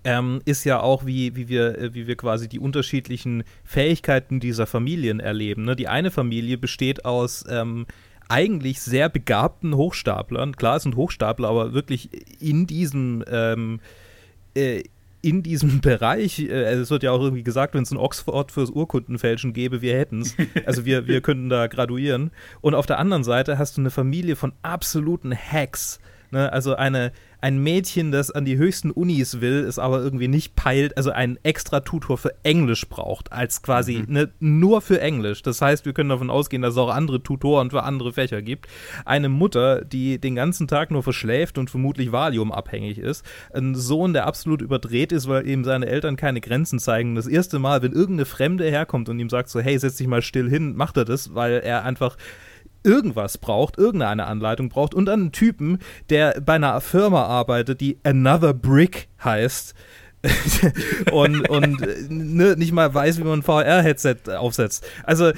ähm, 0.04 0.42
ist 0.46 0.64
ja 0.64 0.80
auch, 0.80 1.06
wie, 1.06 1.36
wie, 1.36 1.50
wir, 1.50 1.78
äh, 1.78 1.94
wie 1.94 2.08
wir 2.08 2.16
quasi 2.16 2.48
die 2.48 2.60
unterschiedlichen 2.60 3.44
Fähigkeiten 3.64 4.40
dieser 4.40 4.68
Familien 4.68 5.20
erleben. 5.20 5.64
Ne? 5.66 5.76
Die 5.76 5.88
eine 5.88 6.12
Familie 6.12 6.58
besteht 6.58 7.06
aus 7.06 7.46
ähm, 7.50 7.86
eigentlich 8.30 8.82
sehr 8.82 9.10
begabten 9.10 9.76
Hochstaplern. 9.76 10.56
Klar, 10.56 10.78
es 10.78 10.84
sind 10.84 10.96
Hochstapler, 10.96 11.48
aber 11.48 11.74
wirklich 11.74 12.10
in 12.42 12.68
diesem 12.68 13.24
ähm, 13.30 13.80
äh, 14.54 14.84
in 15.22 15.44
diesem 15.44 15.82
Bereich, 15.82 16.40
äh, 16.40 16.66
also 16.66 16.84
es 16.84 16.90
wird 16.90 17.04
ja 17.04 17.12
auch 17.12 17.22
irgendwie 17.22 17.44
gesagt, 17.44 17.74
wenn 17.74 17.84
es 17.84 17.92
ein 17.92 17.98
Oxford 17.98 18.52
fürs 18.52 18.70
Urkundenfälschen 18.70 19.54
gäbe, 19.54 19.82
wir 19.82 19.98
hätten 19.98 20.22
es. 20.22 20.36
Also 20.66 20.86
wir, 20.86 21.08
wir 21.08 21.22
könnten 21.22 21.50
da 21.50 21.68
graduieren. 21.68 22.32
Und 22.62 22.76
auf 22.76 22.86
der 22.86 23.00
anderen 23.00 23.24
Seite 23.24 23.58
hast 23.58 23.78
du 23.78 23.82
eine 23.82 23.92
Familie 23.92 24.36
von 24.36 24.54
absoluten 24.62 25.36
Hacks. 25.36 26.00
Ne? 26.32 26.52
Also 26.52 26.76
eine, 26.76 27.12
ein 27.40 27.60
Mädchen, 27.60 28.12
das 28.12 28.32
an 28.32 28.46
die 28.46 28.58
höchsten 28.58 28.92
Unis 28.92 29.42
will, 29.42 29.64
es 29.64 29.80
aber 29.80 30.02
irgendwie 30.02 30.28
nicht 30.28 30.56
peilt, 30.56 30.98
also 30.98 31.12
einen 31.12 31.38
extra 31.44 31.82
Tutor 31.82 32.18
für 32.18 32.34
Englisch 32.44 32.90
braucht, 32.90 33.32
als 33.32 33.62
quasi 33.62 34.04
mhm. 34.08 34.14
ne, 34.14 34.30
nur 34.40 34.82
für 34.82 35.00
Englisch. 35.00 35.44
Das 35.44 35.62
heißt, 35.62 35.86
wir 35.86 35.94
können 35.94 36.10
davon 36.10 36.30
ausgehen, 36.30 36.62
dass 36.62 36.74
es 36.74 36.78
auch 36.78 36.90
andere 36.90 37.22
Tutoren 37.22 37.70
für 37.70 37.84
andere 37.84 38.12
Fächer 38.12 38.42
gibt. 38.42 38.68
Eine 39.06 39.30
Mutter, 39.30 39.86
die 39.86 40.20
den 40.20 40.36
ganzen 40.36 40.68
Tag 40.68 40.92
nur 40.92 41.04
verschläft 41.04 41.58
und 41.58 41.70
vermutlich 41.70 42.12
Valium 42.12 42.52
abhängig 42.52 42.98
ist. 42.98 43.24
Ein 43.54 43.76
Sohn, 43.76 44.14
der 44.14 44.26
absolut 44.26 44.62
überdreht 44.62 45.12
ist, 45.12 45.28
weil 45.28 45.48
eben 45.48 45.64
seine 45.64 45.86
Eltern 45.86 46.16
keine 46.16 46.42
Grenzen 46.42 46.80
zeigen. 46.80 47.16
Das 47.16 47.28
erste 47.28 47.60
Mal, 47.60 47.82
wenn 47.82 47.94
irgendeine 47.94 48.26
Fremde 48.26 48.66
herkommt 48.66 49.10
und 49.10 49.20
ihm 49.20 49.30
sagt 49.30 49.50
so, 49.50 49.60
hey, 49.60 49.78
setz 49.78 49.96
dich 49.98 50.08
mal 50.08 50.22
still 50.22 50.50
hin, 50.50 50.76
macht 50.76 50.98
er 50.98 51.06
das, 51.06 51.36
weil 51.36 51.62
er 51.64 51.84
einfach 51.84 52.18
irgendwas 52.88 53.38
braucht, 53.38 53.78
irgendeine 53.78 54.26
Anleitung 54.26 54.70
braucht 54.70 54.96
und 54.96 55.10
einen 55.10 55.32
Typen, 55.32 55.80
der 56.10 56.42
bei 56.42 56.54
einer 56.54 56.80
Firma 56.82 57.26
arbeitet, 57.26 57.82
die 57.82 58.00
Another 58.04 58.54
Brick 58.54 59.10
heißt. 59.24 59.76
und, 61.12 61.48
und 61.48 62.10
ne, 62.10 62.56
nicht 62.58 62.72
mal 62.72 62.92
weiß, 62.92 63.20
wie 63.20 63.24
man 63.24 63.40
ein 63.40 63.44
VR-Headset 63.44 64.16
aufsetzt. 64.36 64.86
Also, 65.04 65.32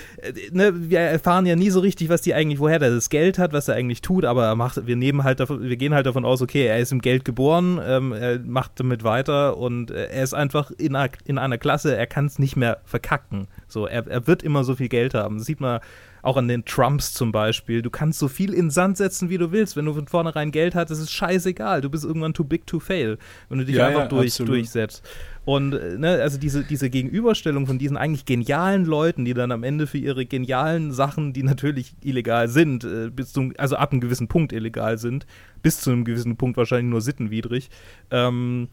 ne, 0.52 0.90
wir 0.90 1.00
erfahren 1.00 1.46
ja 1.46 1.56
nie 1.56 1.70
so 1.70 1.82
richtig, 1.82 2.08
was 2.08 2.22
die 2.22 2.34
eigentlich, 2.34 2.60
woher 2.60 2.80
der 2.80 2.92
das 2.92 3.10
Geld 3.10 3.38
hat, 3.40 3.52
was 3.52 3.68
er 3.68 3.76
eigentlich 3.76 4.02
tut, 4.02 4.24
aber 4.24 4.46
er 4.46 4.56
macht, 4.56 4.88
wir 4.88 4.96
nehmen 4.96 5.24
halt 5.24 5.42
davon, 5.42 5.64
wir 5.64 5.76
gehen 5.76 5.94
halt 5.94 6.06
davon 6.06 6.24
aus, 6.24 6.42
okay, 6.42 6.66
er 6.66 6.80
ist 6.80 6.94
im 6.94 7.02
Geld 7.02 7.26
geboren, 7.26 7.80
ähm, 7.86 8.14
er 8.14 8.40
macht 8.40 8.80
damit 8.80 9.04
weiter 9.04 9.58
und 9.58 9.92
äh, 9.92 10.06
er 10.06 10.24
ist 10.24 10.34
einfach 10.34 10.72
in 10.72 10.96
einer, 10.96 11.12
in 11.26 11.38
einer 11.38 11.58
Klasse, 11.58 11.96
er 11.96 12.08
kann 12.08 12.26
es 12.26 12.40
nicht 12.40 12.56
mehr 12.56 12.80
verkacken. 12.86 13.48
So, 13.68 13.86
er, 13.86 14.08
er 14.08 14.28
wird 14.28 14.44
immer 14.44 14.64
so 14.64 14.76
viel 14.76 14.90
Geld 14.90 15.14
haben. 15.14 15.40
Das 15.40 15.46
sieht 15.46 15.60
man 15.60 15.82
auch 16.22 16.38
an 16.38 16.48
den 16.48 16.66
Trumps 16.66 17.14
zum 17.14 17.32
Beispiel. 17.32 17.82
Du 17.82 17.90
kannst 17.90 18.20
so 18.20 18.28
viel 18.28 18.54
in 18.54 18.70
Sand 18.70 18.98
setzen, 18.98 19.30
wie 19.30 19.38
du 19.38 19.52
willst. 19.52 19.76
Wenn 19.76 19.86
du 19.86 19.94
von 19.94 20.08
vornherein 20.08 20.52
Geld 20.52 20.76
hast, 20.76 20.92
ist 20.92 21.00
es 21.00 21.12
scheißegal. 21.12 21.82
Du 21.82 21.90
bist 21.90 22.06
irgendwann 22.06 22.34
too 22.34 22.44
big 22.44 22.66
to 22.68 22.80
fail, 22.80 23.18
wenn 23.50 23.60
du 23.60 23.66
dich 23.66 23.76
ja, 23.76 23.88
einfach 23.88 24.04
ja, 24.04 24.08
durch, 24.08 24.38
durchsetzt. 24.38 25.04
Und 25.46 25.74
äh, 25.74 25.98
ne, 25.98 26.22
also 26.22 26.38
diese, 26.38 26.64
diese 26.64 26.90
Gegenüberstellung 26.90 27.66
von 27.66 27.80
diesen 27.80 27.98
eigentlich 27.98 28.26
genialen 28.26 28.86
Leuten, 28.86 29.26
die 29.26 29.34
dann 29.34 29.52
am 29.52 29.64
Ende 29.64 29.88
für 29.88 29.98
ihre 29.98 30.26
genialen 30.26 30.92
Sachen, 30.92 31.34
die 31.34 31.44
natürlich 31.44 31.96
illegal 32.04 32.48
sind, 32.48 32.84
äh, 32.84 33.10
bis 33.10 33.34
zum, 33.34 33.54
also 33.58 33.76
ab 33.76 33.92
einem 33.92 34.02
gewissen 34.02 34.28
Punkt 34.28 34.54
illegal 34.54 34.98
sind, 34.98 35.26
bis 35.64 35.82
zu 35.82 35.92
einem 35.92 36.06
gewissen 36.06 36.38
Punkt 36.38 36.58
wahrscheinlich 36.58 36.92
nur 36.92 37.02
sittenwidrig, 37.02 37.70
ähm, 38.12 38.68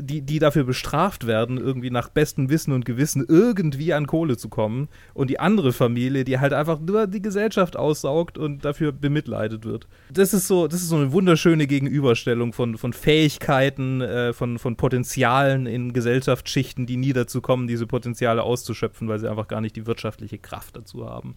die, 0.00 0.22
die 0.22 0.38
dafür 0.38 0.64
bestraft 0.64 1.26
werden, 1.26 1.58
irgendwie 1.58 1.90
nach 1.90 2.08
bestem 2.08 2.48
Wissen 2.50 2.72
und 2.72 2.84
Gewissen 2.84 3.24
irgendwie 3.26 3.92
an 3.92 4.06
Kohle 4.06 4.36
zu 4.36 4.48
kommen. 4.48 4.88
Und 5.14 5.28
die 5.30 5.40
andere 5.40 5.72
Familie, 5.72 6.24
die 6.24 6.38
halt 6.38 6.52
einfach 6.52 6.78
nur 6.80 7.06
die 7.06 7.22
Gesellschaft 7.22 7.76
aussaugt 7.76 8.38
und 8.38 8.64
dafür 8.64 8.92
bemitleidet 8.92 9.64
wird. 9.64 9.88
Das 10.10 10.32
ist 10.32 10.46
so, 10.46 10.68
das 10.68 10.82
ist 10.82 10.88
so 10.88 10.96
eine 10.96 11.12
wunderschöne 11.12 11.66
Gegenüberstellung 11.66 12.52
von, 12.52 12.76
von 12.76 12.92
Fähigkeiten, 12.92 14.00
äh, 14.00 14.32
von, 14.32 14.58
von 14.58 14.76
Potenzialen 14.76 15.66
in 15.66 15.92
Gesellschaftsschichten, 15.92 16.86
die 16.86 16.96
nie 16.96 17.12
dazu 17.12 17.40
kommen, 17.40 17.66
diese 17.66 17.86
Potenziale 17.86 18.42
auszuschöpfen, 18.42 19.08
weil 19.08 19.18
sie 19.18 19.30
einfach 19.30 19.48
gar 19.48 19.60
nicht 19.60 19.76
die 19.76 19.86
wirtschaftliche 19.86 20.38
Kraft 20.38 20.76
dazu 20.76 21.08
haben. 21.08 21.34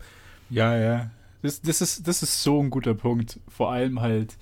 Ja, 0.50 0.78
ja. 0.78 1.12
Das, 1.42 1.62
das, 1.62 1.82
ist, 1.82 2.08
das 2.08 2.22
ist 2.22 2.44
so 2.44 2.62
ein 2.62 2.70
guter 2.70 2.94
Punkt. 2.94 3.40
Vor 3.48 3.72
allem 3.72 4.02
halt 4.02 4.38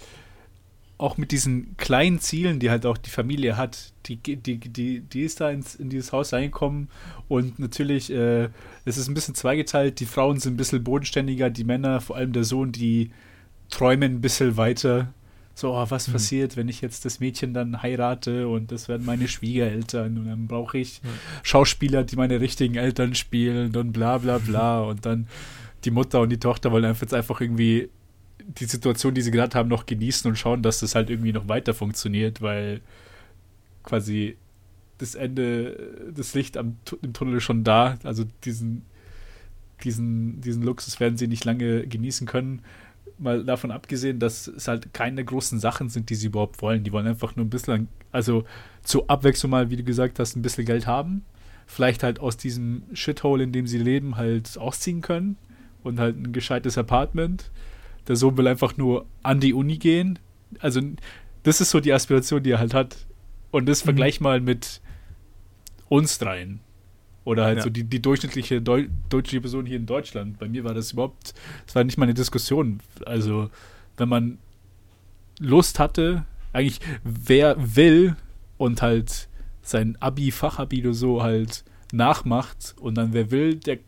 auch 0.98 1.18
mit 1.18 1.32
diesen 1.32 1.78
kleinen 1.78 2.20
Zielen, 2.20 2.60
die 2.60 2.70
halt 2.70 2.86
auch 2.86 2.98
die 2.98 3.12
Familie 3.12 3.56
hat, 3.56 3.94
die, 4.08 4.18
die, 4.18 4.58
die, 4.58 5.02
die 5.02 5.22
ist 5.22 5.40
da 5.42 5.50
ins, 5.52 5.76
in 5.76 5.90
dieses 5.90 6.12
Haus 6.12 6.34
reingekommen 6.34 6.90
und 7.28 7.60
natürlich, 7.60 8.12
äh, 8.12 8.50
es 8.86 8.98
ist 8.98 9.08
ein 9.08 9.14
bisschen 9.14 9.36
zweigeteilt, 9.36 10.00
die 10.00 10.06
Frauen 10.06 10.40
sind 10.40 10.54
ein 10.54 10.58
bisschen 10.58 10.84
bodenständiger, 10.84 11.50
die 11.50 11.66
Männer, 11.66 12.02
vor 12.02 12.16
allem 12.16 12.34
der 12.34 12.44
Sohn, 12.44 12.72
die 12.72 13.12
träumen 13.70 14.16
ein 14.16 14.22
bisschen 14.22 14.58
weiter. 14.58 15.14
So, 15.54 15.74
oh, 15.74 15.86
was 15.90 16.08
mhm. 16.08 16.14
passiert, 16.14 16.56
wenn 16.56 16.70
ich 16.70 16.82
jetzt 16.82 17.04
das 17.06 17.20
Mädchen 17.20 17.54
dann 17.54 17.82
heirate 17.82 18.48
und 18.48 18.72
das 18.72 18.88
werden 18.88 19.06
meine 19.06 19.28
Schwiegereltern 19.28 20.18
und 20.18 20.28
dann 20.28 20.48
brauche 20.48 20.78
ich 20.78 21.02
mhm. 21.04 21.10
Schauspieler, 21.44 22.04
die 22.04 22.16
meine 22.16 22.40
richtigen 22.40 22.76
Eltern 22.76 23.16
spielen 23.16 23.76
und 23.76 23.92
bla 23.92 24.20
bla 24.20 24.38
bla 24.38 24.82
und 24.88 25.06
dann 25.06 25.28
die 25.84 25.92
Mutter 25.92 26.22
und 26.22 26.30
die 26.30 26.40
Tochter 26.40 26.72
wollen 26.72 26.86
einfach 26.86 27.02
jetzt 27.02 27.14
einfach 27.14 27.42
irgendwie 27.42 27.90
die 28.48 28.66
Situation, 28.66 29.14
die 29.14 29.22
sie 29.22 29.32
gerade 29.32 29.58
haben, 29.58 29.70
noch 29.70 29.86
genießen 29.86 30.30
und 30.30 30.38
schauen, 30.38 30.64
dass 30.64 30.80
das 30.80 30.96
halt 30.96 31.10
irgendwie 31.10 31.34
noch 31.34 31.48
weiter 31.48 31.74
funktioniert, 31.74 32.42
weil 32.42 32.82
quasi 33.84 34.38
das 34.98 35.16
Ende, 35.16 36.12
das 36.16 36.34
Licht 36.34 36.58
am, 36.58 36.78
im 37.02 37.14
Tunnel 37.14 37.38
ist 37.38 37.44
schon 37.44 37.64
da. 37.64 38.00
Also 38.04 38.24
diesen, 38.46 38.84
diesen, 39.84 40.42
diesen 40.42 40.64
Luxus 40.64 41.00
werden 41.00 41.18
sie 41.18 41.28
nicht 41.28 41.46
lange 41.46 41.86
genießen 41.86 42.26
können. 42.26 42.62
Mal 43.20 43.44
davon 43.44 43.72
abgesehen, 43.72 44.20
dass 44.20 44.48
es 44.48 44.68
halt 44.68 44.94
keine 44.94 45.24
großen 45.24 45.60
Sachen 45.60 45.90
sind, 45.90 46.10
die 46.10 46.16
sie 46.16 46.28
überhaupt 46.28 46.62
wollen. 46.62 46.84
Die 46.84 46.92
wollen 46.92 47.08
einfach 47.08 47.36
nur 47.36 47.46
ein 47.46 47.50
bisschen, 47.50 47.90
also 48.12 48.46
zur 48.84 49.10
Abwechslung 49.10 49.52
mal, 49.52 49.70
wie 49.70 49.78
du 49.78 49.84
gesagt 49.84 50.20
hast, 50.20 50.36
ein 50.36 50.42
bisschen 50.42 50.66
Geld 50.66 50.88
haben. 50.88 51.26
Vielleicht 51.66 52.02
halt 52.02 52.20
aus 52.20 52.38
diesem 52.38 52.84
Shithole, 52.94 53.44
in 53.44 53.52
dem 53.52 53.68
sie 53.68 53.78
leben, 53.78 54.16
halt 54.16 54.58
ausziehen 54.58 55.02
können 55.02 55.36
und 55.84 56.00
halt 56.00 56.18
ein 56.18 56.32
gescheites 56.32 56.78
Apartment 56.78 57.52
der 58.08 58.16
Sohn 58.16 58.38
will 58.38 58.48
einfach 58.48 58.78
nur 58.78 59.06
an 59.24 59.40
die 59.40 59.54
Uni 59.54 59.78
gehen. 59.78 60.20
Also, 60.60 60.82
das 61.44 61.62
ist 61.62 61.70
so 61.72 61.80
die 61.80 61.94
Aspiration, 61.94 62.44
die 62.44 62.52
er 62.52 62.60
halt 62.60 62.74
hat. 62.74 63.06
Und 63.52 63.68
das 63.68 63.84
mhm. 63.84 63.86
vergleich 63.86 64.22
mal 64.22 64.40
mit 64.40 64.82
uns 65.90 66.18
dreien. 66.18 66.60
Oder 67.24 67.44
halt 67.44 67.58
Ja. 67.58 67.64
so 67.64 67.70
die, 67.70 67.84
die 67.84 68.02
durchschnittliche 68.02 68.62
Deu 68.62 68.88
deutsche 69.10 69.42
Person 69.42 69.66
hier 69.66 69.78
in 69.78 69.86
Deutschland. 69.86 70.40
Bei 70.40 70.48
mir 70.48 70.64
war 70.64 70.74
das 70.74 70.94
überhaupt, 70.94 71.34
das 71.66 71.76
war 71.76 71.84
nicht 71.84 71.98
mal 71.98 72.06
eine 72.06 72.14
Diskussion. 72.14 72.80
Also, 73.06 73.50
wenn 73.98 74.08
man 74.08 74.38
Lust 75.40 75.80
hatte, 75.80 76.26
eigentlich 76.54 76.80
wer 77.04 77.56
will 77.76 78.16
und 78.58 78.82
halt 78.82 79.28
sein 79.62 79.98
Abi, 80.00 80.32
Fachabi 80.32 80.82
oder 80.82 80.94
so 80.94 81.22
halt 81.22 81.66
nachmacht 81.92 82.76
und 82.80 82.96
dann 82.96 83.14
wer 83.14 83.32
will, 83.32 83.56
der 83.56 83.80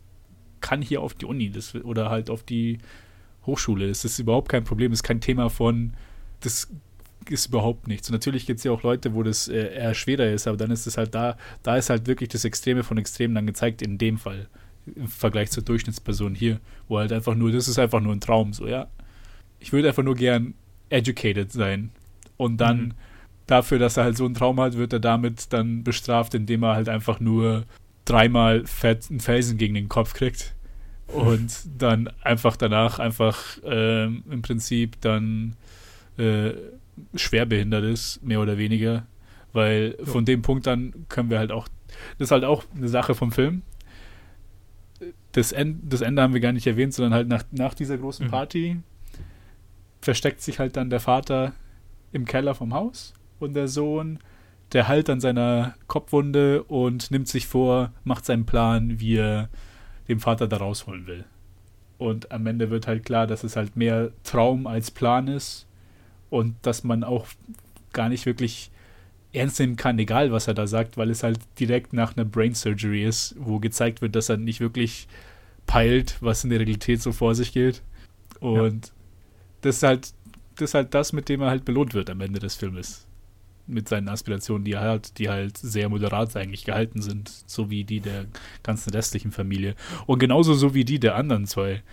kann 0.61 0.81
hier 0.81 1.01
auf 1.01 1.13
die 1.13 1.25
Uni 1.25 1.49
das, 1.49 1.73
oder 1.75 2.09
halt 2.09 2.29
auf 2.29 2.43
die 2.43 2.79
Hochschule. 3.49 3.87
Das 3.87 4.05
ist 4.05 4.19
überhaupt 4.19 4.49
kein 4.49 4.63
Problem, 4.63 4.91
das 4.91 4.99
ist 4.99 5.03
kein 5.03 5.21
Thema 5.21 5.49
von, 5.49 5.93
das 6.41 6.69
ist 7.29 7.47
überhaupt 7.47 7.87
nichts. 7.87 8.09
Und 8.09 8.13
natürlich 8.13 8.45
gibt 8.45 8.59
es 8.59 8.63
ja 8.63 8.71
auch 8.71 8.83
Leute, 8.83 9.13
wo 9.13 9.23
das 9.23 9.47
äh, 9.47 9.75
eher 9.75 9.93
schwerer 9.93 10.31
ist, 10.31 10.47
aber 10.47 10.57
dann 10.57 10.71
ist 10.71 10.87
es 10.87 10.97
halt 10.97 11.13
da, 11.13 11.37
da 11.63 11.75
ist 11.77 11.89
halt 11.89 12.07
wirklich 12.07 12.29
das 12.29 12.45
Extreme 12.45 12.83
von 12.83 12.97
Extremen 12.97 13.35
dann 13.35 13.45
gezeigt, 13.47 13.81
in 13.81 13.97
dem 13.97 14.17
Fall. 14.17 14.47
Im 14.95 15.07
Vergleich 15.07 15.51
zur 15.51 15.63
Durchschnittsperson 15.63 16.33
hier, 16.33 16.59
wo 16.87 16.97
halt 16.97 17.11
einfach 17.11 17.35
nur, 17.35 17.51
das 17.51 17.67
ist 17.67 17.77
einfach 17.77 17.99
nur 17.99 18.13
ein 18.13 18.21
Traum, 18.21 18.53
so, 18.53 18.67
ja. 18.67 18.87
Ich 19.59 19.73
würde 19.73 19.89
einfach 19.89 20.03
nur 20.03 20.15
gern 20.15 20.53
educated 20.89 21.51
sein. 21.51 21.91
Und 22.37 22.57
dann 22.57 22.79
Mhm. 22.79 22.93
dafür, 23.45 23.77
dass 23.79 23.97
er 23.97 24.05
halt 24.05 24.17
so 24.17 24.25
einen 24.25 24.33
Traum 24.33 24.59
hat, 24.59 24.77
wird 24.77 24.93
er 24.93 24.99
damit 24.99 25.51
dann 25.53 25.83
bestraft, 25.83 26.33
indem 26.33 26.63
er 26.63 26.75
halt 26.75 26.89
einfach 26.89 27.19
nur 27.19 27.65
dreimal 28.05 28.65
fett 28.65 29.07
einen 29.09 29.19
Felsen 29.19 29.57
gegen 29.57 29.75
den 29.75 29.89
Kopf 29.89 30.13
kriegt 30.13 30.55
und 31.13 31.51
dann 31.77 32.09
einfach 32.21 32.55
danach 32.55 32.99
einfach 32.99 33.57
ähm, 33.63 34.23
im 34.29 34.41
Prinzip 34.41 34.99
dann 35.01 35.55
äh, 36.17 36.51
schwerbehindert 37.15 37.83
ist, 37.85 38.23
mehr 38.23 38.41
oder 38.41 38.57
weniger. 38.57 39.05
Weil 39.51 39.97
von 40.03 40.25
dem 40.25 40.41
Punkt 40.43 40.67
an 40.67 40.93
können 41.09 41.29
wir 41.29 41.39
halt 41.39 41.51
auch, 41.51 41.67
das 42.17 42.27
ist 42.27 42.31
halt 42.31 42.43
auch 42.43 42.63
eine 42.75 42.87
Sache 42.87 43.15
vom 43.15 43.31
Film. 43.31 43.63
Das, 45.31 45.51
End, 45.51 45.91
das 45.91 46.01
Ende 46.01 46.21
haben 46.21 46.33
wir 46.33 46.41
gar 46.41 46.51
nicht 46.51 46.67
erwähnt, 46.67 46.93
sondern 46.93 47.13
halt 47.13 47.27
nach, 47.27 47.43
nach 47.51 47.73
dieser 47.73 47.97
großen 47.97 48.27
Mhm. 48.27 48.31
Party 48.31 48.77
versteckt 50.01 50.41
sich 50.41 50.59
halt 50.59 50.77
dann 50.77 50.89
der 50.89 50.99
Vater 50.99 51.53
im 52.11 52.25
Keller 52.25 52.55
vom 52.55 52.73
Haus 52.73 53.13
und 53.39 53.53
der 53.53 53.67
Sohn, 53.67 54.19
der 54.73 54.87
heilt 54.87 55.09
an 55.09 55.19
seiner 55.19 55.75
Kopfwunde 55.87 56.63
und 56.63 57.11
nimmt 57.11 57.27
sich 57.27 57.47
vor, 57.47 57.91
macht 58.03 58.25
seinen 58.25 58.45
Plan, 58.45 58.99
wie 58.99 59.17
er 59.17 59.49
den 60.09 60.19
Vater 60.19 60.47
da 60.47 60.57
rausholen 60.57 61.07
will. 61.07 61.25
Und 61.97 62.31
am 62.31 62.47
Ende 62.47 62.69
wird 62.69 62.87
halt 62.87 63.05
klar, 63.05 63.27
dass 63.27 63.43
es 63.43 63.55
halt 63.55 63.75
mehr 63.75 64.11
Traum 64.23 64.67
als 64.67 64.91
Plan 64.91 65.27
ist 65.27 65.67
und 66.29 66.55
dass 66.61 66.83
man 66.83 67.03
auch 67.03 67.27
gar 67.93 68.09
nicht 68.09 68.25
wirklich 68.25 68.71
ernst 69.31 69.59
nehmen 69.59 69.75
kann, 69.75 69.99
egal 69.99 70.31
was 70.31 70.47
er 70.47 70.53
da 70.53 70.65
sagt, 70.65 70.97
weil 70.97 71.09
es 71.09 71.23
halt 71.23 71.39
direkt 71.59 71.93
nach 71.93 72.17
einer 72.17 72.25
Brain 72.25 72.55
Surgery 72.55 73.05
ist, 73.05 73.35
wo 73.37 73.59
gezeigt 73.59 74.01
wird, 74.01 74.15
dass 74.15 74.29
er 74.29 74.37
nicht 74.37 74.59
wirklich 74.59 75.07
peilt, 75.67 76.17
was 76.19 76.43
in 76.43 76.49
der 76.49 76.59
Realität 76.59 77.01
so 77.01 77.11
vor 77.11 77.35
sich 77.35 77.53
geht. 77.53 77.83
Und 78.39 78.91
das 79.61 79.77
ist 79.77 79.83
halt 79.83 80.13
das 80.59 80.71
ist 80.71 80.73
halt 80.73 80.93
das, 80.93 81.13
mit 81.13 81.29
dem 81.29 81.41
er 81.41 81.49
halt 81.49 81.65
belohnt 81.65 81.93
wird 81.93 82.09
am 82.09 82.21
Ende 82.21 82.39
des 82.39 82.55
Filmes. 82.55 83.07
Mit 83.69 83.87
seinen 83.87 84.09
Aspirationen, 84.09 84.65
die 84.65 84.73
er 84.73 84.81
hat, 84.81 85.17
die 85.19 85.29
halt 85.29 85.57
sehr 85.57 85.89
moderat 85.89 86.35
eigentlich 86.35 86.65
gehalten 86.65 87.01
sind, 87.01 87.29
so 87.45 87.69
wie 87.69 87.83
die 87.83 87.99
der 87.99 88.25
ganzen 88.63 88.89
restlichen 88.89 89.31
Familie. 89.31 89.75
Und 90.07 90.19
genauso 90.19 90.53
so 90.55 90.73
wie 90.73 90.83
die 90.83 90.99
der 90.99 91.15
anderen 91.15 91.45
zwei. 91.45 91.83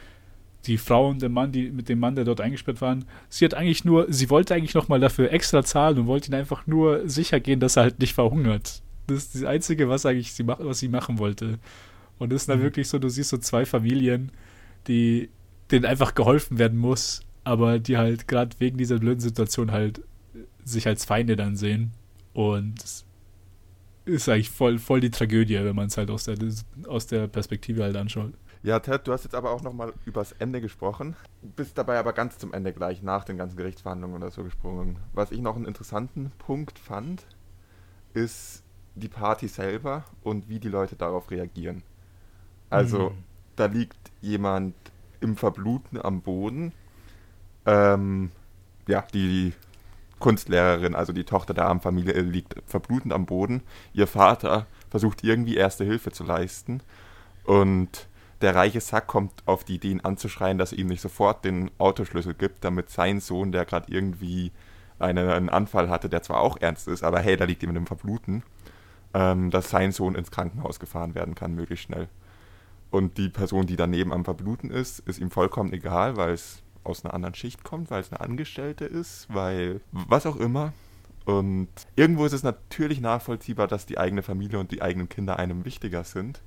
Die 0.64 0.78
Frau 0.78 1.10
und 1.10 1.22
der 1.22 1.28
Mann, 1.28 1.52
die 1.52 1.70
mit 1.70 1.88
dem 1.88 2.00
Mann, 2.00 2.16
der 2.16 2.24
dort 2.24 2.40
eingesperrt 2.40 2.80
waren, 2.80 3.04
sie 3.28 3.44
hat 3.44 3.54
eigentlich 3.54 3.84
nur, 3.84 4.06
sie 4.12 4.30
wollte 4.30 4.54
eigentlich 4.54 4.74
nochmal 4.74 4.98
dafür 4.98 5.30
extra 5.30 5.62
zahlen 5.62 5.98
und 5.98 6.06
wollte 6.06 6.30
ihn 6.30 6.34
einfach 6.34 6.66
nur 6.66 7.08
sicher 7.08 7.38
gehen, 7.38 7.60
dass 7.60 7.76
er 7.76 7.84
halt 7.84 8.00
nicht 8.00 8.14
verhungert. 8.14 8.82
Das 9.06 9.18
ist 9.18 9.34
das 9.36 9.44
Einzige, 9.44 9.88
was 9.88 10.06
eigentlich 10.06 10.32
sie, 10.32 10.42
mach, 10.42 10.58
was 10.58 10.80
sie 10.80 10.88
machen 10.88 11.18
wollte. 11.18 11.58
Und 12.18 12.32
das 12.32 12.42
ist 12.42 12.48
dann 12.48 12.58
Mhm. 12.58 12.64
wirklich 12.64 12.88
so, 12.88 12.98
du 12.98 13.08
siehst 13.08 13.28
so 13.30 13.36
zwei 13.36 13.64
Familien, 13.66 14.32
die 14.88 15.28
denen 15.70 15.84
einfach 15.84 16.14
geholfen 16.14 16.58
werden 16.58 16.78
muss, 16.78 17.20
aber 17.44 17.78
die 17.78 17.96
halt 17.96 18.26
gerade 18.26 18.56
wegen 18.58 18.78
dieser 18.78 18.98
blöden 18.98 19.20
Situation 19.20 19.70
halt 19.70 20.00
sich 20.64 20.86
als 20.86 21.04
Feinde 21.04 21.36
dann 21.36 21.56
sehen. 21.56 21.92
Und 22.32 22.82
es 22.82 23.04
ist 24.04 24.28
eigentlich 24.28 24.50
voll, 24.50 24.78
voll 24.78 25.00
die 25.00 25.10
Tragödie, 25.10 25.56
wenn 25.56 25.76
man 25.76 25.86
es 25.88 25.96
halt 25.96 26.10
aus 26.10 26.24
der, 26.24 26.36
aus 26.86 27.06
der 27.06 27.26
Perspektive 27.28 27.82
halt 27.82 27.96
anschaut. 27.96 28.32
Ja, 28.62 28.80
Ted, 28.80 29.06
du 29.06 29.12
hast 29.12 29.24
jetzt 29.24 29.34
aber 29.34 29.50
auch 29.50 29.62
nochmal 29.62 29.92
übers 30.06 30.32
Ende 30.32 30.60
gesprochen, 30.60 31.14
bist 31.54 31.78
dabei 31.78 31.98
aber 31.98 32.12
ganz 32.12 32.38
zum 32.38 32.52
Ende 32.52 32.72
gleich 32.72 33.02
nach 33.02 33.24
den 33.24 33.36
ganzen 33.36 33.56
Gerichtsverhandlungen 33.56 34.16
oder 34.16 34.30
so 34.30 34.42
gesprungen. 34.42 34.98
Was 35.12 35.30
ich 35.30 35.40
noch 35.40 35.54
einen 35.56 35.66
interessanten 35.66 36.32
Punkt 36.38 36.78
fand, 36.78 37.26
ist 38.14 38.62
die 38.94 39.08
Party 39.08 39.48
selber 39.48 40.04
und 40.22 40.48
wie 40.48 40.58
die 40.58 40.68
Leute 40.68 40.96
darauf 40.96 41.30
reagieren. 41.30 41.82
Also, 42.70 43.10
Mhm. 43.10 43.24
da 43.56 43.66
liegt 43.66 44.12
jemand 44.22 44.74
im 45.20 45.36
Verbluten 45.36 46.00
am 46.00 46.22
Boden. 46.22 46.72
Ähm, 47.66 48.30
ja, 48.88 49.02
die 49.12 49.52
Kunstlehrerin, 50.18 50.94
also 50.94 51.12
die 51.12 51.24
Tochter 51.24 51.54
der 51.54 51.66
armen 51.66 51.80
Familie, 51.80 52.20
liegt 52.20 52.54
verblutend 52.66 53.12
am 53.12 53.26
Boden. 53.26 53.62
Ihr 53.92 54.06
Vater 54.06 54.66
versucht 54.88 55.24
irgendwie 55.24 55.56
erste 55.56 55.84
Hilfe 55.84 56.10
zu 56.10 56.24
leisten. 56.24 56.80
Und 57.44 58.08
der 58.40 58.54
reiche 58.54 58.80
Sack 58.80 59.06
kommt 59.06 59.32
auf 59.46 59.64
die 59.64 59.76
Idee, 59.76 59.90
ihn 59.90 60.00
anzuschreien, 60.00 60.58
dass 60.58 60.72
er 60.72 60.78
ihm 60.78 60.88
nicht 60.88 61.00
sofort 61.00 61.44
den 61.44 61.70
Autoschlüssel 61.78 62.34
gibt, 62.34 62.64
damit 62.64 62.90
sein 62.90 63.20
Sohn, 63.20 63.52
der 63.52 63.64
gerade 63.64 63.92
irgendwie 63.92 64.52
eine, 64.98 65.34
einen 65.34 65.48
Anfall 65.48 65.88
hatte, 65.88 66.08
der 66.08 66.22
zwar 66.22 66.40
auch 66.40 66.56
ernst 66.60 66.88
ist, 66.88 67.02
aber 67.02 67.20
hey, 67.20 67.36
da 67.36 67.44
liegt 67.44 67.62
jemand 67.62 67.78
im 67.78 67.86
Verbluten, 67.86 68.42
ähm, 69.14 69.50
dass 69.50 69.70
sein 69.70 69.92
Sohn 69.92 70.14
ins 70.14 70.30
Krankenhaus 70.30 70.80
gefahren 70.80 71.14
werden 71.14 71.34
kann, 71.34 71.54
möglichst 71.54 71.84
schnell. 71.84 72.08
Und 72.90 73.18
die 73.18 73.28
Person, 73.28 73.66
die 73.66 73.76
daneben 73.76 74.12
am 74.12 74.24
Verbluten 74.24 74.70
ist, 74.70 75.00
ist 75.00 75.18
ihm 75.18 75.30
vollkommen 75.30 75.72
egal, 75.72 76.16
weil 76.16 76.32
es 76.32 76.62
aus 76.86 77.04
einer 77.04 77.14
anderen 77.14 77.34
Schicht 77.34 77.64
kommt, 77.64 77.90
weil 77.90 78.00
es 78.00 78.12
eine 78.12 78.20
Angestellte 78.20 78.84
ist, 78.84 79.26
weil 79.28 79.80
was 79.92 80.26
auch 80.26 80.36
immer. 80.36 80.72
Und 81.24 81.68
irgendwo 81.96 82.24
ist 82.24 82.32
es 82.32 82.42
natürlich 82.42 83.00
nachvollziehbar, 83.00 83.66
dass 83.66 83.84
die 83.84 83.98
eigene 83.98 84.22
Familie 84.22 84.58
und 84.60 84.70
die 84.70 84.80
eigenen 84.80 85.08
Kinder 85.08 85.38
einem 85.38 85.64
wichtiger 85.64 86.04
sind. 86.04 86.40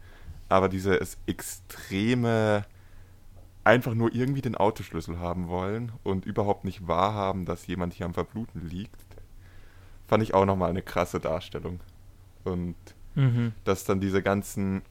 Aber 0.47 0.69
dieses 0.69 1.17
extreme 1.25 2.65
einfach 3.65 3.93
nur 3.93 4.13
irgendwie 4.15 4.41
den 4.41 4.55
Autoschlüssel 4.55 5.19
haben 5.19 5.47
wollen 5.47 5.91
und 6.03 6.25
überhaupt 6.25 6.63
nicht 6.63 6.87
wahrhaben, 6.87 7.45
dass 7.45 7.67
jemand 7.67 7.93
hier 7.93 8.05
am 8.05 8.13
Verbluten 8.13 8.67
liegt, 8.67 8.95
fand 10.07 10.23
ich 10.23 10.33
auch 10.33 10.45
nochmal 10.45 10.69
eine 10.69 10.81
krasse 10.81 11.19
Darstellung. 11.19 11.81
Und 12.45 12.75
Mhm. 13.15 13.53
dass 13.65 13.83
dann 13.83 13.99
diese 13.99 14.21
ganzen, 14.21 14.81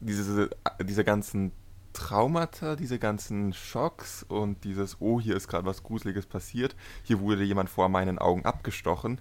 diese, 0.00 0.50
diese 0.82 1.04
ganzen 1.04 1.52
Traumata, 1.98 2.76
diese 2.76 2.98
ganzen 2.98 3.52
Schocks 3.52 4.22
und 4.22 4.62
dieses, 4.62 5.00
oh, 5.00 5.20
hier 5.20 5.36
ist 5.36 5.48
gerade 5.48 5.66
was 5.66 5.82
Gruseliges 5.82 6.26
passiert, 6.26 6.76
hier 7.02 7.20
wurde 7.20 7.42
jemand 7.42 7.68
vor 7.68 7.88
meinen 7.88 8.18
Augen 8.18 8.44
abgestochen. 8.44 9.20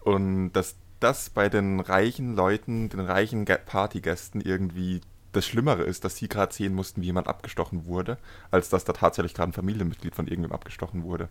Und 0.00 0.52
dass 0.52 0.76
das 1.00 1.28
bei 1.30 1.48
den 1.48 1.80
reichen 1.80 2.34
Leuten, 2.34 2.88
den 2.88 3.00
reichen 3.00 3.44
Gä- 3.44 3.58
Partygästen 3.58 4.40
irgendwie 4.40 5.00
das 5.32 5.44
Schlimmere 5.44 5.82
ist, 5.82 6.04
dass 6.04 6.16
sie 6.16 6.28
gerade 6.28 6.54
sehen 6.54 6.74
mussten, 6.74 7.02
wie 7.02 7.06
jemand 7.06 7.28
abgestochen 7.28 7.84
wurde, 7.84 8.16
als 8.50 8.68
dass 8.68 8.84
da 8.84 8.92
tatsächlich 8.92 9.34
gerade 9.34 9.50
ein 9.50 9.54
Familienmitglied 9.54 10.14
von 10.14 10.26
irgendjemandem 10.26 10.54
abgestochen 10.54 11.02
wurde. 11.02 11.28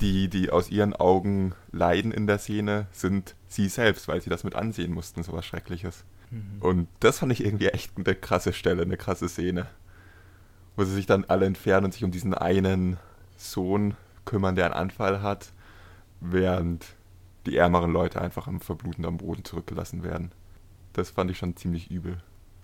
Die, 0.00 0.28
die 0.28 0.50
aus 0.50 0.70
ihren 0.70 0.94
Augen 0.94 1.54
leiden 1.70 2.10
in 2.10 2.26
der 2.26 2.38
Szene, 2.38 2.86
sind 2.90 3.36
sie 3.46 3.68
selbst, 3.68 4.08
weil 4.08 4.20
sie 4.20 4.30
das 4.30 4.42
mit 4.42 4.56
ansehen 4.56 4.92
mussten, 4.92 5.22
sowas 5.22 5.46
Schreckliches. 5.46 6.04
Mhm. 6.30 6.56
Und 6.60 6.88
das 6.98 7.20
fand 7.20 7.30
ich 7.30 7.44
irgendwie 7.44 7.68
echt 7.68 7.92
eine 7.96 8.14
krasse 8.16 8.52
Stelle, 8.52 8.82
eine 8.82 8.96
krasse 8.96 9.28
Szene. 9.28 9.66
Wo 10.76 10.84
sie 10.84 10.94
sich 10.94 11.06
dann 11.06 11.24
alle 11.28 11.46
entfernen 11.46 11.86
und 11.86 11.92
sich 11.94 12.04
um 12.04 12.10
diesen 12.10 12.34
einen 12.34 12.96
Sohn 13.36 13.94
kümmern, 14.24 14.56
der 14.56 14.66
einen 14.66 14.74
Anfall 14.74 15.22
hat, 15.22 15.52
während 16.20 16.84
die 17.46 17.56
ärmeren 17.56 17.92
Leute 17.92 18.20
einfach 18.20 18.46
am 18.46 18.60
Verbluten 18.60 19.04
am 19.04 19.18
Boden 19.18 19.44
zurückgelassen 19.44 20.02
werden. 20.02 20.32
Das 20.94 21.10
fand 21.10 21.30
ich 21.30 21.38
schon 21.38 21.56
ziemlich 21.56 21.90
übel. 21.90 22.16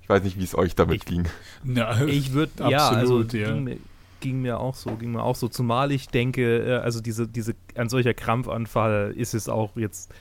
Ich 0.03 0.09
weiß 0.09 0.23
nicht, 0.23 0.39
wie 0.39 0.45
es 0.45 0.57
euch 0.57 0.75
damit 0.75 0.97
Ich- 1.03 1.05
ging. 1.05 1.25
Ja, 1.65 2.01
Ich 2.05 2.33
würde, 2.33 2.53
ja, 2.71 2.89
also 2.89 3.21
Absolut, 3.21 3.33
ja. 3.35 3.53
Ging, 3.53 3.65
mir, 3.65 3.77
ging 4.21 4.43
mir 4.43 4.59
auch 4.59 4.75
so, 4.75 4.91
ging 4.97 5.13
mir 5.13 5.23
auch 5.23 5.37
so. 5.37 5.49
Zumal 5.49 5.93
ich 5.93 6.09
denke, 6.09 6.59
äh, 6.65 6.77
also 6.79 7.01
diese, 7.01 7.29
diese, 7.29 7.55
ein 7.75 7.89
solcher 7.89 8.15
Krampfanfall 8.15 9.13
ist 9.17 9.35
es 9.35 9.49
auch 9.49 9.77
jetzt, 9.77 10.13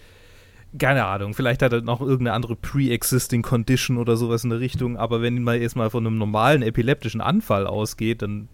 keine 0.78 1.05
Ahnung, 1.05 1.34
vielleicht 1.34 1.61
hat 1.61 1.74
er 1.74 1.82
noch 1.82 2.01
irgendeine 2.01 2.34
andere 2.34 2.55
Pre-Existing 2.55 3.41
Condition 3.41 3.97
oder 3.97 4.17
sowas 4.17 4.43
in 4.43 4.51
der 4.51 4.59
Richtung, 4.59 4.97
aber 4.97 5.22
wenn 5.22 5.41
man 5.41 5.59
jetzt 5.59 5.76
mal 5.76 5.89
von 5.89 6.05
einem 6.05 6.17
normalen 6.17 6.61
epileptischen 6.61 7.22
Anfall 7.22 7.65
ausgeht, 7.65 8.22
dann 8.22 8.49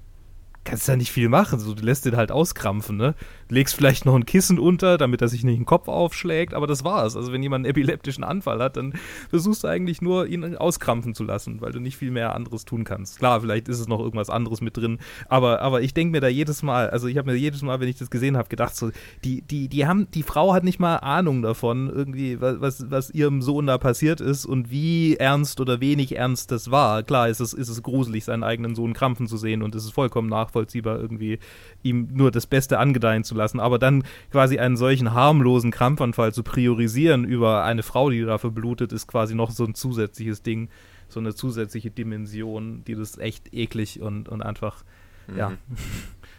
kannst 0.63 0.87
ja 0.87 0.95
nicht 0.95 1.11
viel 1.11 1.29
machen. 1.29 1.59
So, 1.59 1.73
du 1.73 1.83
lässt 1.83 2.05
den 2.05 2.17
halt 2.17 2.31
auskrampfen, 2.31 2.97
ne? 2.97 3.15
Legst 3.49 3.75
vielleicht 3.75 4.05
noch 4.05 4.15
ein 4.15 4.25
Kissen 4.25 4.57
unter, 4.57 4.97
damit 4.97 5.21
er 5.21 5.27
sich 5.27 5.43
nicht 5.43 5.59
den 5.59 5.65
Kopf 5.65 5.87
aufschlägt, 5.87 6.53
aber 6.53 6.65
das 6.65 6.83
war's. 6.83 7.15
Also 7.15 7.31
wenn 7.31 7.43
jemand 7.43 7.65
einen 7.65 7.71
epileptischen 7.71 8.23
Anfall 8.23 8.59
hat, 8.59 8.77
dann 8.77 8.93
versuchst 9.29 9.63
du 9.63 9.67
eigentlich 9.67 10.01
nur, 10.01 10.25
ihn 10.27 10.55
auskrampfen 10.55 11.13
zu 11.13 11.23
lassen, 11.23 11.61
weil 11.61 11.71
du 11.71 11.79
nicht 11.79 11.97
viel 11.97 12.09
mehr 12.09 12.33
anderes 12.33 12.65
tun 12.65 12.83
kannst. 12.83 13.19
Klar, 13.19 13.41
vielleicht 13.41 13.67
ist 13.67 13.79
es 13.79 13.87
noch 13.87 13.99
irgendwas 13.99 14.31
anderes 14.31 14.61
mit 14.61 14.75
drin, 14.77 14.97
aber, 15.29 15.61
aber 15.61 15.81
ich 15.81 15.93
denke 15.93 16.11
mir 16.11 16.21
da 16.21 16.27
jedes 16.27 16.63
Mal, 16.63 16.89
also 16.89 17.07
ich 17.07 17.17
habe 17.17 17.31
mir 17.31 17.37
jedes 17.37 17.61
Mal, 17.61 17.79
wenn 17.79 17.87
ich 17.87 17.97
das 17.97 18.09
gesehen 18.09 18.35
habe, 18.35 18.49
gedacht, 18.49 18.75
so, 18.75 18.89
die, 19.23 19.41
die, 19.43 19.67
die 19.67 19.85
haben, 19.85 20.09
die 20.11 20.23
Frau 20.23 20.53
hat 20.53 20.63
nicht 20.63 20.79
mal 20.79 20.97
Ahnung 20.97 21.43
davon, 21.43 21.89
irgendwie, 21.89 22.41
was, 22.41 22.89
was 22.89 23.11
ihrem 23.11 23.41
Sohn 23.43 23.67
da 23.67 23.77
passiert 23.77 24.21
ist 24.21 24.45
und 24.45 24.71
wie 24.71 25.17
ernst 25.17 25.61
oder 25.61 25.79
wenig 25.79 26.15
ernst 26.15 26.51
das 26.51 26.71
war. 26.71 27.03
Klar 27.03 27.29
ist 27.29 27.41
es, 27.41 27.53
ist 27.53 27.69
es 27.69 27.83
gruselig, 27.83 28.25
seinen 28.25 28.43
eigenen 28.43 28.73
Sohn 28.73 28.93
krampfen 28.93 29.27
zu 29.27 29.37
sehen 29.37 29.61
und 29.61 29.75
es 29.75 29.85
ist 29.85 29.93
vollkommen 29.93 30.29
nachvollziehbar, 30.29 30.99
irgendwie 30.99 31.39
ihm 31.83 32.09
nur 32.11 32.31
das 32.31 32.47
Beste 32.47 32.79
angedeihen 32.79 33.23
zu 33.23 33.34
lassen. 33.35 33.59
Aber 33.59 33.79
dann 33.79 34.03
quasi 34.31 34.57
einen 34.57 34.77
solchen 34.77 35.13
harmlosen 35.13 35.71
Krampfanfall 35.71 36.33
zu 36.33 36.43
priorisieren 36.43 37.25
über 37.25 37.63
eine 37.63 37.83
Frau, 37.83 38.09
die 38.09 38.21
da 38.21 38.37
verblutet, 38.37 38.93
ist 38.93 39.07
quasi 39.07 39.35
noch 39.35 39.51
so 39.51 39.65
ein 39.65 39.75
zusätzliches 39.75 40.41
Ding, 40.43 40.69
so 41.07 41.19
eine 41.19 41.35
zusätzliche 41.35 41.91
Dimension, 41.91 42.83
die 42.85 42.95
das 42.95 43.17
echt 43.17 43.53
eklig 43.53 44.01
und, 44.01 44.29
und 44.29 44.41
einfach, 44.41 44.83
mhm. 45.27 45.37
ja, 45.37 45.51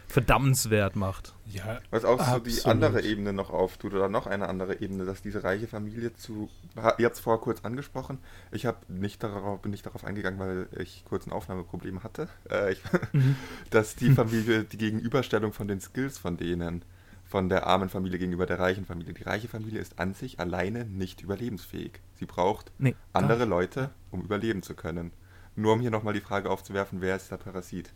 verdammenswert 0.09 0.97
macht. 0.97 1.35
Ja, 1.47 1.81
Was 1.91 2.05
auch 2.05 2.19
absolut. 2.19 2.51
so 2.51 2.63
die 2.63 2.71
andere 2.71 3.03
Ebene 3.03 3.33
noch 3.33 3.51
auftut 3.51 3.95
oder 3.95 4.09
noch 4.09 4.27
eine 4.27 4.49
andere 4.49 4.81
Ebene, 4.81 5.05
dass 5.05 5.23
diese 5.23 5.45
reiche 5.45 5.67
Familie 5.67 6.15
zu, 6.15 6.49
ihr 6.77 6.83
habt 7.07 7.17
es 7.17 7.21
vorher 7.21 7.41
kurz 7.41 7.65
angesprochen, 7.65 8.19
ich 8.51 8.67
habe 8.67 8.79
nicht 8.89 9.23
darauf, 9.23 9.63
bin 9.63 9.71
nicht 9.71 9.87
darauf 9.87 10.05
eingegangen, 10.05 10.39
weil 10.39 10.69
ich 10.79 11.05
kurz 11.09 11.27
ein 11.27 11.33
Aufnahmeproblem 11.33 12.03
hatte, 12.03 12.29
äh, 12.51 12.73
ich, 12.73 12.83
mhm. 13.13 13.37
dass 13.71 13.97
die 13.97 14.11
Familie, 14.11 14.65
die 14.65 14.79
Gegenüberstellung 14.79 15.53
von 15.53 15.69
den 15.69 15.81
Skills 15.81 16.19
von 16.19 16.37
denen, 16.37 16.83
von 17.25 17.49
der 17.49 17.67
armen 17.67 17.89
Familie 17.89 18.19
gegenüber 18.19 18.47
der 18.47 18.61
reichen 18.61 18.87
Familie. 18.87 19.13
Die 19.13 19.25
reiche 19.25 19.49
Familie 19.49 19.81
ist 19.81 19.99
an 19.99 20.15
sich 20.15 20.39
alleine 20.39 20.85
nicht 20.85 21.23
überlebensfähig. 21.23 22.01
Sie 22.15 22.27
braucht 22.27 22.71
nee, 22.79 22.95
andere 23.13 23.45
Leute, 23.45 23.91
um 24.13 24.23
überleben 24.23 24.63
zu 24.63 24.75
können. 24.75 25.11
Nur 25.57 25.73
um 25.73 25.81
hier 25.81 25.91
nochmal 25.91 26.15
die 26.15 26.21
Frage 26.21 26.51
aufzuwerfen, 26.51 27.01
wer 27.01 27.17
ist 27.17 27.31
der 27.31 27.39
Parasit? 27.39 27.93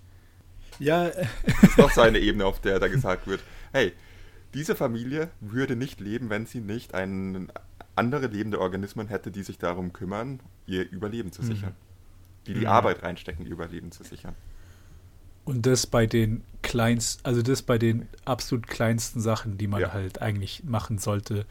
Ja. 0.81 1.11
Das 1.45 1.63
ist 1.63 1.79
noch 1.79 1.91
so 1.91 2.01
eine 2.01 2.19
Ebene, 2.19 2.45
auf 2.45 2.61
der 2.61 2.81
da 2.81 2.89
gesagt 2.89 3.27
wird, 3.27 3.41
hey, 3.73 3.93
diese 4.55 4.75
Familie 4.75 5.31
würde 5.41 5.77
nicht 5.77 6.01
leben, 6.01 6.29
wenn 6.31 6.47
sie 6.47 6.61
nicht 6.61 6.95
einen, 6.95 7.53
andere 8.01 8.27
lebende 8.27 8.61
Organismen 8.61 9.09
hätte, 9.09 9.31
die 9.31 9.43
sich 9.43 9.59
darum 9.59 9.93
kümmern, 9.93 10.41
ihr 10.67 10.91
Überleben 10.91 11.33
zu 11.33 11.43
mhm. 11.43 11.47
sichern. 11.47 11.75
Die 12.47 12.55
die 12.55 12.61
mhm. 12.61 12.67
Arbeit 12.67 13.03
reinstecken, 13.03 13.45
ihr 13.45 13.53
Überleben 13.53 13.93
zu 13.93 14.03
sichern. 14.03 14.35
Und 15.45 15.67
das 15.67 15.87
bei 15.87 16.07
den 16.07 16.43
kleinsten, 16.63 17.25
also 17.25 17.43
das 17.43 17.63
bei 17.63 17.79
den 17.79 18.09
absolut 18.25 18.67
kleinsten 18.67 19.21
Sachen, 19.21 19.59
die 19.59 19.67
man 19.67 19.81
ja. 19.81 19.93
halt 19.93 20.23
eigentlich 20.23 20.65
machen 20.65 20.99
sollte 20.99 21.47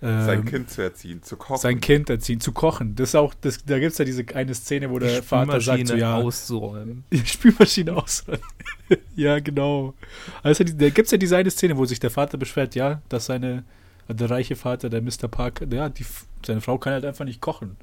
sein 0.00 0.40
ähm, 0.40 0.44
Kind 0.44 0.70
zu 0.70 0.82
erziehen, 0.82 1.22
zu 1.22 1.36
kochen. 1.36 1.60
Sein 1.60 1.80
Kind 1.80 2.10
erziehen, 2.10 2.38
zu 2.38 2.52
kochen. 2.52 2.94
Das 2.96 3.10
ist 3.10 3.14
auch, 3.14 3.32
das, 3.32 3.64
da 3.64 3.78
gibt 3.78 3.92
es 3.92 3.98
ja 3.98 4.04
diese 4.04 4.24
eine 4.34 4.54
Szene, 4.54 4.90
wo 4.90 4.98
der 4.98 5.22
Vater 5.22 5.60
sagt, 5.60 5.88
so, 5.88 5.96
ja, 5.96 6.16
ausräumen. 6.16 7.04
Die 7.12 7.24
Spülmaschine 7.24 7.96
ausräumen. 7.96 8.42
ja, 9.16 9.38
genau. 9.40 9.94
Also 10.42 10.64
da 10.64 10.90
gibt 10.90 11.06
es 11.06 11.12
ja 11.12 11.18
diese 11.18 11.36
eine 11.36 11.50
Szene, 11.50 11.76
wo 11.78 11.86
sich 11.86 11.98
der 11.98 12.10
Vater 12.10 12.36
beschwert, 12.36 12.74
ja, 12.74 13.00
dass 13.08 13.26
seine, 13.26 13.64
der 14.08 14.30
reiche 14.30 14.54
Vater, 14.54 14.90
der 14.90 15.00
Mr. 15.00 15.28
Park, 15.30 15.66
ja, 15.70 15.88
die, 15.88 16.04
seine 16.44 16.60
Frau 16.60 16.76
kann 16.76 16.92
halt 16.92 17.06
einfach 17.06 17.24
nicht 17.24 17.40
kochen. 17.40 17.76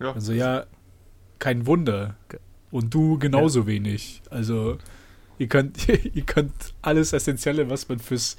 Ja. 0.00 0.12
Also 0.12 0.32
ja, 0.32 0.66
kein 1.38 1.66
Wunder. 1.66 2.16
Und 2.72 2.92
du 2.92 3.18
genauso 3.18 3.60
ja. 3.60 3.66
wenig. 3.68 4.22
Also 4.28 4.78
ihr 5.38 5.46
könnt, 5.46 5.88
ihr 6.14 6.22
könnt 6.22 6.74
alles 6.82 7.12
Essentielle, 7.12 7.70
was 7.70 7.88
man 7.88 8.00
fürs 8.00 8.36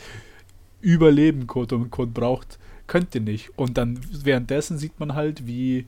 Überleben, 0.81 1.47
quote 1.47 1.77
unquote, 1.77 2.11
braucht, 2.11 2.59
könnt 2.87 3.15
ihr 3.15 3.21
nicht. 3.21 3.51
Und 3.57 3.77
dann 3.77 3.99
währenddessen 4.11 4.77
sieht 4.77 4.99
man 4.99 5.15
halt, 5.15 5.47
wie 5.47 5.87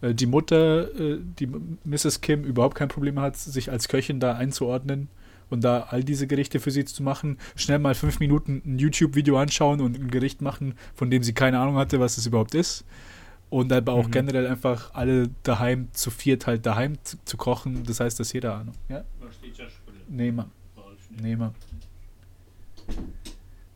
äh, 0.00 0.14
die 0.14 0.26
Mutter, 0.26 0.94
äh, 0.98 1.18
die 1.38 1.48
Mrs. 1.84 2.20
Kim, 2.20 2.44
überhaupt 2.44 2.76
kein 2.76 2.88
Problem 2.88 3.18
hat, 3.20 3.36
sich 3.36 3.70
als 3.70 3.88
Köchin 3.88 4.20
da 4.20 4.34
einzuordnen 4.34 5.08
und 5.50 5.64
da 5.64 5.80
all 5.90 6.04
diese 6.04 6.26
Gerichte 6.26 6.60
für 6.60 6.70
sie 6.70 6.84
zu 6.84 7.02
machen. 7.02 7.38
Schnell 7.56 7.78
mal 7.78 7.94
fünf 7.94 8.20
Minuten 8.20 8.62
ein 8.64 8.78
YouTube-Video 8.78 9.38
anschauen 9.38 9.80
und 9.80 9.98
ein 9.98 10.10
Gericht 10.10 10.42
machen, 10.42 10.74
von 10.94 11.10
dem 11.10 11.22
sie 11.22 11.32
keine 11.32 11.58
Ahnung 11.58 11.76
hatte, 11.76 12.00
was 12.00 12.18
es 12.18 12.26
überhaupt 12.26 12.54
ist. 12.54 12.84
Und 13.50 13.72
aber 13.72 13.94
auch 13.94 14.08
mhm. 14.08 14.12
generell 14.12 14.46
einfach 14.46 14.92
alle 14.94 15.30
daheim 15.42 15.88
zu 15.92 16.10
viert 16.10 16.46
halt 16.46 16.66
daheim 16.66 16.98
zu, 17.02 17.16
zu 17.24 17.38
kochen. 17.38 17.84
Das 17.84 17.98
heißt, 18.00 18.20
dass 18.20 18.32
jeder 18.32 18.54
Ahnung. 18.54 18.74
Ja? 18.90 19.04
Nee, 21.22 21.34
Mann. 21.34 21.54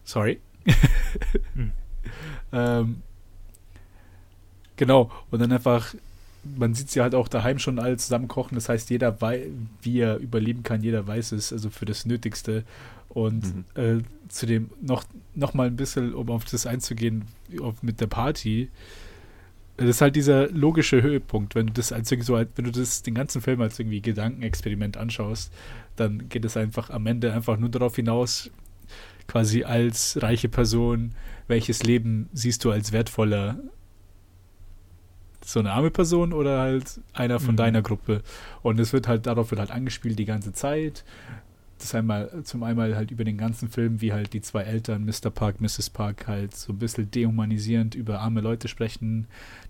Sorry. 0.05 0.41
hm. 1.55 1.73
Ähm, 2.53 3.03
genau, 4.77 5.11
und 5.31 5.41
dann 5.41 5.53
einfach, 5.53 5.95
man 6.57 6.75
sieht 6.75 6.91
sie 6.91 7.01
halt 7.01 7.15
auch 7.15 7.29
daheim 7.29 7.59
schon 7.59 7.79
alle 7.79 7.97
zusammen 7.97 8.29
kochen, 8.29 8.55
das 8.55 8.69
heißt, 8.69 8.91
jeder 8.91 9.21
weiß, 9.21 9.47
wie 9.83 10.01
er 10.01 10.19
überleben 10.19 10.63
kann, 10.63 10.83
jeder 10.83 11.07
weiß 11.07 11.33
es, 11.33 11.53
also 11.53 11.71
für 11.71 11.85
das 11.85 12.07
Nötigste. 12.07 12.65
Und 13.09 13.55
mhm. 13.55 13.65
äh, 13.75 14.03
zu 14.29 14.47
dem 14.47 14.71
noch, 14.81 15.05
noch 15.35 15.53
mal 15.53 15.67
ein 15.67 15.77
bisschen, 15.77 16.15
um 16.15 16.31
auf 16.31 16.47
das 16.47 16.67
einzugehen, 16.67 17.27
auf, 17.61 17.83
mit 17.83 18.01
der 18.01 18.07
Party, 18.07 18.71
das 19.77 19.89
ist 19.89 20.01
halt 20.01 20.17
dieser 20.17 20.49
logische 20.51 21.03
Höhepunkt. 21.03 21.55
Wenn 21.55 21.67
du 21.67 21.73
das 21.73 21.93
als 21.93 22.09
so, 22.09 22.35
wenn 22.35 22.65
du 22.65 22.71
das 22.71 23.03
den 23.03 23.15
ganzen 23.15 23.41
Film 23.41 23.61
als 23.61 23.79
irgendwie 23.79 24.01
Gedankenexperiment 24.01 24.97
anschaust, 24.97 25.53
dann 25.97 26.29
geht 26.29 26.45
es 26.45 26.57
einfach 26.57 26.91
am 26.91 27.07
Ende 27.07 27.33
einfach 27.33 27.59
nur 27.59 27.69
darauf 27.69 27.97
hinaus, 27.97 28.51
quasi 29.27 29.65
als 29.65 30.19
reiche 30.21 30.49
Person, 30.49 31.13
welches 31.47 31.83
Leben 31.83 32.29
siehst 32.33 32.65
du 32.65 32.71
als 32.71 32.93
wertvoller? 32.93 33.59
So 35.45 35.59
eine 35.59 35.73
arme 35.73 35.91
Person 35.91 36.33
oder 36.33 36.61
halt 36.61 37.01
einer 37.13 37.41
von 37.41 37.55
mhm. 37.55 37.59
deiner 37.59 37.83
Gruppe? 37.83 38.23
Und 38.63 38.79
es 38.79 38.93
wird 38.93 39.09
halt, 39.09 39.27
darauf 39.27 39.51
wird 39.51 39.61
halt 39.61 39.71
angespielt 39.71 40.19
die 40.19 40.25
ganze 40.25 40.53
Zeit. 40.53 41.05
Das 41.83 41.97
einmal, 41.97 42.45
zum 42.45 42.63
einmal 42.63 42.95
halt 42.95 43.11
über 43.11 43.25
den 43.25 43.37
ganzen 43.37 43.69
Film, 43.69 44.01
wie 44.01 44.13
halt 44.13 44.33
die 44.35 44.41
zwei 44.41 44.63
Eltern, 44.63 45.05
Mr. 45.05 45.31
Park, 45.31 45.61
Mrs. 45.61 45.91
Park, 45.91 46.29
halt 46.29 46.55
so 46.55 46.73
ein 46.73 46.79
bisschen 46.79 47.11
dehumanisierend 47.11 47.97
über 47.97 48.21
arme 48.21 48.41
Leute 48.41 48.69
sprechen. 48.69 49.27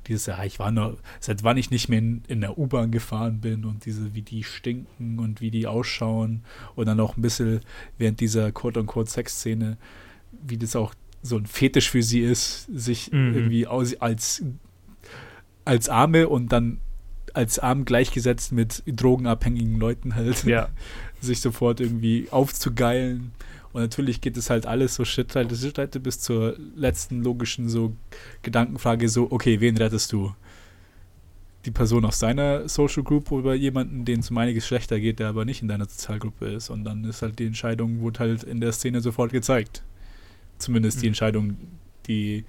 Dieses, 0.07 0.27
ja, 0.27 0.45
ich 0.45 0.59
war 0.59 0.71
nur, 0.71 0.99
seit 1.21 1.43
wann 1.43 1.57
ich 1.57 1.71
nicht 1.71 1.89
mehr 1.89 2.01
in, 2.01 2.23
in 2.29 2.43
der 2.43 2.59
U-Bahn 2.59 2.91
gefahren 2.91 3.41
bin 3.41 3.65
und 3.65 3.87
diese, 3.87 4.15
wie 4.15 4.21
die 4.21 4.45
stinken 4.45 5.21
und 5.21 5.41
wie 5.41 5.51
die 5.51 5.67
ausschauen. 5.67 6.45
Und 6.75 6.85
dann 6.85 7.01
auch 7.01 7.17
ein 7.17 7.23
bisschen 7.23 7.61
während 7.97 8.21
dieser 8.21 8.53
quote-unquote 8.53 9.11
Sexszene, 9.11 9.79
wie 10.33 10.59
das 10.59 10.77
auch 10.77 10.95
so 11.23 11.37
ein 11.37 11.47
Fetisch 11.47 11.91
für 11.91 12.03
sie 12.03 12.21
ist, 12.21 12.67
sich 12.73 13.13
mhm. 13.13 13.35
irgendwie 13.35 13.67
aus, 13.67 13.95
als, 13.95 14.43
als 15.65 15.89
Arme 15.89 16.29
und 16.29 16.53
dann 16.53 16.79
als 17.33 17.59
arm 17.59 17.85
gleichgesetzt 17.85 18.53
mit 18.53 18.83
drogenabhängigen 18.87 19.79
Leuten 19.79 20.15
halt, 20.15 20.45
ja. 20.45 20.69
sich 21.21 21.41
sofort 21.41 21.81
irgendwie 21.81 22.27
aufzugeilen. 22.31 23.33
Und 23.73 23.81
natürlich 23.81 24.21
geht 24.21 24.37
es 24.37 24.51
halt 24.51 24.67
alles 24.67 24.97
so 24.97 25.05
Schrittweite, 25.07 25.57
Schrittweite 25.57 25.99
bis 25.99 26.21
zur 26.21 26.57
letzten 26.77 27.23
logischen 27.23 27.71
so 27.71 27.97
Gedankenfrage 28.43 29.09
so, 29.09 29.31
okay, 29.31 29.61
wen 29.61 29.79
rettest 29.79 30.13
du? 30.13 30.35
Die 31.65 31.71
Person 31.71 32.05
aus 32.05 32.19
seiner 32.19 32.69
Social 32.69 33.05
Group 33.05 33.31
oder 33.31 33.55
jemanden, 33.55 34.05
den 34.05 34.21
es 34.21 34.31
um 34.31 34.37
einiges 34.37 34.67
schlechter 34.67 34.99
geht, 35.01 35.21
der 35.21 35.29
aber 35.29 35.45
nicht 35.45 35.63
in 35.63 35.69
deiner 35.69 35.87
Sozialgruppe 35.87 36.47
ist. 36.47 36.69
Und 36.69 36.85
dann 36.85 37.05
ist 37.05 37.23
halt 37.23 37.39
die 37.39 37.47
Entscheidung, 37.47 38.01
wurde 38.01 38.19
halt 38.19 38.43
in 38.43 38.61
der 38.61 38.73
Szene 38.73 39.01
sofort 39.01 39.33
gezeigt 39.33 39.85
zumindest 40.63 41.03
die 41.03 41.07
mhm. 41.07 41.11
Entscheidung, 41.11 41.57
die 42.07 42.45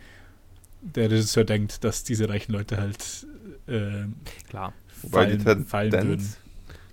der 0.82 1.10
Regisseur 1.10 1.44
denkt, 1.46 1.84
dass 1.84 2.04
diese 2.04 2.28
reichen 2.30 2.52
Leute 2.52 2.78
halt 2.78 3.26
äh, 3.68 4.06
Klar. 4.50 4.74
Fallen, 5.10 5.38
die 5.38 5.44
Tendenz, 5.44 5.70
fallen 5.70 5.92
würden. 5.92 6.34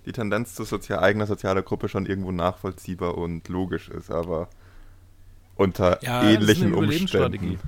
Die 0.05 0.11
Tendenz 0.11 0.55
zu 0.55 0.63
sozial, 0.63 0.99
eigener 0.99 1.27
sozialer 1.27 1.61
Gruppe 1.61 1.89
schon 1.89 2.05
irgendwo 2.05 2.31
nachvollziehbar 2.31 3.17
und 3.17 3.47
logisch 3.47 3.89
ist, 3.89 4.11
aber 4.11 4.49
unter 5.55 6.03
ja, 6.03 6.23
ähnlichen 6.23 6.73
Umständen. 6.73 7.59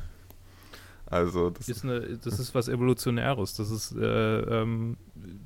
Also 1.06 1.52
das 1.52 1.70
ist, 1.70 1.84
eine, 1.84 2.18
das 2.18 2.40
ist 2.40 2.56
was 2.56 2.68
Evolutionäres. 2.68 3.54
Das 3.54 3.70
ist 3.70 3.96
äh, 3.96 4.40
ähm, 4.40 4.98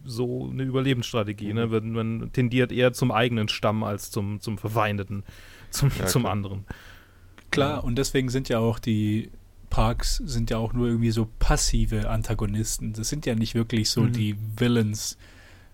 so 0.06 0.50
eine 0.50 0.64
Überlebensstrategie. 0.64 1.54
Ne? 1.54 1.68
Mhm. 1.68 1.72
Man, 1.72 2.20
man, 2.20 2.32
tendiert 2.32 2.72
eher 2.72 2.94
zum 2.94 3.12
eigenen 3.12 3.50
Stamm 3.50 3.84
als 3.84 4.10
zum, 4.10 4.40
zum 4.40 4.58
Verfeindeten, 4.58 5.24
zum, 5.70 5.92
ja, 6.00 6.06
zum 6.06 6.26
anderen. 6.26 6.66
Klar, 7.52 7.84
und 7.84 7.98
deswegen 7.98 8.30
sind 8.30 8.50
ja 8.50 8.60
auch 8.60 8.80
die 8.80 9.30
Parks 9.70 10.18
sind 10.18 10.50
ja 10.50 10.58
auch 10.58 10.74
nur 10.74 10.88
irgendwie 10.88 11.12
so 11.12 11.28
passive 11.40 12.10
Antagonisten. 12.10 12.94
Das 12.94 13.10
sind 13.10 13.26
ja 13.26 13.36
nicht 13.36 13.56
wirklich 13.56 13.90
so 13.90 14.04
mhm. 14.04 14.14
die 14.14 14.36
Villains 14.58 15.18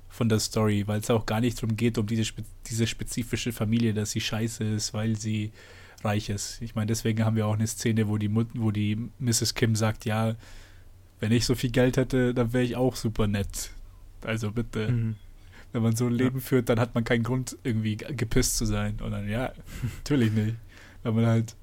von 0.10 0.30
der 0.30 0.40
Story, 0.40 0.88
weil 0.88 1.00
es 1.00 1.10
auch 1.10 1.26
gar 1.26 1.42
nicht 1.42 1.62
darum 1.62 1.76
geht, 1.76 1.98
um 1.98 2.08
diese, 2.08 2.26
spe 2.26 2.44
diese 2.68 2.88
spezifische 2.88 3.52
Familie, 3.52 3.94
dass 3.94 4.12
sie 4.12 4.22
scheiße 4.22 4.64
ist, 4.64 4.94
weil 4.94 5.16
sie 5.16 5.52
reich 6.04 6.30
ist. 6.30 6.62
Ich 6.62 6.76
meine, 6.76 6.88
deswegen 6.88 7.24
haben 7.24 7.36
wir 7.36 7.48
auch 7.48 7.54
eine 7.54 7.68
Szene, 7.68 8.08
wo 8.08 8.18
die, 8.18 8.30
Mut 8.30 8.48
wo 8.54 8.72
die 8.72 9.10
Mrs. 9.20 9.56
Kim 9.56 9.76
sagt, 9.76 10.06
ja, 10.06 10.36
wenn 11.20 11.32
ich 11.32 11.46
so 11.46 11.56
viel 11.56 11.72
Geld 11.72 11.98
hätte, 11.98 12.34
dann 12.34 12.54
wäre 12.54 12.64
ich 12.64 12.76
auch 12.76 12.96
super 12.96 13.28
nett. 13.28 13.72
Also 14.22 14.52
bitte. 14.52 14.92
Mhm. 14.92 15.16
Wenn 15.72 15.82
man 15.82 15.96
so 15.96 16.06
ein 16.06 16.14
Leben 16.14 16.42
führt, 16.42 16.70
dann 16.70 16.80
hat 16.80 16.94
man 16.94 17.04
keinen 17.04 17.24
Grund, 17.24 17.58
irgendwie 17.64 17.98
gepisst 17.98 18.58
zu 18.58 18.66
sein. 18.66 19.00
Und 19.02 19.12
dann, 19.12 19.28
ja, 19.28 19.54
natürlich 19.98 20.32
nicht. 20.32 20.56
Weil 21.02 21.14
man 21.14 21.26
halt, 21.26 21.56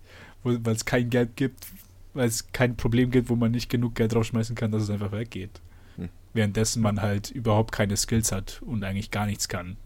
weil 0.43 0.75
es 0.75 0.85
kein 0.85 1.11
Geld 1.11 1.37
gibt, 1.37 1.67
weil 2.15 2.29
es 2.29 2.53
kein 2.53 2.77
Problem 2.77 3.11
gibt, 3.11 3.29
wo 3.29 3.37
man 3.37 3.53
nicht 3.53 3.71
genug 3.71 3.95
Geld 3.95 4.15
draufschmeißen 4.15 4.57
kann, 4.57 4.73
dass 4.73 4.83
es 4.83 4.91
einfach 4.91 5.13
weggeht. 5.13 5.61
Hm. 5.97 6.09
Währenddessen 6.33 6.83
man 6.83 7.01
halt 7.01 7.31
überhaupt 7.31 7.73
keine 7.73 7.97
Skills 7.97 8.33
hat 8.33 8.63
und 8.63 8.83
eigentlich 8.85 9.11
gar 9.11 9.27
nichts 9.27 9.49
kann. 9.49 9.77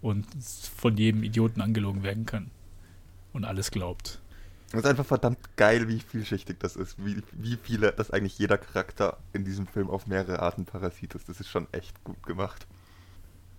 Und 0.00 0.26
von 0.76 0.96
jedem 0.96 1.22
Idioten 1.22 1.60
angelogen 1.60 2.02
werden 2.02 2.26
kann. 2.26 2.50
Und 3.32 3.44
alles 3.44 3.70
glaubt. 3.70 4.20
Es 4.72 4.80
ist 4.80 4.86
einfach 4.86 5.06
verdammt 5.06 5.38
geil, 5.56 5.86
wie 5.88 6.00
vielschichtig 6.00 6.58
das 6.58 6.76
ist. 6.76 6.96
Wie, 7.04 7.22
wie 7.32 7.58
viele, 7.62 7.92
dass 7.92 8.10
eigentlich 8.10 8.38
jeder 8.38 8.58
Charakter 8.58 9.18
in 9.32 9.44
diesem 9.44 9.66
Film 9.66 9.90
auf 9.90 10.06
mehrere 10.06 10.40
Arten 10.40 10.64
Parasit 10.64 11.14
ist. 11.14 11.28
Das 11.28 11.40
ist 11.40 11.48
schon 11.48 11.66
echt 11.72 12.02
gut 12.04 12.22
gemacht. 12.22 12.66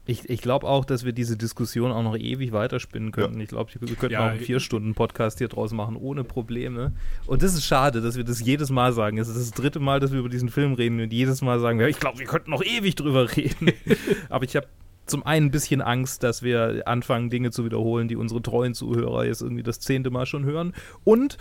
Ich, 0.05 0.29
ich 0.29 0.41
glaube 0.41 0.67
auch, 0.67 0.83
dass 0.83 1.05
wir 1.05 1.13
diese 1.13 1.37
Diskussion 1.37 1.91
auch 1.91 2.03
noch 2.03 2.17
ewig 2.17 2.51
weiterspinnen 2.51 3.13
könnten. 3.13 3.37
Ja. 3.37 3.43
Ich 3.43 3.49
glaube, 3.49 3.71
wir 3.79 3.95
könnten 3.95 4.13
ja, 4.13 4.19
auch 4.19 4.31
einen 4.31 4.41
Vier-Stunden-Podcast 4.41 5.37
hier 5.37 5.47
draus 5.47 5.71
machen, 5.71 5.95
ohne 5.95 6.25
Probleme. 6.25 6.91
Und 7.25 7.41
das 7.41 7.53
ist 7.53 7.63
schade, 7.63 8.01
dass 8.01 8.17
wir 8.17 8.25
das 8.25 8.41
jedes 8.41 8.69
Mal 8.69 8.91
sagen. 8.91 9.17
Es 9.17 9.29
ist 9.29 9.39
das 9.39 9.51
dritte 9.51 9.79
Mal, 9.79 10.01
dass 10.01 10.11
wir 10.11 10.19
über 10.19 10.27
diesen 10.27 10.49
Film 10.49 10.73
reden 10.73 10.99
und 10.99 11.13
jedes 11.13 11.41
Mal 11.41 11.59
sagen 11.61 11.79
wir, 11.79 11.87
ich 11.87 12.01
glaube, 12.01 12.19
wir 12.19 12.25
könnten 12.25 12.51
noch 12.51 12.63
ewig 12.63 12.95
drüber 12.95 13.29
reden. 13.35 13.71
Aber 14.29 14.43
ich 14.43 14.57
habe 14.57 14.67
zum 15.05 15.25
einen 15.25 15.47
ein 15.47 15.51
bisschen 15.51 15.81
Angst, 15.81 16.23
dass 16.23 16.43
wir 16.43 16.83
anfangen, 16.85 17.29
Dinge 17.29 17.51
zu 17.51 17.63
wiederholen, 17.63 18.09
die 18.09 18.17
unsere 18.17 18.41
treuen 18.41 18.73
Zuhörer 18.73 19.25
jetzt 19.25 19.41
irgendwie 19.41 19.63
das 19.63 19.79
zehnte 19.79 20.09
Mal 20.09 20.25
schon 20.25 20.43
hören. 20.43 20.73
Und 21.05 21.37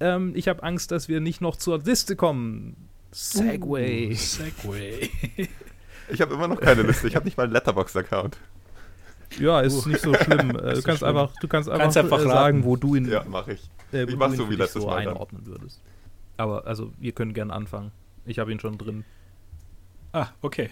ähm, 0.00 0.32
ich 0.34 0.48
habe 0.48 0.62
Angst, 0.62 0.92
dass 0.92 1.08
wir 1.08 1.20
nicht 1.20 1.40
noch 1.40 1.56
zur 1.56 1.78
Liste 1.80 2.16
kommen. 2.16 2.88
Segway. 3.10 4.12
Uh, 4.12 4.14
Segway. 4.14 5.10
ich 6.10 6.20
habe 6.20 6.34
immer 6.34 6.48
noch 6.48 6.60
keine 6.60 6.82
Liste. 6.82 7.08
Ich 7.08 7.16
habe 7.16 7.24
nicht 7.24 7.36
mal 7.36 7.44
einen 7.44 7.52
Letterbox-Account. 7.52 8.36
Ja, 9.38 9.60
ist 9.60 9.86
uh. 9.86 9.88
nicht 9.88 10.00
so 10.00 10.14
schlimm. 10.22 10.50
Äh, 10.50 10.74
du, 10.74 10.82
kannst 10.82 10.98
schlimm. 10.98 11.16
Einfach, 11.16 11.32
du 11.40 11.48
kannst 11.48 11.68
einfach, 11.68 11.82
kannst 11.82 11.96
einfach 11.98 12.20
äh, 12.20 12.28
sagen, 12.28 12.64
wo 12.64 12.76
du 12.76 12.94
ihn, 12.94 13.08
ja, 13.08 13.24
mach 13.28 13.48
ich. 13.48 13.60
Äh, 13.92 14.04
ich 14.04 14.16
mach 14.16 14.32
so 14.32 14.48
wie 14.50 14.56
letztes 14.56 14.82
so 14.82 14.88
Mal 14.88 15.08
einordnen 15.08 15.42
dann. 15.44 15.52
würdest. 15.52 15.80
Aber 16.36 16.66
also, 16.66 16.92
wir 16.98 17.12
können 17.12 17.34
gerne 17.34 17.52
anfangen. 17.52 17.90
Ich 18.24 18.38
habe 18.38 18.52
ihn 18.52 18.60
schon 18.60 18.78
drin. 18.78 19.04
Ah, 20.12 20.28
okay. 20.42 20.70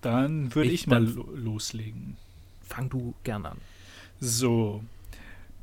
Dann 0.00 0.54
würde 0.54 0.68
ich, 0.68 0.82
ich, 0.82 0.86
mal 0.86 1.04
lo 1.04 1.28
loslegen. 1.34 2.16
Fang 2.62 2.88
du 2.88 3.14
gern 3.22 3.46
an. 3.46 3.58
So, 4.20 4.82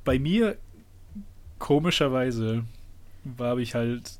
bei 0.06 0.20
mir 0.20 0.58
komischerweise 1.60 2.64
habe 3.38 3.62
ich 3.62 3.76
halt 3.76 4.20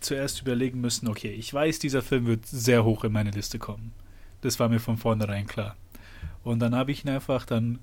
zuerst 0.00 0.42
überlegen 0.42 0.80
müssen, 0.80 1.08
okay, 1.08 1.32
ich 1.32 1.52
weiß, 1.52 1.78
dieser 1.78 2.02
Film 2.02 2.26
wird 2.26 2.46
sehr 2.46 2.84
hoch 2.84 3.04
in 3.04 3.12
meine 3.12 3.30
Liste 3.30 3.58
kommen. 3.58 3.92
Das 4.40 4.58
war 4.60 4.68
mir 4.68 4.80
von 4.80 4.96
vornherein 4.96 5.46
klar. 5.46 5.76
Und 6.44 6.60
dann 6.60 6.74
habe 6.74 6.92
ich 6.92 7.04
ihn 7.04 7.10
einfach 7.10 7.44
dann 7.44 7.80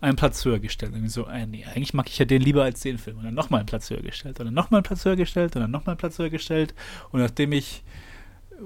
einen 0.00 0.16
Platz 0.16 0.44
höher 0.44 0.58
gestellt. 0.58 0.92
Und 0.94 1.08
so, 1.08 1.26
äh, 1.26 1.46
nee, 1.46 1.64
eigentlich 1.64 1.94
mag 1.94 2.08
ich 2.08 2.18
ja 2.18 2.24
den 2.24 2.42
lieber 2.42 2.64
als 2.64 2.80
den 2.80 2.98
Film. 2.98 3.18
Und 3.18 3.24
dann 3.24 3.34
nochmal 3.34 3.60
einen 3.60 3.66
Platz 3.66 3.90
höher 3.90 4.02
gestellt. 4.02 4.38
Und 4.40 4.46
dann 4.46 4.54
nochmal 4.54 4.78
einen 4.78 4.84
Platz 4.84 5.04
höher 5.04 5.16
gestellt. 5.16 5.56
Und 5.56 5.62
dann 5.62 5.70
nochmal 5.70 5.92
einen 5.92 5.98
Platz 5.98 6.18
höher 6.18 6.30
gestellt. 6.30 6.74
Und 7.12 7.20
nachdem 7.20 7.52
ich 7.52 7.82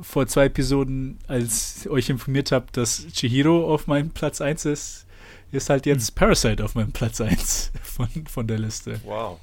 vor 0.00 0.26
zwei 0.26 0.46
Episoden, 0.46 1.18
als 1.26 1.82
ich 1.82 1.90
euch 1.90 2.10
informiert 2.10 2.52
habe, 2.52 2.66
dass 2.72 3.06
Chihiro 3.08 3.72
auf 3.72 3.86
meinem 3.86 4.10
Platz 4.10 4.40
1 4.40 4.64
ist, 4.64 5.06
ist 5.52 5.70
halt 5.70 5.86
jetzt 5.86 6.08
hm. 6.08 6.14
Parasite 6.14 6.64
auf 6.64 6.74
meinem 6.74 6.92
Platz 6.92 7.20
1 7.20 7.72
von, 7.82 8.08
von 8.28 8.46
der 8.46 8.58
Liste. 8.58 9.00
Wow. 9.04 9.40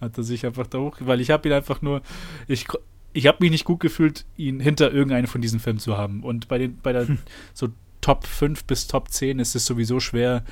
Hat 0.00 0.16
er 0.16 0.24
sich 0.24 0.46
einfach 0.46 0.66
da 0.66 0.78
hoch, 0.78 0.96
weil 1.00 1.20
ich 1.20 1.30
habe 1.30 1.48
ihn 1.48 1.54
einfach 1.54 1.82
nur, 1.82 2.02
ich, 2.46 2.66
ich 3.12 3.26
habe 3.26 3.38
mich 3.40 3.50
nicht 3.50 3.64
gut 3.64 3.80
gefühlt, 3.80 4.24
ihn 4.36 4.60
hinter 4.60 4.92
irgendeinen 4.92 5.26
von 5.26 5.40
diesen 5.40 5.60
Filmen 5.60 5.78
zu 5.78 5.96
haben. 5.96 6.22
Und 6.22 6.48
bei 6.48 6.58
den, 6.58 6.78
bei 6.82 6.92
der 6.92 7.08
hm. 7.08 7.18
so 7.54 7.68
Top 8.00 8.26
5 8.26 8.64
bis 8.64 8.86
Top 8.86 9.08
10 9.08 9.38
ist 9.38 9.54
es 9.54 9.66
sowieso 9.66 10.00
schwer, 10.00 10.44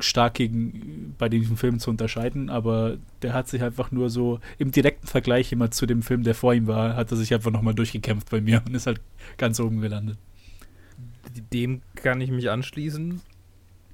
stark 0.00 0.34
gegen 0.34 1.14
bei 1.18 1.28
diesem 1.28 1.56
Film 1.56 1.78
zu 1.78 1.90
unterscheiden, 1.90 2.50
aber 2.50 2.98
der 3.22 3.32
hat 3.32 3.48
sich 3.48 3.62
einfach 3.62 3.90
nur 3.90 4.10
so 4.10 4.40
im 4.58 4.72
direkten 4.72 5.06
Vergleich 5.06 5.52
immer 5.52 5.70
zu 5.70 5.86
dem 5.86 6.02
Film, 6.02 6.24
der 6.24 6.34
vor 6.34 6.54
ihm 6.54 6.66
war, 6.66 6.96
hat 6.96 7.10
er 7.10 7.16
sich 7.16 7.32
einfach 7.32 7.50
nochmal 7.50 7.74
durchgekämpft 7.74 8.30
bei 8.30 8.40
mir 8.40 8.62
und 8.66 8.74
ist 8.74 8.86
halt 8.86 9.00
ganz 9.38 9.60
oben 9.60 9.80
gelandet. 9.80 10.18
Dem 11.52 11.82
kann 11.94 12.20
ich 12.20 12.30
mich 12.30 12.50
anschließen 12.50 13.20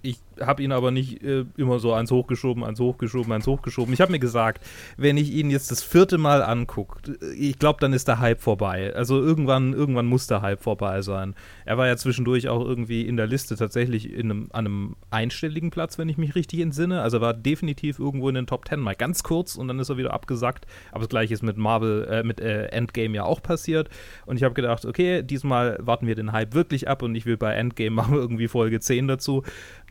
ich 0.02 0.18
habe 0.40 0.62
ihn 0.62 0.72
aber 0.72 0.90
nicht 0.90 1.22
äh, 1.22 1.44
immer 1.56 1.78
so 1.78 1.92
ans 1.94 2.10
Hochgeschoben, 2.10 2.64
ans 2.64 2.78
Hochgeschoben, 2.80 3.32
ans 3.32 3.46
Hochgeschoben. 3.46 3.92
Ich 3.92 4.00
habe 4.00 4.12
mir 4.12 4.18
gesagt, 4.18 4.64
wenn 4.96 5.16
ich 5.16 5.32
ihn 5.32 5.50
jetzt 5.50 5.70
das 5.70 5.82
vierte 5.82 6.18
Mal 6.18 6.42
angucke, 6.42 7.16
ich 7.36 7.58
glaube, 7.58 7.80
dann 7.80 7.92
ist 7.92 8.08
der 8.08 8.20
Hype 8.20 8.40
vorbei. 8.40 8.94
Also 8.94 9.20
irgendwann, 9.20 9.72
irgendwann 9.72 10.06
muss 10.06 10.26
der 10.26 10.42
Hype 10.42 10.62
vorbei 10.62 11.02
sein. 11.02 11.34
Er 11.64 11.78
war 11.78 11.86
ja 11.86 11.96
zwischendurch 11.96 12.48
auch 12.48 12.64
irgendwie 12.64 13.02
in 13.02 13.16
der 13.16 13.26
Liste 13.26 13.56
tatsächlich 13.56 14.12
in 14.12 14.30
einem, 14.30 14.48
an 14.52 14.66
einem 14.66 14.96
einstelligen 15.10 15.70
Platz, 15.70 15.98
wenn 15.98 16.08
ich 16.08 16.18
mich 16.18 16.34
richtig 16.34 16.60
entsinne. 16.60 17.02
Also 17.02 17.18
er 17.18 17.22
war 17.22 17.34
definitiv 17.34 17.98
irgendwo 17.98 18.28
in 18.28 18.34
den 18.34 18.46
Top 18.46 18.64
Ten 18.64 18.80
mal 18.80 18.94
ganz 18.94 19.22
kurz 19.22 19.56
und 19.56 19.68
dann 19.68 19.78
ist 19.80 19.88
er 19.88 19.96
wieder 19.96 20.12
abgesackt. 20.12 20.66
Aber 20.92 21.00
das 21.00 21.08
gleiche 21.08 21.34
ist 21.34 21.42
mit 21.42 21.56
Marvel, 21.56 22.06
äh, 22.10 22.22
mit 22.22 22.40
äh, 22.40 22.66
Endgame 22.66 23.16
ja 23.16 23.24
auch 23.24 23.42
passiert. 23.42 23.88
Und 24.26 24.36
ich 24.36 24.44
habe 24.44 24.54
gedacht, 24.54 24.84
okay, 24.84 25.22
diesmal 25.22 25.78
warten 25.80 26.06
wir 26.06 26.14
den 26.14 26.32
Hype 26.32 26.54
wirklich 26.54 26.88
ab 26.88 27.02
und 27.02 27.14
ich 27.14 27.26
will 27.26 27.36
bei 27.36 27.54
Endgame 27.54 27.90
machen 27.98 28.14
irgendwie 28.14 28.48
Folge 28.48 28.80
10 28.80 29.08
dazu. 29.08 29.42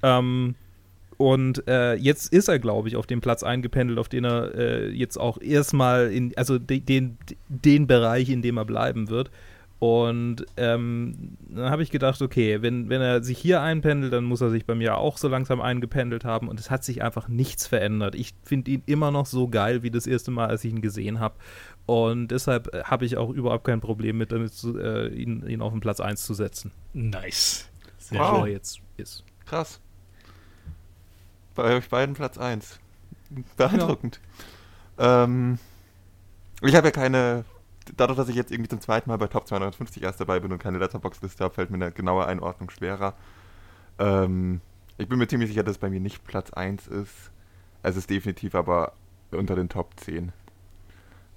Ähm, 0.03 0.55
und 1.17 1.67
äh, 1.67 1.95
jetzt 1.95 2.31
ist 2.31 2.47
er, 2.47 2.59
glaube 2.59 2.87
ich, 2.87 2.95
auf 2.95 3.07
dem 3.07 3.21
Platz 3.21 3.41
eingependelt, 3.41 3.97
auf 3.97 4.07
den 4.07 4.23
er 4.23 4.53
äh, 4.53 4.89
jetzt 4.89 5.17
auch 5.17 5.41
erstmal 5.41 6.11
in, 6.11 6.31
also 6.37 6.59
de, 6.59 6.79
den, 6.79 7.17
den 7.49 7.87
Bereich, 7.87 8.29
in 8.29 8.43
dem 8.43 8.57
er 8.57 8.65
bleiben 8.65 9.09
wird. 9.09 9.31
Und 9.79 10.45
ähm, 10.57 11.37
dann 11.49 11.69
habe 11.69 11.83
ich 11.83 11.91
gedacht, 11.91 12.21
okay, 12.21 12.63
wenn, 12.63 12.89
wenn 12.89 13.01
er 13.01 13.23
sich 13.23 13.37
hier 13.37 13.61
einpendelt, 13.61 14.11
dann 14.11 14.23
muss 14.23 14.41
er 14.41 14.49
sich 14.49 14.65
bei 14.65 14.73
mir 14.73 14.97
auch 14.97 15.17
so 15.17 15.27
langsam 15.27 15.61
eingependelt 15.61 16.25
haben. 16.25 16.47
Und 16.47 16.59
es 16.59 16.71
hat 16.71 16.83
sich 16.83 17.03
einfach 17.03 17.27
nichts 17.27 17.67
verändert. 17.67 18.15
Ich 18.15 18.33
finde 18.43 18.71
ihn 18.71 18.83
immer 18.85 19.11
noch 19.11 19.27
so 19.27 19.47
geil 19.47 19.83
wie 19.83 19.91
das 19.91 20.07
erste 20.07 20.31
Mal, 20.31 20.47
als 20.47 20.63
ich 20.63 20.71
ihn 20.71 20.81
gesehen 20.81 21.19
habe. 21.19 21.35
Und 21.85 22.29
deshalb 22.29 22.73
äh, 22.73 22.83
habe 22.83 23.05
ich 23.05 23.17
auch 23.17 23.29
überhaupt 23.29 23.65
kein 23.65 23.81
Problem 23.81 24.17
mit, 24.17 24.31
damit 24.31 24.53
zu, 24.53 24.79
äh, 24.79 25.09
ihn, 25.09 25.47
ihn 25.47 25.61
auf 25.61 25.71
den 25.71 25.81
Platz 25.81 25.99
1 25.99 26.25
zu 26.25 26.33
setzen. 26.33 26.71
Nice. 26.93 27.69
Sehr 27.99 28.19
wow. 28.19 28.47
jetzt 28.47 28.81
ist. 28.97 29.23
Krass. 29.45 29.79
Bei 31.57 31.75
euch 31.75 31.89
beiden 31.89 32.13
Platz 32.13 32.37
1. 32.37 32.79
Beeindruckend. 33.57 34.21
Ja. 34.99 35.23
Ähm, 35.23 35.57
ich 36.61 36.75
habe 36.75 36.87
ja 36.87 36.91
keine. 36.91 37.45
Dadurch, 37.95 38.15
dass 38.15 38.29
ich 38.29 38.35
jetzt 38.35 38.51
irgendwie 38.51 38.69
zum 38.69 38.79
zweiten 38.79 39.09
Mal 39.09 39.17
bei 39.17 39.25
Top 39.25 39.47
250 39.47 40.03
erst 40.03 40.21
dabei 40.21 40.39
bin 40.39 40.51
und 40.51 40.59
keine 40.59 40.77
Letterbox-Liste 40.77 41.43
habe, 41.43 41.55
fällt 41.55 41.71
mir 41.71 41.77
eine 41.77 41.91
genaue 41.91 42.27
Einordnung 42.27 42.69
schwerer. 42.69 43.15
Ähm, 43.97 44.61
ich 44.99 45.09
bin 45.09 45.17
mir 45.17 45.27
ziemlich 45.27 45.49
sicher, 45.49 45.63
dass 45.63 45.73
es 45.73 45.77
bei 45.79 45.89
mir 45.89 45.99
nicht 45.99 46.23
Platz 46.25 46.53
1 46.53 46.87
ist. 46.87 47.31
Es 47.81 47.95
ist 47.95 48.11
definitiv 48.11 48.53
aber 48.53 48.93
unter 49.31 49.55
den 49.55 49.67
Top 49.67 49.99
10. 49.99 50.31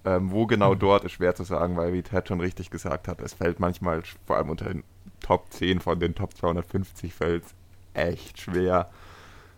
Ähm, 0.05 0.33
wo 0.33 0.47
genau 0.47 0.75
mhm. 0.75 0.81
dort 0.81 1.05
ist 1.05 1.13
schwer 1.13 1.35
zu 1.35 1.45
sagen, 1.45 1.79
weil, 1.79 1.95
wie 1.95 2.03
Ted 2.03 2.29
schon 2.29 2.41
richtig 2.41 2.71
gesagt 2.71 3.09
hat, 3.09 3.23
es 3.23 3.33
fällt 3.33 3.59
manchmal, 3.59 4.03
vor 4.27 4.37
allem 4.37 4.51
unter 4.51 4.67
den 4.67 4.85
Top 5.21 5.51
10 5.51 5.81
von 5.81 5.99
den 5.99 6.15
Top 6.15 6.37
250 6.37 7.15
fällt 7.15 7.45
echt 7.95 8.39
schwer 8.39 8.91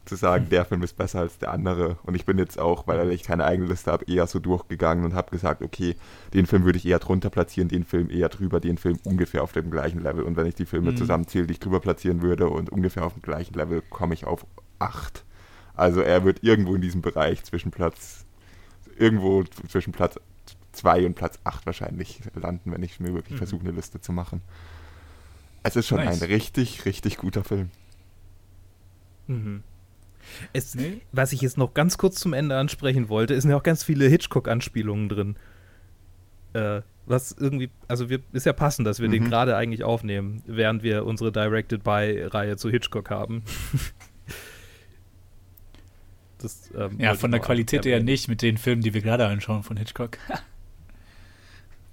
zu 0.04 0.16
sagen, 0.16 0.48
der 0.50 0.64
Film 0.64 0.82
ist 0.82 0.96
besser 0.96 1.20
als 1.20 1.38
der 1.38 1.52
andere. 1.52 1.96
Und 2.02 2.14
ich 2.14 2.26
bin 2.26 2.38
jetzt 2.38 2.58
auch, 2.58 2.86
weil 2.86 3.10
ich 3.12 3.22
keine 3.22 3.44
eigene 3.44 3.68
Liste 3.68 3.92
habe, 3.92 4.04
eher 4.06 4.26
so 4.26 4.38
durchgegangen 4.40 5.04
und 5.04 5.14
habe 5.14 5.30
gesagt, 5.30 5.62
okay, 5.62 5.96
den 6.34 6.46
Film 6.46 6.64
würde 6.64 6.78
ich 6.78 6.86
eher 6.86 6.98
drunter 6.98 7.30
platzieren, 7.30 7.68
den 7.68 7.84
Film 7.84 8.10
eher 8.10 8.28
drüber, 8.28 8.58
den 8.58 8.78
Film 8.78 8.98
ungefähr 9.04 9.42
auf 9.42 9.52
dem 9.52 9.70
gleichen 9.70 10.02
Level. 10.02 10.24
Und 10.24 10.36
wenn 10.36 10.46
ich 10.46 10.54
die 10.54 10.66
Filme 10.66 10.92
mhm. 10.92 10.96
zusammenzähle, 10.96 11.46
die 11.46 11.52
ich 11.52 11.60
drüber 11.60 11.80
platzieren 11.80 12.22
würde 12.22 12.48
und 12.48 12.70
ungefähr 12.70 13.04
auf 13.04 13.14
dem 13.14 13.22
gleichen 13.22 13.54
Level, 13.54 13.82
komme 13.90 14.14
ich 14.14 14.26
auf 14.26 14.44
8. 14.80 15.24
Also 15.74 16.00
er 16.00 16.24
wird 16.24 16.42
irgendwo 16.42 16.74
in 16.74 16.82
diesem 16.82 17.00
Bereich 17.00 17.44
zwischen 17.44 17.70
Platz, 17.70 18.26
irgendwo 18.98 19.44
zwischen 19.44 19.92
Platz 19.92 20.18
2 20.72 21.06
und 21.06 21.14
Platz 21.14 21.38
8 21.44 21.64
wahrscheinlich 21.66 22.20
landen, 22.34 22.72
wenn 22.72 22.82
ich 22.82 22.98
mir 22.98 23.14
wirklich 23.14 23.34
mhm. 23.34 23.38
versuche, 23.38 23.62
eine 23.62 23.72
Liste 23.72 24.00
zu 24.00 24.12
machen. 24.12 24.42
Es 25.62 25.76
ist 25.76 25.86
schon 25.86 25.98
nice. 25.98 26.20
ein 26.20 26.28
richtig, 26.28 26.84
richtig 26.86 27.18
guter 27.18 27.44
Film. 27.44 27.70
Mhm. 29.28 29.62
Es, 30.52 30.74
nee. 30.74 31.00
Was 31.12 31.32
ich 31.32 31.40
jetzt 31.40 31.58
noch 31.58 31.74
ganz 31.74 31.98
kurz 31.98 32.16
zum 32.16 32.32
Ende 32.32 32.56
ansprechen 32.56 33.08
wollte, 33.08 33.34
ist 33.34 33.44
ja 33.44 33.56
auch 33.56 33.62
ganz 33.62 33.84
viele 33.84 34.06
Hitchcock-Anspielungen 34.06 35.08
drin. 35.08 35.36
Äh, 36.54 36.82
was 37.06 37.32
irgendwie, 37.32 37.70
also 37.88 38.08
wir, 38.08 38.20
ist 38.32 38.46
ja 38.46 38.52
passend, 38.52 38.86
dass 38.86 39.00
wir 39.00 39.08
mhm. 39.08 39.12
den 39.12 39.24
gerade 39.24 39.56
eigentlich 39.56 39.84
aufnehmen, 39.84 40.42
während 40.46 40.82
wir 40.82 41.04
unsere 41.04 41.32
Directed-by-Reihe 41.32 42.56
zu 42.56 42.70
Hitchcock 42.70 43.10
haben. 43.10 43.42
das, 46.38 46.70
ähm, 46.76 46.98
ja, 46.98 47.14
von 47.14 47.30
der 47.30 47.40
Qualität 47.40 47.84
her 47.84 48.02
nicht 48.02 48.28
mit 48.28 48.42
den 48.42 48.56
Filmen, 48.56 48.82
die 48.82 48.94
wir 48.94 49.02
gerade 49.02 49.26
anschauen 49.26 49.62
von 49.62 49.76
Hitchcock. 49.76 50.18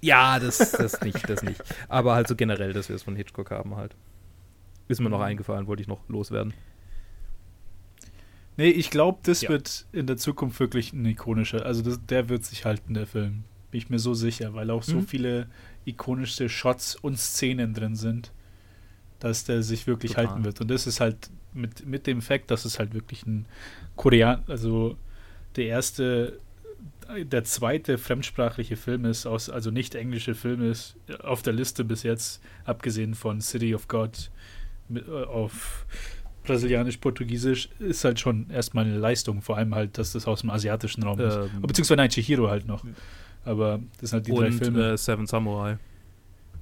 ja, 0.01 0.39
das, 0.39 0.71
das 0.71 1.01
nicht, 1.01 1.27
das 1.27 1.41
nicht. 1.41 1.61
Aber 1.87 2.13
halt 2.13 2.27
so 2.27 2.35
generell, 2.35 2.73
dass 2.73 2.89
wir 2.89 2.95
es 2.95 3.03
von 3.03 3.15
Hitchcock 3.15 3.51
haben 3.51 3.75
halt. 3.75 3.95
Ist 4.87 5.01
mir 5.01 5.09
noch 5.09 5.19
mhm. 5.19 5.25
eingefallen, 5.25 5.67
wollte 5.67 5.81
ich 5.81 5.87
noch 5.87 6.07
loswerden. 6.07 6.53
Nee, 8.59 8.71
ich 8.71 8.89
glaube, 8.89 9.19
das 9.23 9.41
ja. 9.41 9.49
wird 9.49 9.85
in 9.93 10.05
der 10.05 10.17
Zukunft 10.17 10.59
wirklich 10.59 10.91
ein 10.91 11.05
ikonischer. 11.05 11.65
Also 11.65 11.81
das, 11.81 12.05
der 12.05 12.27
wird 12.27 12.43
sich 12.43 12.65
halten, 12.65 12.93
der 12.93 13.07
Film. 13.07 13.45
Bin 13.71 13.77
ich 13.77 13.89
mir 13.89 13.99
so 13.99 14.13
sicher, 14.13 14.53
weil 14.53 14.69
auch 14.69 14.83
so 14.83 14.97
mhm. 14.97 15.07
viele 15.07 15.47
ikonische 15.85 16.49
Shots 16.49 16.95
und 16.95 17.17
Szenen 17.17 17.73
drin 17.73 17.95
sind. 17.95 18.33
dass 19.19 19.43
der 19.43 19.63
sich 19.63 19.85
wirklich 19.87 20.11
Total. 20.11 20.27
halten 20.27 20.45
wird. 20.45 20.61
Und 20.61 20.69
das 20.69 20.87
ist 20.87 20.99
halt 20.99 21.29
mit, 21.53 21.85
mit 21.85 22.07
dem 22.07 22.21
Fakt, 22.21 22.51
dass 22.51 22.65
es 22.65 22.79
halt 22.79 22.93
wirklich 22.93 23.25
ein 23.25 23.45
Korean, 23.95 24.43
also 24.47 24.97
der 25.55 25.65
erste, 25.65 26.39
der 27.17 27.43
zweite 27.43 27.97
fremdsprachliche 27.97 28.77
Film 28.77 29.05
ist, 29.05 29.25
aus, 29.25 29.49
also 29.49 29.71
nicht 29.71 29.95
englische 29.95 30.35
Film 30.35 30.69
ist, 30.69 30.95
auf 31.21 31.41
der 31.41 31.53
Liste 31.53 31.83
bis 31.83 32.03
jetzt, 32.03 32.41
abgesehen 32.65 33.13
von 33.13 33.41
City 33.41 33.75
of 33.75 33.87
God 33.87 34.31
äh, 34.93 35.01
auf 35.09 35.85
Brasilianisch-Portugiesisch, 36.49 37.69
ist 37.79 38.03
halt 38.03 38.19
schon 38.19 38.49
erstmal 38.49 38.85
eine 38.85 38.97
Leistung, 38.97 39.41
vor 39.41 39.57
allem 39.57 39.75
halt, 39.75 39.97
dass 39.97 40.13
das 40.13 40.27
aus 40.27 40.41
dem 40.41 40.49
asiatischen 40.49 41.03
Raum 41.03 41.19
ist. 41.19 41.35
Ähm, 41.35 41.61
Beziehungsweise 41.61 41.97
nein, 41.97 42.09
Chihiro 42.09 42.49
halt 42.49 42.67
noch. 42.67 42.83
Aber 43.45 43.79
das 44.01 44.09
sind 44.09 44.17
halt 44.17 44.27
die 44.27 44.31
drei 44.33 44.47
und 44.47 44.53
Filme. 44.53 44.91
äh, 44.93 44.97
Seven 44.97 45.27
Samurai. 45.27 45.77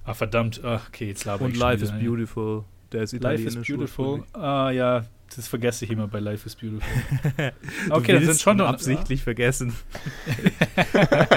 ah, 0.05 0.13
verdammt. 0.13 0.61
Ach, 0.63 0.87
okay, 0.89 1.07
jetzt 1.07 1.25
laber 1.25 1.45
Und 1.45 1.51
ich 1.51 1.57
Life 1.57 1.83
is. 1.83 1.91
Beautiful. 1.91 2.63
Der 2.91 3.03
ist 3.03 3.13
Life 3.21 3.43
is 3.43 3.55
Beautiful. 3.55 4.23
Ah, 4.33 4.69
ja, 4.71 5.05
das 5.35 5.47
vergesse 5.47 5.85
ich 5.85 5.91
immer 5.91 6.07
bei 6.07 6.19
Life 6.19 6.45
is 6.45 6.55
Beautiful. 6.55 6.87
Okay, 7.89 8.13
das 8.13 8.25
sind 8.25 8.39
schon 8.39 8.57
noch- 8.57 8.67
absichtlich 8.67 9.23
vergessen. 9.23 9.73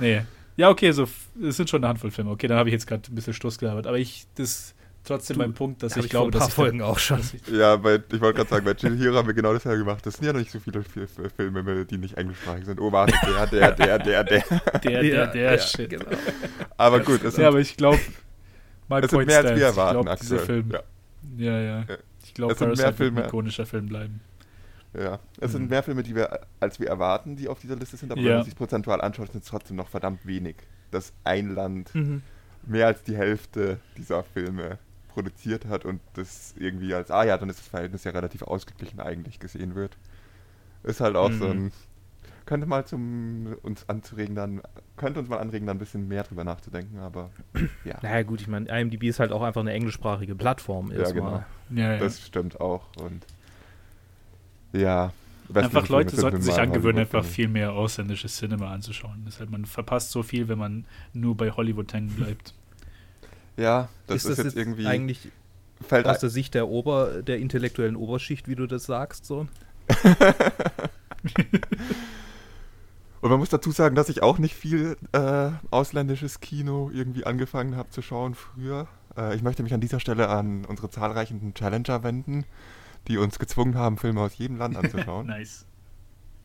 nee. 0.00 0.22
Ja, 0.56 0.70
okay, 0.70 0.92
so, 0.92 1.08
es 1.42 1.56
sind 1.56 1.68
schon 1.68 1.80
eine 1.82 1.88
Handvoll 1.88 2.12
Filme. 2.12 2.30
Okay, 2.30 2.46
dann 2.46 2.58
habe 2.58 2.68
ich 2.68 2.72
jetzt 2.74 2.86
gerade 2.86 3.02
ein 3.10 3.14
bisschen 3.14 3.32
Stoß 3.32 3.58
gelabert. 3.58 3.86
Aber 3.88 3.98
ich, 3.98 4.26
das 4.36 4.50
ist 4.50 4.74
trotzdem 5.04 5.34
Du, 5.36 5.42
mein 5.42 5.54
Punkt, 5.54 5.82
dass 5.82 5.96
Hab 5.96 6.04
ich 6.04 6.10
glaube, 6.10 6.32
vor 6.32 6.32
ein 6.32 6.32
paar 6.32 6.40
dass 6.40 6.48
ich 6.48 6.54
Folgen 6.54 6.82
auch 6.82 6.98
schon. 6.98 7.20
ich- 7.20 7.48
Ja, 7.48 7.76
bei, 7.76 7.96
ich 8.10 8.20
wollte 8.20 8.38
gerade 8.38 8.50
sagen, 8.50 8.64
bei 8.64 8.74
Chihiro 8.74 9.14
haben 9.16 9.26
wir 9.26 9.34
genau 9.34 9.52
dasselbe 9.52 9.78
gemacht. 9.84 10.04
Das 10.06 10.14
sind 10.14 10.26
ja 10.26 10.32
noch 10.32 10.40
nicht 10.40 10.50
so 10.50 10.58
viele 10.60 10.82
Fi- 10.82 11.06
Fi- 11.06 11.28
Filme, 11.36 11.84
die 11.84 11.98
nicht 11.98 12.16
englischsprachig 12.16 12.64
sind. 12.64 12.80
Oh, 12.80 12.90
warte, 12.90 13.14
der, 13.26 13.46
der, 13.46 13.70
der, 13.72 13.98
der, 13.98 14.24
der. 14.24 14.44
Der, 14.82 15.02
der, 15.02 15.26
der, 15.28 15.52
ja, 15.52 15.58
shit. 15.58 15.90
Genau. 15.90 16.04
Aber 16.76 17.00
gut, 17.00 17.22
es 17.24 17.34
sind, 17.34 17.42
Ja, 17.42 17.48
aber 17.48 17.60
ich 17.60 17.76
glaube, 17.76 17.98
my 18.88 18.96
es 18.96 19.00
sind 19.02 19.10
point 19.10 19.26
mehr 19.28 19.38
als 19.38 19.50
wir 19.50 19.56
stands. 19.58 19.76
erwarten 19.76 19.98
Ich 19.98 20.04
glaube, 20.04 20.20
dieser 20.20 20.36
aktuell. 20.36 20.62
Film. 20.62 20.70
Ja, 21.38 21.58
Ja, 21.58 21.60
ja. 21.60 21.86
Ich 22.24 22.34
glaube, 22.34 22.52
Es 22.52 22.58
sind 22.58 22.68
mehr 22.68 22.76
Parasite 22.76 22.86
wird 22.86 22.96
Filme. 22.96 23.20
ein 23.22 23.28
ikonischer 23.28 23.66
Film 23.66 23.86
bleiben. 23.86 24.20
ja. 24.98 25.18
Es 25.40 25.52
sind 25.52 25.62
Mhm. 25.64 25.68
mehr 25.68 25.82
Filme, 25.82 26.02
die 26.02 26.14
wir, 26.14 26.40
als 26.60 26.80
wir 26.80 26.88
erwarten, 26.88 27.36
die 27.36 27.48
auf 27.48 27.60
dieser 27.60 27.76
Liste 27.76 27.96
sind. 27.96 28.10
Aber 28.12 28.20
Ja. 28.20 28.28
wenn 28.28 28.36
man 28.36 28.44
sich 28.44 28.56
prozentual 28.56 29.00
anschaut, 29.00 29.30
sind 29.32 29.42
es 29.44 29.48
trotzdem 29.50 29.76
noch 29.76 29.88
verdammt 29.88 30.24
wenig. 30.26 30.56
Dass 30.90 31.12
ein 31.24 31.54
Land 31.54 31.94
Mhm. 31.94 32.22
mehr 32.66 32.86
als 32.88 33.02
die 33.02 33.16
Hälfte 33.16 33.78
dieser 33.96 34.22
Filme 34.24 34.78
produziert 35.14 35.66
hat 35.66 35.84
und 35.84 36.00
das 36.14 36.54
irgendwie 36.58 36.92
als, 36.92 37.10
ah 37.10 37.24
ja, 37.24 37.38
dann 37.38 37.48
ist 37.48 37.60
das 37.60 37.68
Verhältnis 37.68 38.04
ja 38.04 38.10
relativ 38.10 38.42
ausgeglichen 38.42 39.00
eigentlich 39.00 39.38
gesehen 39.38 39.74
wird. 39.74 39.96
Ist 40.82 41.00
halt 41.00 41.16
auch 41.16 41.32
so 41.32 41.46
Mhm. 41.46 41.50
ein, 41.66 41.72
könnte 42.46 42.66
mal 42.66 42.84
zum, 42.84 43.56
uns 43.62 43.88
anzuregen 43.88 44.34
dann, 44.34 44.60
könnte 44.96 45.20
uns 45.20 45.28
mal 45.28 45.38
anregen, 45.38 45.66
dann 45.66 45.76
ein 45.76 45.80
bisschen 45.80 46.08
mehr 46.08 46.24
drüber 46.24 46.44
nachzudenken, 46.44 46.98
aber 46.98 47.30
ja, 47.84 47.98
Naja, 48.02 48.22
gut, 48.22 48.40
ich 48.42 48.48
meine, 48.48 48.68
IMDb 48.68 49.04
ist 49.04 49.20
halt 49.20 49.32
auch 49.32 49.42
einfach 49.42 49.62
eine 49.62 49.72
englischsprachige 49.72 50.34
Plattform. 50.34 50.90
Ja, 50.92 51.10
genau. 51.10 51.44
Ja, 51.70 51.92
ja. 51.92 51.98
das 51.98 52.20
stimmt 52.26 52.60
auch 52.60 52.84
und 52.96 53.24
ja. 54.72 55.12
einfach 55.54 55.88
Leute 55.88 56.16
sollten 56.16 56.42
sich 56.42 56.58
angewöhnen, 56.58 56.98
einfach 56.98 57.24
viel 57.24 57.48
mehr 57.48 57.72
ausländisches 57.72 58.36
Cinema 58.36 58.72
anzuschauen. 58.72 59.22
Das 59.24 59.38
halt, 59.40 59.50
man 59.50 59.64
verpasst 59.64 60.10
so 60.10 60.22
viel, 60.22 60.48
wenn 60.48 60.58
man 60.58 60.86
nur 61.12 61.36
bei 61.36 61.50
Hollywood 61.52 61.92
hängen 61.92 62.10
bleibt. 62.10 62.54
Ja, 63.56 63.88
das 64.06 64.24
ist, 64.24 64.38
das 64.38 64.44
jetzt 64.44 64.56
irgendwie, 64.56 64.86
eigentlich 64.86 65.28
fällt 65.86 66.06
aus 66.06 66.18
der 66.18 66.30
Sicht 66.30 66.54
der 66.54 66.68
Ober, 66.68 67.22
der 67.22 67.38
intellektuellen 67.38 67.96
Oberschicht, 67.96 68.48
wie 68.48 68.54
du 68.56 68.66
das 68.66 68.84
sagst, 68.84 69.26
so? 69.26 69.46
Und 73.20 73.30
man 73.30 73.38
muss 73.38 73.48
dazu 73.48 73.70
sagen, 73.70 73.94
dass 73.94 74.10
ich 74.10 74.22
auch 74.22 74.38
nicht 74.38 74.54
viel 74.54 74.98
äh, 75.12 75.50
ausländisches 75.70 76.40
Kino 76.40 76.90
irgendwie 76.92 77.24
angefangen 77.24 77.74
habe 77.76 77.88
zu 77.88 78.02
schauen 78.02 78.34
früher. 78.34 78.86
Äh, 79.16 79.34
ich 79.34 79.42
möchte 79.42 79.62
mich 79.62 79.72
an 79.72 79.80
dieser 79.80 79.98
Stelle 79.98 80.28
an 80.28 80.66
unsere 80.66 80.90
zahlreichen 80.90 81.54
Challenger 81.54 82.02
wenden, 82.02 82.44
die 83.08 83.16
uns 83.16 83.38
gezwungen 83.38 83.76
haben, 83.76 83.96
Filme 83.96 84.20
aus 84.20 84.36
jedem 84.36 84.58
Land 84.58 84.76
anzuschauen 84.76 85.26
nice. 85.28 85.64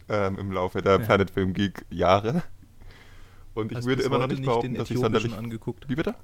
ähm, 0.07 0.37
im 0.37 0.53
Laufe 0.53 0.81
der 0.81 0.99
Ja. 0.99 1.05
Planet 1.05 1.31
Film 1.31 1.53
Geek 1.53 1.85
Jahre. 1.89 2.43
Und 3.55 3.73
ich 3.73 3.79
Hast 3.79 3.85
würde 3.85 4.03
immer 4.03 4.19
noch 4.19 4.27
nicht 4.27 4.43
behaupten, 4.43 4.75
dass 4.75 4.89
ich 4.89 4.97
sonderlich... 4.97 5.37
angeguckt. 5.37 5.89
Wie 5.89 5.95
bitte? 5.95 6.15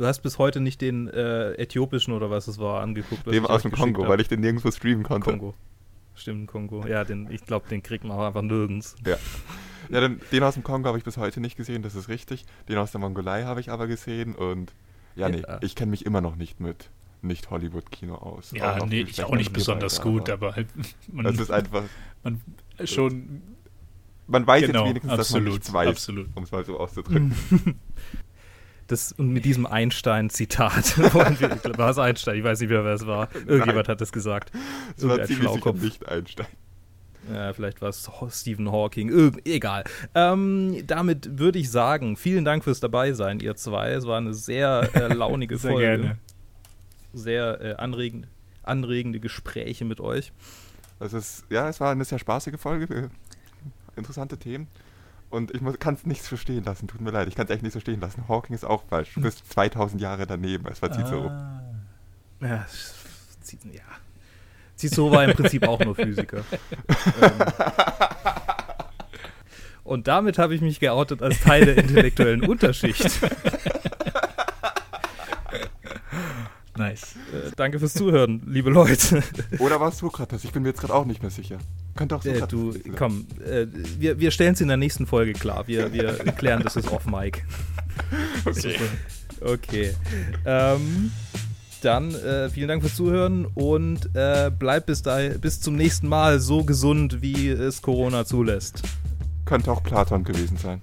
Du 0.00 0.06
hast 0.06 0.20
bis 0.20 0.38
heute 0.38 0.60
nicht 0.60 0.80
den 0.80 1.08
äh, 1.08 1.52
äthiopischen 1.56 2.14
oder 2.14 2.30
was 2.30 2.48
es 2.48 2.58
war 2.58 2.80
angeguckt. 2.80 3.26
Dem 3.26 3.44
aus 3.44 3.60
dem 3.60 3.70
Kongo, 3.70 4.04
hab. 4.04 4.08
weil 4.08 4.20
ich 4.22 4.28
den 4.28 4.40
nirgendwo 4.40 4.70
streamen 4.70 5.02
konnte. 5.02 5.28
Kongo. 5.28 5.52
Stimmt, 6.14 6.46
Kongo. 6.46 6.86
Ja, 6.86 7.04
den, 7.04 7.30
ich 7.30 7.44
glaube, 7.44 7.68
den 7.68 7.82
kriegt 7.82 8.04
man 8.04 8.16
auch 8.16 8.24
einfach 8.26 8.40
nirgends. 8.40 8.96
Ja, 9.04 9.18
den, 10.00 10.18
den 10.32 10.42
aus 10.42 10.54
dem 10.54 10.62
Kongo 10.62 10.88
habe 10.88 10.96
ich 10.96 11.04
bis 11.04 11.18
heute 11.18 11.42
nicht 11.42 11.58
gesehen, 11.58 11.82
das 11.82 11.94
ist 11.96 12.08
richtig. 12.08 12.46
Den 12.66 12.78
aus 12.78 12.92
der 12.92 13.00
Mongolei 13.02 13.42
habe 13.42 13.60
ich 13.60 13.70
aber 13.70 13.88
gesehen 13.88 14.34
und 14.34 14.72
ja, 15.16 15.28
nee, 15.28 15.42
Ja. 15.46 15.58
ich 15.60 15.74
kenne 15.76 15.90
mich 15.90 16.06
immer 16.06 16.22
noch 16.22 16.36
nicht 16.36 16.60
mit 16.60 16.88
nicht-Hollywood-Kino 17.20 18.14
aus. 18.14 18.52
Ja, 18.52 18.78
noch 18.78 18.86
nee, 18.86 19.02
ich 19.02 19.22
auch 19.22 19.36
nicht 19.36 19.52
besonders 19.52 19.98
beide, 19.98 20.10
gut, 20.10 20.30
aber 20.30 20.56
halt 20.56 20.68
man, 21.12 21.26
Das 21.26 21.38
ist 21.38 21.50
einfach, 21.50 21.82
man 22.22 22.40
schon 22.84 23.42
man 24.28 24.46
weiß 24.46 24.64
genau, 24.64 24.84
jetzt 24.86 24.88
wenigstens, 24.88 25.16
dass 25.16 25.30
man 25.32 25.40
absolut, 25.42 25.52
nichts 25.52 25.72
weiß, 25.74 25.88
absolut. 25.88 26.28
um 26.34 26.44
es 26.44 26.52
mal 26.52 26.64
so 26.64 26.80
auszudrücken. 26.80 27.34
Das, 28.90 29.12
und 29.12 29.28
mit 29.28 29.44
diesem 29.44 29.66
Einstein-Zitat. 29.66 30.98
war 31.78 31.90
es 31.90 31.98
Einstein? 31.98 32.36
Ich 32.36 32.42
weiß 32.42 32.58
nicht 32.58 32.70
mehr, 32.70 32.84
wer 32.84 32.94
es 32.94 33.06
war. 33.06 33.28
Irgendjemand 33.46 33.86
hat 33.86 34.00
das 34.00 34.10
gesagt. 34.10 34.50
Das 34.96 35.06
war 35.06 35.22
ziemlich 35.22 35.48
sicher 35.48 35.72
nicht 35.74 36.08
Einstein. 36.08 36.46
Ja, 37.32 37.52
vielleicht 37.52 37.80
war 37.82 37.90
es 37.90 38.10
Stephen 38.30 38.72
Hawking. 38.72 39.08
Irgend, 39.08 39.46
egal. 39.46 39.84
Ähm, 40.16 40.82
damit 40.88 41.38
würde 41.38 41.60
ich 41.60 41.70
sagen, 41.70 42.16
vielen 42.16 42.44
Dank 42.44 42.64
fürs 42.64 42.80
Dabeisein, 42.80 43.38
ihr 43.38 43.54
zwei. 43.54 43.92
Es 43.92 44.08
war 44.08 44.18
eine 44.18 44.34
sehr 44.34 44.90
äh, 44.94 45.06
launige 45.14 45.56
Sehr 45.56 45.70
Folge. 45.70 45.86
gerne. 45.86 46.18
Sehr 47.12 47.60
äh, 47.60 47.74
anregend, 47.74 48.26
anregende 48.64 49.20
Gespräche 49.20 49.84
mit 49.84 50.00
euch. 50.00 50.32
Das 50.98 51.12
ist, 51.12 51.44
ja, 51.48 51.68
es 51.68 51.78
war 51.78 51.92
eine 51.92 52.04
sehr 52.04 52.18
spaßige 52.18 52.58
Folge, 52.58 53.08
interessante 53.94 54.36
Themen. 54.36 54.66
Und 55.30 55.52
ich 55.54 55.60
kann 55.78 55.94
es 55.94 56.04
nicht 56.06 56.24
so 56.24 56.36
stehen 56.36 56.64
lassen, 56.64 56.88
tut 56.88 57.00
mir 57.00 57.12
leid, 57.12 57.28
ich 57.28 57.36
kann 57.36 57.46
es 57.46 57.50
echt 57.52 57.62
nicht 57.62 57.72
so 57.72 57.78
stehen 57.80 58.00
lassen. 58.00 58.24
Hawking 58.28 58.54
ist 58.54 58.64
auch 58.64 58.82
falsch. 58.88 59.14
Du 59.14 59.20
bist 59.22 59.48
2000 59.52 60.00
Jahre 60.02 60.26
daneben, 60.26 60.66
es 60.66 60.82
war 60.82 60.92
Cicero. 60.92 61.28
Ah. 61.28 61.62
Ja, 62.40 62.66
Zi- 63.40 63.58
ja. 63.72 63.80
Cicero 64.76 65.10
war 65.12 65.24
im 65.24 65.32
Prinzip 65.36 65.68
auch 65.68 65.78
nur 65.78 65.94
Physiker. 65.94 66.38
ähm, 67.22 67.32
und 69.84 70.08
damit 70.08 70.38
habe 70.38 70.54
ich 70.54 70.60
mich 70.62 70.80
geoutet 70.80 71.22
als 71.22 71.40
Teil 71.40 71.64
der 71.64 71.76
intellektuellen 71.78 72.42
Unterschicht. 72.42 73.08
Nice. 76.76 77.14
Äh, 77.32 77.50
danke 77.56 77.78
fürs 77.78 77.92
Zuhören, 77.94 78.42
liebe 78.46 78.70
Leute. 78.70 79.22
Oder 79.58 79.80
war 79.80 79.88
es 79.90 79.98
Sokrates? 79.98 80.44
Ich 80.44 80.52
bin 80.52 80.62
mir 80.62 80.70
jetzt 80.70 80.80
gerade 80.80 80.94
auch 80.94 81.04
nicht 81.04 81.20
mehr 81.22 81.30
sicher. 81.30 81.58
Könnte 81.96 82.16
auch 82.16 82.24
Äh, 82.24 82.34
Sokrates 82.34 82.48
du, 82.48 82.74
komm, 82.96 83.26
äh, 83.44 83.66
wir, 83.98 84.18
wir 84.18 84.30
stellen 84.30 84.54
es 84.54 84.60
in 84.60 84.68
der 84.68 84.76
nächsten 84.76 85.06
Folge 85.06 85.32
klar. 85.32 85.66
Wir, 85.66 85.92
wir 85.92 86.12
klären 86.36 86.62
das 86.62 86.76
ist 86.76 86.90
off 86.90 87.06
Mike. 87.06 87.42
Okay. 88.44 88.76
Okay. 89.40 89.94
Ähm, 90.44 91.10
dann 91.82 92.14
äh, 92.14 92.50
vielen 92.50 92.68
Dank 92.68 92.82
fürs 92.82 92.94
Zuhören 92.94 93.46
und 93.46 94.14
äh, 94.14 94.50
bleibt 94.50 94.86
bis, 94.86 95.02
bis 95.40 95.60
zum 95.60 95.76
nächsten 95.76 96.08
Mal 96.08 96.40
so 96.40 96.64
gesund, 96.64 97.22
wie 97.22 97.48
es 97.48 97.80
Corona 97.80 98.26
zulässt. 98.26 98.82
Könnte 99.46 99.72
auch 99.72 99.82
Platon 99.82 100.24
gewesen 100.24 100.58
sein. 100.58 100.82